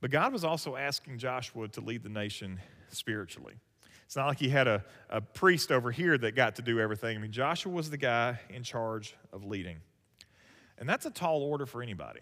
But 0.00 0.10
God 0.10 0.32
was 0.32 0.44
also 0.44 0.76
asking 0.76 1.18
Joshua 1.18 1.68
to 1.68 1.80
lead 1.80 2.02
the 2.02 2.08
nation 2.08 2.60
spiritually. 2.88 3.54
It's 4.04 4.16
not 4.16 4.26
like 4.26 4.38
he 4.38 4.48
had 4.48 4.66
a, 4.66 4.84
a 5.08 5.20
priest 5.20 5.70
over 5.70 5.90
here 5.92 6.18
that 6.18 6.34
got 6.34 6.56
to 6.56 6.62
do 6.62 6.80
everything. 6.80 7.16
I 7.16 7.20
mean, 7.20 7.32
Joshua 7.32 7.72
was 7.72 7.90
the 7.90 7.96
guy 7.96 8.40
in 8.48 8.62
charge 8.62 9.14
of 9.32 9.44
leading. 9.44 9.76
And 10.80 10.88
that's 10.88 11.06
a 11.06 11.10
tall 11.10 11.42
order 11.42 11.66
for 11.66 11.82
anybody. 11.82 12.20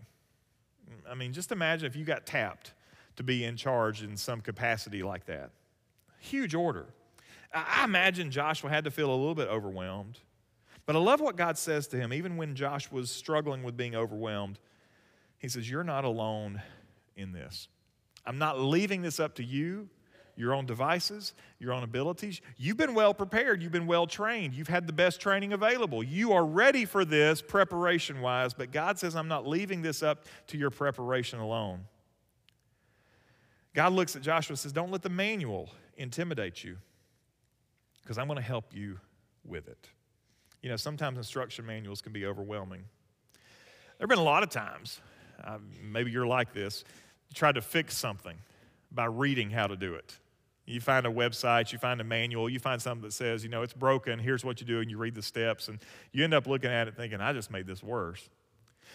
I 1.09 1.15
mean, 1.15 1.33
just 1.33 1.53
imagine 1.53 1.87
if 1.87 1.97
you 1.97 2.05
got 2.05 2.27
tapped 2.27 2.75
to 3.17 3.23
be 3.23 3.45
in 3.45 3.57
charge 3.57 4.03
in 4.03 4.17
some 4.17 4.41
capacity 4.41 5.03
like 5.03 5.27
that. 5.27 5.51
Huge 6.19 6.55
order. 6.55 6.87
I 7.55 7.85
imagine 7.85 8.31
Joshua 8.31 8.69
had 8.69 8.85
to 8.85 8.91
feel 8.91 9.11
a 9.11 9.17
little 9.17 9.35
bit 9.35 9.49
overwhelmed. 9.49 10.19
But 10.87 10.97
I 10.97 10.99
love 10.99 11.21
what 11.21 11.37
God 11.37 11.59
says 11.59 11.87
to 11.89 11.97
him, 11.97 12.13
even 12.13 12.37
when 12.37 12.55
Josh 12.55 12.91
was 12.91 13.11
struggling 13.11 13.63
with 13.63 13.77
being 13.77 13.95
overwhelmed. 13.95 14.59
He 15.39 15.49
says, 15.49 15.71
You're 15.71 15.85
not 15.85 16.05
alone 16.05 16.63
in 17.17 17.33
this. 17.33 17.69
I'm 18.25 18.39
not 18.39 18.61
leaving 18.61 19.03
this 19.03 19.21
up 19.21 19.35
to 19.37 19.45
you, 19.45 19.89
your 20.39 20.55
own 20.55 20.65
devices, 20.67 21.35
your 21.59 21.73
own 21.73 21.83
abilities. 21.83 22.41
You've 22.57 22.77
been 22.77 22.95
well 22.95 23.13
prepared, 23.13 23.61
you've 23.61 23.73
been 23.73 23.89
well 23.89 24.07
trained, 24.07 24.55
you've 24.55 24.69
had 24.69 24.87
the 24.87 24.93
best 24.93 25.21
training 25.21 25.53
available. 25.53 26.03
You 26.03 26.33
are 26.33 26.47
ready 26.47 26.85
for 26.85 27.05
this 27.05 27.43
preparation 27.43 28.21
wise, 28.21 28.55
but 28.55 28.71
God 28.71 29.01
says, 29.01 29.17
I'm 29.17 29.27
not 29.27 29.49
leaving 29.49 29.83
this 29.83 30.01
up 30.01 30.27
to 30.47 30.57
your 30.57 30.71
preparation 30.71 31.41
alone. 31.41 31.81
God 33.75 33.93
looks 33.93 34.15
at 34.15 34.23
Joshua 34.23 34.53
and 34.53 34.59
says, 34.59 34.73
Don't 34.73 34.93
let 34.93 35.03
the 35.03 35.09
manual 35.09 35.71
intimidate 35.97 36.63
you 36.63 36.77
because 38.03 38.17
I'm 38.17 38.29
going 38.29 38.39
to 38.39 38.43
help 38.43 38.75
you 38.75 39.01
with 39.45 39.67
it. 39.67 39.89
You 40.63 40.71
know, 40.71 40.77
sometimes 40.77 41.19
instruction 41.19 41.67
manuals 41.67 42.01
can 42.01 42.13
be 42.13 42.27
overwhelming. 42.27 42.85
There 43.99 44.05
have 44.05 44.09
been 44.09 44.19
a 44.19 44.23
lot 44.23 44.45
of 44.45 44.51
times, 44.51 45.01
uh, 45.43 45.59
maybe 45.83 46.13
you're 46.13 46.27
like 46.27 46.53
this, 46.53 46.85
you 47.29 47.35
try 47.35 47.51
to 47.51 47.61
fix 47.61 47.97
something 47.97 48.39
by 48.93 49.07
reading 49.07 49.51
how 49.51 49.67
to 49.67 49.77
do 49.77 49.95
it. 49.95 50.17
You 50.69 50.81
find 50.81 51.07
a 51.07 51.11
website, 51.11 51.73
you 51.73 51.79
find 51.79 52.01
a 52.01 52.05
manual, 52.05 52.49
you 52.49 52.59
find 52.59 52.81
something 52.81 53.03
that 53.03 53.13
says, 53.13 53.43
you 53.43 53.49
know, 53.49 53.63
it's 53.63 53.73
broken, 53.73 54.19
here's 54.19 54.45
what 54.45 54.61
you 54.61 54.67
do, 54.67 54.81
and 54.81 54.91
you 54.91 54.99
read 54.99 55.15
the 55.15 55.23
steps, 55.23 55.69
and 55.69 55.79
you 56.13 56.25
end 56.25 56.35
up 56.35 56.47
looking 56.47 56.71
at 56.71 56.89
it 56.89 56.95
thinking, 56.95 57.21
I 57.21 57.33
just 57.33 57.51
made 57.51 57.67
this 57.67 57.83
worse. 57.83 58.29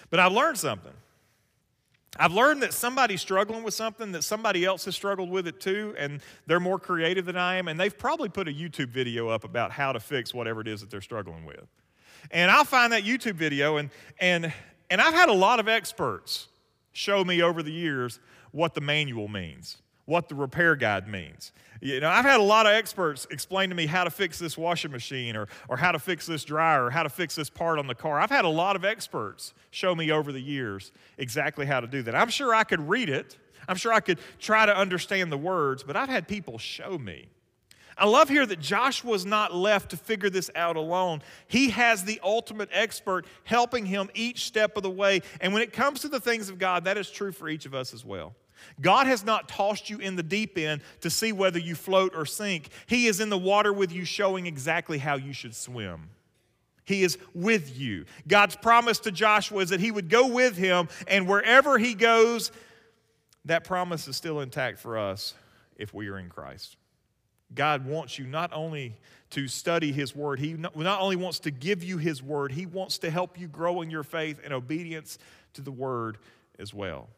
But 0.09 0.19
I've 0.19 0.33
learned 0.33 0.57
something. 0.57 0.93
I've 2.19 2.31
learned 2.31 2.61
that 2.61 2.73
somebody's 2.73 3.21
struggling 3.21 3.63
with 3.63 3.73
something 3.73 4.11
that 4.11 4.23
somebody 4.23 4.65
else 4.65 4.85
has 4.85 4.95
struggled 4.95 5.31
with 5.31 5.47
it 5.47 5.59
too, 5.59 5.95
and 5.97 6.21
they're 6.45 6.59
more 6.59 6.77
creative 6.77 7.25
than 7.25 7.37
I 7.37 7.55
am, 7.55 7.67
and 7.67 7.79
they've 7.79 7.97
probably 7.97 8.29
put 8.29 8.47
a 8.47 8.51
YouTube 8.51 8.89
video 8.89 9.29
up 9.29 9.43
about 9.43 9.71
how 9.71 9.91
to 9.91 9.99
fix 9.99 10.31
whatever 10.31 10.61
it 10.61 10.67
is 10.67 10.81
that 10.81 10.91
they're 10.91 11.01
struggling 11.01 11.43
with. 11.43 11.65
And 12.29 12.51
I'll 12.51 12.65
find 12.65 12.93
that 12.93 13.03
YouTube 13.03 13.33
video, 13.33 13.77
and, 13.77 13.89
and, 14.19 14.53
and 14.91 15.01
I've 15.01 15.13
had 15.15 15.29
a 15.29 15.33
lot 15.33 15.59
of 15.59 15.67
experts 15.67 16.49
show 16.91 17.23
me 17.23 17.41
over 17.41 17.63
the 17.63 17.71
years 17.71 18.19
what 18.51 18.75
the 18.75 18.81
manual 18.81 19.27
means, 19.27 19.79
what 20.05 20.29
the 20.29 20.35
repair 20.35 20.75
guide 20.75 21.07
means. 21.07 21.51
You 21.81 21.99
know, 21.99 22.09
I've 22.09 22.25
had 22.25 22.39
a 22.39 22.43
lot 22.43 22.65
of 22.65 22.71
experts 22.73 23.27
explain 23.29 23.69
to 23.69 23.75
me 23.75 23.85
how 23.85 24.03
to 24.03 24.09
fix 24.09 24.39
this 24.39 24.57
washing 24.57 24.91
machine 24.91 25.35
or, 25.35 25.47
or 25.67 25.75
how 25.75 25.91
to 25.91 25.99
fix 25.99 26.25
this 26.25 26.43
dryer 26.45 26.85
or 26.85 26.89
how 26.89 27.03
to 27.03 27.09
fix 27.09 27.35
this 27.35 27.49
part 27.49 27.77
on 27.77 27.87
the 27.87 27.95
car. 27.95 28.19
I've 28.19 28.29
had 28.29 28.45
a 28.45 28.49
lot 28.49 28.75
of 28.75 28.85
experts 28.85 29.53
show 29.71 29.93
me 29.93 30.11
over 30.11 30.31
the 30.31 30.41
years 30.41 30.91
exactly 31.17 31.65
how 31.65 31.79
to 31.79 31.87
do 31.87 32.01
that. 32.03 32.15
I'm 32.15 32.29
sure 32.29 32.55
I 32.55 32.63
could 32.63 32.87
read 32.87 33.09
it, 33.09 33.37
I'm 33.67 33.75
sure 33.75 33.93
I 33.93 33.99
could 33.99 34.19
try 34.39 34.65
to 34.65 34.75
understand 34.75 35.31
the 35.31 35.37
words, 35.37 35.83
but 35.83 35.95
I've 35.95 36.09
had 36.09 36.27
people 36.27 36.57
show 36.57 36.97
me. 36.97 37.27
I 37.97 38.05
love 38.07 38.27
here 38.27 38.45
that 38.45 38.59
Joshua 38.59 38.83
Joshua's 38.93 39.25
not 39.25 39.53
left 39.53 39.91
to 39.91 39.97
figure 39.97 40.29
this 40.29 40.49
out 40.55 40.75
alone. 40.75 41.21
He 41.47 41.69
has 41.69 42.03
the 42.03 42.19
ultimate 42.23 42.69
expert 42.71 43.25
helping 43.43 43.85
him 43.85 44.09
each 44.13 44.45
step 44.45 44.75
of 44.77 44.83
the 44.83 44.89
way. 44.89 45.21
And 45.41 45.53
when 45.53 45.61
it 45.61 45.73
comes 45.73 46.01
to 46.01 46.07
the 46.07 46.19
things 46.19 46.49
of 46.49 46.57
God, 46.57 46.85
that 46.85 46.97
is 46.97 47.09
true 47.09 47.31
for 47.31 47.49
each 47.49 47.65
of 47.65 47.73
us 47.73 47.93
as 47.93 48.03
well. 48.03 48.33
God 48.81 49.07
has 49.07 49.25
not 49.25 49.47
tossed 49.47 49.89
you 49.89 49.97
in 49.97 50.15
the 50.15 50.23
deep 50.23 50.57
end 50.57 50.81
to 51.01 51.09
see 51.09 51.31
whether 51.31 51.59
you 51.59 51.75
float 51.75 52.13
or 52.15 52.25
sink. 52.25 52.69
He 52.87 53.07
is 53.07 53.19
in 53.19 53.29
the 53.29 53.37
water 53.37 53.71
with 53.71 53.91
you, 53.91 54.05
showing 54.05 54.45
exactly 54.45 54.97
how 54.97 55.15
you 55.15 55.33
should 55.33 55.55
swim. 55.55 56.09
He 56.85 57.03
is 57.03 57.17
with 57.33 57.77
you. 57.77 58.05
God's 58.27 58.55
promise 58.55 58.99
to 58.99 59.11
Joshua 59.11 59.61
is 59.61 59.69
that 59.69 59.79
he 59.79 59.91
would 59.91 60.09
go 60.09 60.27
with 60.27 60.57
him, 60.57 60.89
and 61.07 61.27
wherever 61.27 61.77
he 61.77 61.93
goes, 61.93 62.51
that 63.45 63.63
promise 63.63 64.07
is 64.07 64.15
still 64.15 64.41
intact 64.41 64.79
for 64.79 64.97
us 64.97 65.33
if 65.77 65.93
we 65.93 66.07
are 66.09 66.17
in 66.17 66.29
Christ. 66.29 66.77
God 67.53 67.85
wants 67.85 68.17
you 68.17 68.25
not 68.25 68.51
only 68.53 68.97
to 69.31 69.47
study 69.47 69.91
His 69.91 70.15
Word, 70.15 70.39
He 70.39 70.53
not 70.53 71.01
only 71.01 71.15
wants 71.15 71.39
to 71.39 71.51
give 71.51 71.83
you 71.83 71.97
His 71.97 72.23
Word, 72.23 72.51
He 72.51 72.65
wants 72.65 72.97
to 72.99 73.09
help 73.09 73.39
you 73.39 73.47
grow 73.47 73.81
in 73.81 73.89
your 73.89 74.03
faith 74.03 74.39
and 74.43 74.53
obedience 74.53 75.17
to 75.53 75.61
the 75.61 75.71
Word 75.71 76.17
as 76.57 76.73
well. 76.73 77.09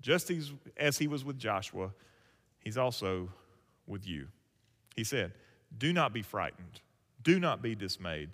Just 0.00 0.30
as, 0.30 0.52
as 0.76 0.98
He 0.98 1.08
was 1.08 1.24
with 1.24 1.38
Joshua, 1.38 1.90
He's 2.60 2.78
also 2.78 3.28
with 3.86 4.06
you. 4.06 4.28
He 4.96 5.04
said, 5.04 5.32
Do 5.76 5.92
not 5.92 6.12
be 6.12 6.22
frightened, 6.22 6.80
do 7.22 7.40
not 7.40 7.62
be 7.62 7.74
dismayed, 7.74 8.30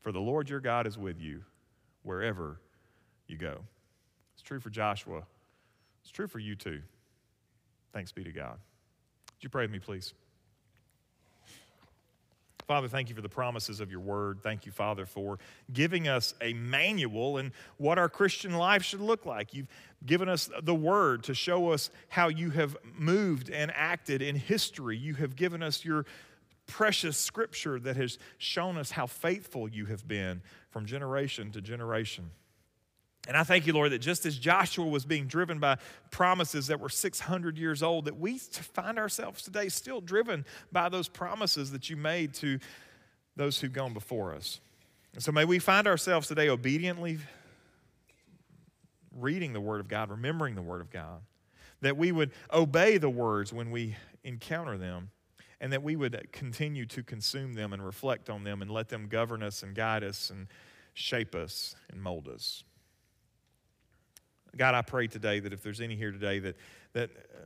for 0.00 0.12
the 0.12 0.20
Lord 0.20 0.48
your 0.48 0.60
God 0.60 0.86
is 0.86 0.98
with 0.98 1.20
you 1.20 1.42
wherever 2.02 2.60
you 3.26 3.36
go. 3.36 3.60
It's 4.34 4.42
true 4.42 4.60
for 4.60 4.70
Joshua, 4.70 5.22
it's 6.02 6.10
true 6.10 6.26
for 6.26 6.38
you 6.38 6.54
too. 6.54 6.80
Thanks 7.92 8.12
be 8.12 8.24
to 8.24 8.32
God. 8.32 8.58
Would 9.34 9.42
you 9.42 9.48
pray 9.48 9.64
with 9.64 9.72
me, 9.72 9.78
please? 9.78 10.14
Father, 12.70 12.86
thank 12.86 13.08
you 13.08 13.16
for 13.16 13.20
the 13.20 13.28
promises 13.28 13.80
of 13.80 13.90
your 13.90 13.98
word. 13.98 14.44
Thank 14.44 14.64
you, 14.64 14.70
Father, 14.70 15.04
for 15.04 15.40
giving 15.72 16.06
us 16.06 16.34
a 16.40 16.52
manual 16.52 17.38
and 17.38 17.50
what 17.78 17.98
our 17.98 18.08
Christian 18.08 18.52
life 18.54 18.84
should 18.84 19.00
look 19.00 19.26
like. 19.26 19.52
You've 19.52 19.66
given 20.06 20.28
us 20.28 20.48
the 20.62 20.72
word 20.72 21.24
to 21.24 21.34
show 21.34 21.70
us 21.70 21.90
how 22.10 22.28
you 22.28 22.50
have 22.50 22.76
moved 22.96 23.50
and 23.50 23.72
acted 23.74 24.22
in 24.22 24.36
history. 24.36 24.96
You 24.96 25.14
have 25.14 25.34
given 25.34 25.64
us 25.64 25.84
your 25.84 26.06
precious 26.68 27.18
scripture 27.18 27.80
that 27.80 27.96
has 27.96 28.20
shown 28.38 28.78
us 28.78 28.92
how 28.92 29.08
faithful 29.08 29.68
you 29.68 29.86
have 29.86 30.06
been 30.06 30.40
from 30.70 30.86
generation 30.86 31.50
to 31.50 31.60
generation. 31.60 32.30
And 33.28 33.36
I 33.36 33.44
thank 33.44 33.66
you, 33.66 33.74
Lord, 33.74 33.92
that 33.92 33.98
just 33.98 34.24
as 34.24 34.38
Joshua 34.38 34.86
was 34.86 35.04
being 35.04 35.26
driven 35.26 35.58
by 35.58 35.76
promises 36.10 36.68
that 36.68 36.80
were 36.80 36.88
600 36.88 37.58
years 37.58 37.82
old, 37.82 38.06
that 38.06 38.18
we 38.18 38.38
find 38.38 38.98
ourselves 38.98 39.42
today 39.42 39.68
still 39.68 40.00
driven 40.00 40.46
by 40.72 40.88
those 40.88 41.06
promises 41.06 41.70
that 41.72 41.90
you 41.90 41.96
made 41.96 42.32
to 42.34 42.58
those 43.36 43.60
who've 43.60 43.72
gone 43.72 43.92
before 43.92 44.34
us. 44.34 44.60
And 45.12 45.22
so 45.22 45.32
may 45.32 45.44
we 45.44 45.58
find 45.58 45.86
ourselves 45.86 46.28
today 46.28 46.48
obediently 46.48 47.18
reading 49.14 49.52
the 49.52 49.60
Word 49.60 49.80
of 49.80 49.88
God, 49.88 50.10
remembering 50.10 50.54
the 50.54 50.62
Word 50.62 50.80
of 50.80 50.90
God, 50.90 51.20
that 51.82 51.96
we 51.96 52.12
would 52.12 52.30
obey 52.52 52.96
the 52.96 53.10
words 53.10 53.52
when 53.52 53.70
we 53.70 53.96
encounter 54.24 54.78
them, 54.78 55.10
and 55.60 55.72
that 55.72 55.82
we 55.82 55.94
would 55.94 56.28
continue 56.32 56.86
to 56.86 57.02
consume 57.02 57.52
them 57.52 57.72
and 57.72 57.84
reflect 57.84 58.30
on 58.30 58.44
them 58.44 58.62
and 58.62 58.70
let 58.70 58.88
them 58.88 59.08
govern 59.08 59.42
us 59.42 59.62
and 59.62 59.74
guide 59.74 60.02
us 60.02 60.30
and 60.30 60.46
shape 60.94 61.34
us 61.34 61.74
and 61.90 62.02
mold 62.02 62.28
us. 62.28 62.64
God, 64.56 64.74
I 64.74 64.82
pray 64.82 65.06
today 65.06 65.40
that 65.40 65.52
if 65.52 65.62
there's 65.62 65.80
any 65.80 65.96
here 65.96 66.10
today 66.10 66.38
that, 66.40 66.56
that 66.92 67.10
uh, 67.10 67.38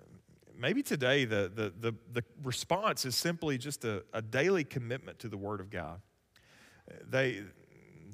maybe 0.58 0.82
today 0.82 1.24
the, 1.24 1.50
the, 1.54 1.72
the, 1.80 1.94
the 2.12 2.24
response 2.42 3.04
is 3.04 3.14
simply 3.14 3.58
just 3.58 3.84
a, 3.84 4.02
a 4.12 4.22
daily 4.22 4.64
commitment 4.64 5.18
to 5.20 5.28
the 5.28 5.36
Word 5.36 5.60
of 5.60 5.70
God. 5.70 6.00
They, 7.08 7.42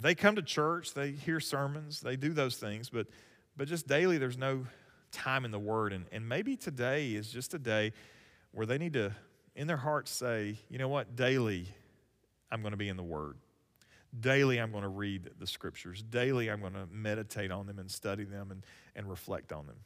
they 0.01 0.15
come 0.15 0.37
to 0.37 0.43
church, 0.43 0.95
they 0.95 1.13
hear 1.13 1.41
sermons, 1.41 2.01
they 2.01 2.17
do 2.17 2.33
those 2.33 2.57
things, 2.57 2.89
but, 2.89 3.07
but 3.57 3.69
just 3.69 3.87
daily 3.87 4.19
there's 4.19 4.39
no 4.39 4.67
time 5.13 5.45
in 5.45 5.51
the 5.51 5.59
Word. 5.59 5.93
And, 5.93 6.07
and 6.13 6.29
maybe 6.29 6.57
today 6.57 7.13
is 7.13 7.31
just 7.31 7.55
a 7.55 7.59
day 7.59 7.93
where 8.53 8.67
they 8.67 8.79
need 8.79 8.95
to, 8.95 9.13
in 9.55 9.67
their 9.67 9.77
hearts, 9.77 10.11
say, 10.11 10.57
you 10.69 10.79
know 10.79 10.89
what, 10.89 11.17
daily 11.17 11.67
I'm 12.51 12.63
going 12.63 12.73
to 12.73 12.79
be 12.79 12.89
in 12.89 12.97
the 12.97 13.03
Word. 13.03 13.37
Daily, 14.19 14.59
I'm 14.59 14.73
going 14.73 14.83
to 14.83 14.89
read 14.89 15.31
the 15.39 15.47
scriptures. 15.47 16.03
Daily, 16.03 16.51
I'm 16.51 16.61
going 16.61 16.73
to 16.73 16.87
meditate 16.91 17.51
on 17.51 17.67
them 17.67 17.79
and 17.79 17.91
study 17.91 18.25
them 18.25 18.51
and, 18.51 18.65
and 18.97 19.09
reflect 19.09 19.53
on 19.53 19.67
them. 19.67 19.77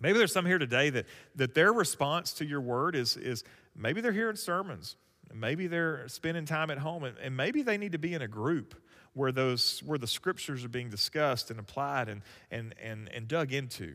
Maybe 0.00 0.18
there's 0.18 0.32
some 0.32 0.46
here 0.46 0.58
today 0.58 0.90
that, 0.90 1.06
that 1.36 1.54
their 1.54 1.72
response 1.72 2.32
to 2.34 2.44
your 2.44 2.60
word 2.60 2.96
is, 2.96 3.16
is 3.16 3.44
maybe 3.76 4.00
they're 4.00 4.12
hearing 4.12 4.36
sermons. 4.36 4.96
Maybe 5.32 5.68
they're 5.68 6.06
spending 6.08 6.44
time 6.44 6.70
at 6.70 6.78
home, 6.78 7.04
and, 7.04 7.16
and 7.18 7.36
maybe 7.36 7.62
they 7.62 7.78
need 7.78 7.92
to 7.92 7.98
be 7.98 8.14
in 8.14 8.22
a 8.22 8.28
group 8.28 8.74
where, 9.14 9.32
those, 9.32 9.80
where 9.84 9.98
the 9.98 10.06
scriptures 10.06 10.64
are 10.64 10.68
being 10.68 10.90
discussed 10.90 11.50
and 11.50 11.58
applied 11.58 12.08
and, 12.08 12.22
and, 12.50 12.74
and, 12.82 13.08
and 13.12 13.28
dug 13.28 13.52
into. 13.52 13.94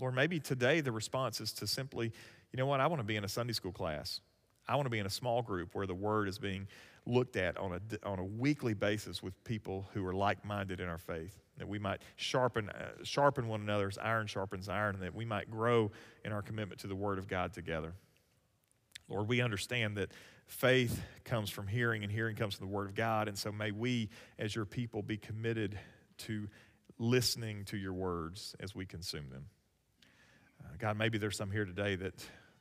Lord, 0.00 0.14
maybe 0.14 0.40
today 0.40 0.80
the 0.80 0.92
response 0.92 1.40
is 1.40 1.52
to 1.54 1.66
simply, 1.66 2.12
you 2.52 2.56
know 2.56 2.66
what, 2.66 2.80
I 2.80 2.88
want 2.88 3.00
to 3.00 3.04
be 3.04 3.16
in 3.16 3.24
a 3.24 3.28
Sunday 3.28 3.52
school 3.52 3.72
class. 3.72 4.20
I 4.66 4.74
want 4.74 4.86
to 4.86 4.90
be 4.90 4.98
in 4.98 5.06
a 5.06 5.10
small 5.10 5.42
group 5.42 5.74
where 5.74 5.86
the 5.86 5.94
word 5.94 6.28
is 6.28 6.38
being 6.38 6.68
looked 7.06 7.36
at 7.36 7.56
on 7.56 7.72
a, 7.72 8.08
on 8.08 8.18
a 8.18 8.24
weekly 8.24 8.74
basis 8.74 9.22
with 9.22 9.42
people 9.44 9.88
who 9.94 10.06
are 10.06 10.12
like 10.12 10.44
minded 10.44 10.80
in 10.80 10.88
our 10.88 10.98
faith. 10.98 11.38
That 11.58 11.68
we 11.68 11.78
might 11.78 12.00
sharpen, 12.16 12.70
uh, 12.70 12.90
sharpen 13.02 13.48
one 13.48 13.60
another 13.60 13.88
as 13.88 13.98
iron 13.98 14.26
sharpens 14.26 14.68
iron, 14.68 14.94
and 14.94 15.04
that 15.04 15.14
we 15.14 15.24
might 15.24 15.50
grow 15.50 15.90
in 16.24 16.32
our 16.32 16.42
commitment 16.42 16.80
to 16.80 16.86
the 16.86 16.94
Word 16.94 17.18
of 17.18 17.28
God 17.28 17.52
together. 17.52 17.92
Lord, 19.08 19.28
we 19.28 19.40
understand 19.40 19.96
that 19.96 20.12
faith 20.46 21.02
comes 21.24 21.50
from 21.50 21.66
hearing 21.66 22.02
and 22.02 22.12
hearing 22.12 22.36
comes 22.36 22.54
from 22.54 22.68
the 22.68 22.72
Word 22.72 22.88
of 22.88 22.94
God. 22.94 23.28
And 23.28 23.36
so 23.36 23.52
may 23.52 23.72
we, 23.72 24.08
as 24.38 24.54
your 24.54 24.64
people, 24.64 25.02
be 25.02 25.16
committed 25.16 25.78
to 26.18 26.48
listening 26.98 27.64
to 27.66 27.76
your 27.76 27.92
words 27.92 28.54
as 28.60 28.74
we 28.74 28.86
consume 28.86 29.28
them. 29.30 29.46
Uh, 30.62 30.68
God, 30.78 30.96
maybe 30.96 31.18
there's 31.18 31.36
some 31.36 31.50
here 31.50 31.64
today 31.64 31.96
that 31.96 32.14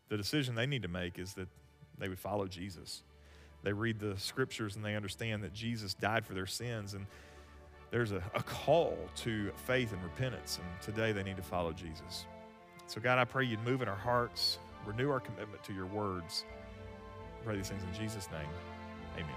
the 0.08 0.18
decision 0.18 0.56
they 0.56 0.66
need 0.66 0.82
to 0.82 0.88
make 0.88 1.20
is 1.20 1.34
that 1.34 1.48
they 1.98 2.10
would 2.10 2.20
follow 2.20 2.48
Jesus. 2.48 3.04
They 3.64 3.74
read 3.74 4.00
the 4.00 4.18
scriptures 4.18 4.76
and 4.76 4.86
they 4.86 4.96
understand 4.96 5.44
that 5.44 5.54
Jesus 5.54 5.94
died 5.94 6.26
for 6.26 6.34
their 6.34 6.46
sins. 6.46 6.94
And 6.94 7.06
there's 7.92 8.12
a, 8.12 8.24
a 8.34 8.44
call 8.44 8.98
to 9.18 9.52
faith 9.66 9.92
and 9.92 10.02
repentance. 10.04 10.60
And 10.62 10.82
today 10.82 11.12
they 11.12 11.24
need 11.24 11.38
to 11.38 11.44
follow 11.44 11.74
Jesus. 11.74 12.26
So, 12.88 13.00
God, 13.02 13.20
I 13.20 13.26
pray 13.26 13.46
you'd 13.46 13.64
move 13.64 13.82
in 13.82 13.88
our 13.88 13.96
hearts, 13.96 14.58
renew 14.86 15.12
our 15.12 15.20
commitment 15.20 15.64
to 15.64 15.74
your 15.74 15.86
words. 15.86 16.46
I 17.40 17.46
pray 17.46 17.56
these 17.56 17.70
things 17.70 17.84
in 17.84 18.02
Jesus' 18.02 18.28
name. 18.32 18.48
Amen. 19.16 19.36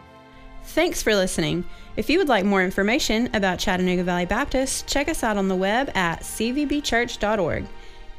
Thanks 0.64 1.03
for 1.03 1.14
listening. 1.14 1.64
If 1.97 2.09
you 2.09 2.18
would 2.18 2.29
like 2.29 2.45
more 2.45 2.62
information 2.62 3.35
about 3.35 3.59
Chattanooga 3.59 4.05
Valley 4.05 4.27
Baptist, 4.27 4.87
check 4.87 5.09
us 5.09 5.25
out 5.25 5.37
on 5.37 5.49
the 5.49 5.57
web 5.57 5.91
at 5.95 6.20
cvbchurch.org. 6.20 7.66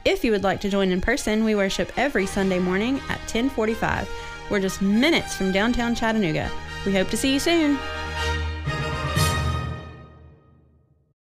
If 0.06 0.26
you 0.26 0.32
would 0.32 0.44
like 0.44 0.60
to 0.62 0.70
join 0.70 0.92
in 0.92 1.00
person, 1.00 1.46
we 1.46 1.56
worship 1.56 1.92
every 1.98 2.26
Sunday 2.26 2.60
morning 2.60 2.96
at 3.08 3.20
1045. 3.20 4.10
We're 4.50 4.60
just 4.60 4.82
minutes 4.82 5.36
from 5.36 5.52
downtown 5.52 5.96
Chattanooga. 5.96 6.50
We 6.86 6.94
hope 6.94 7.10
to 7.10 7.18
see 7.18 7.34
you 7.34 7.40
soon. 7.40 7.78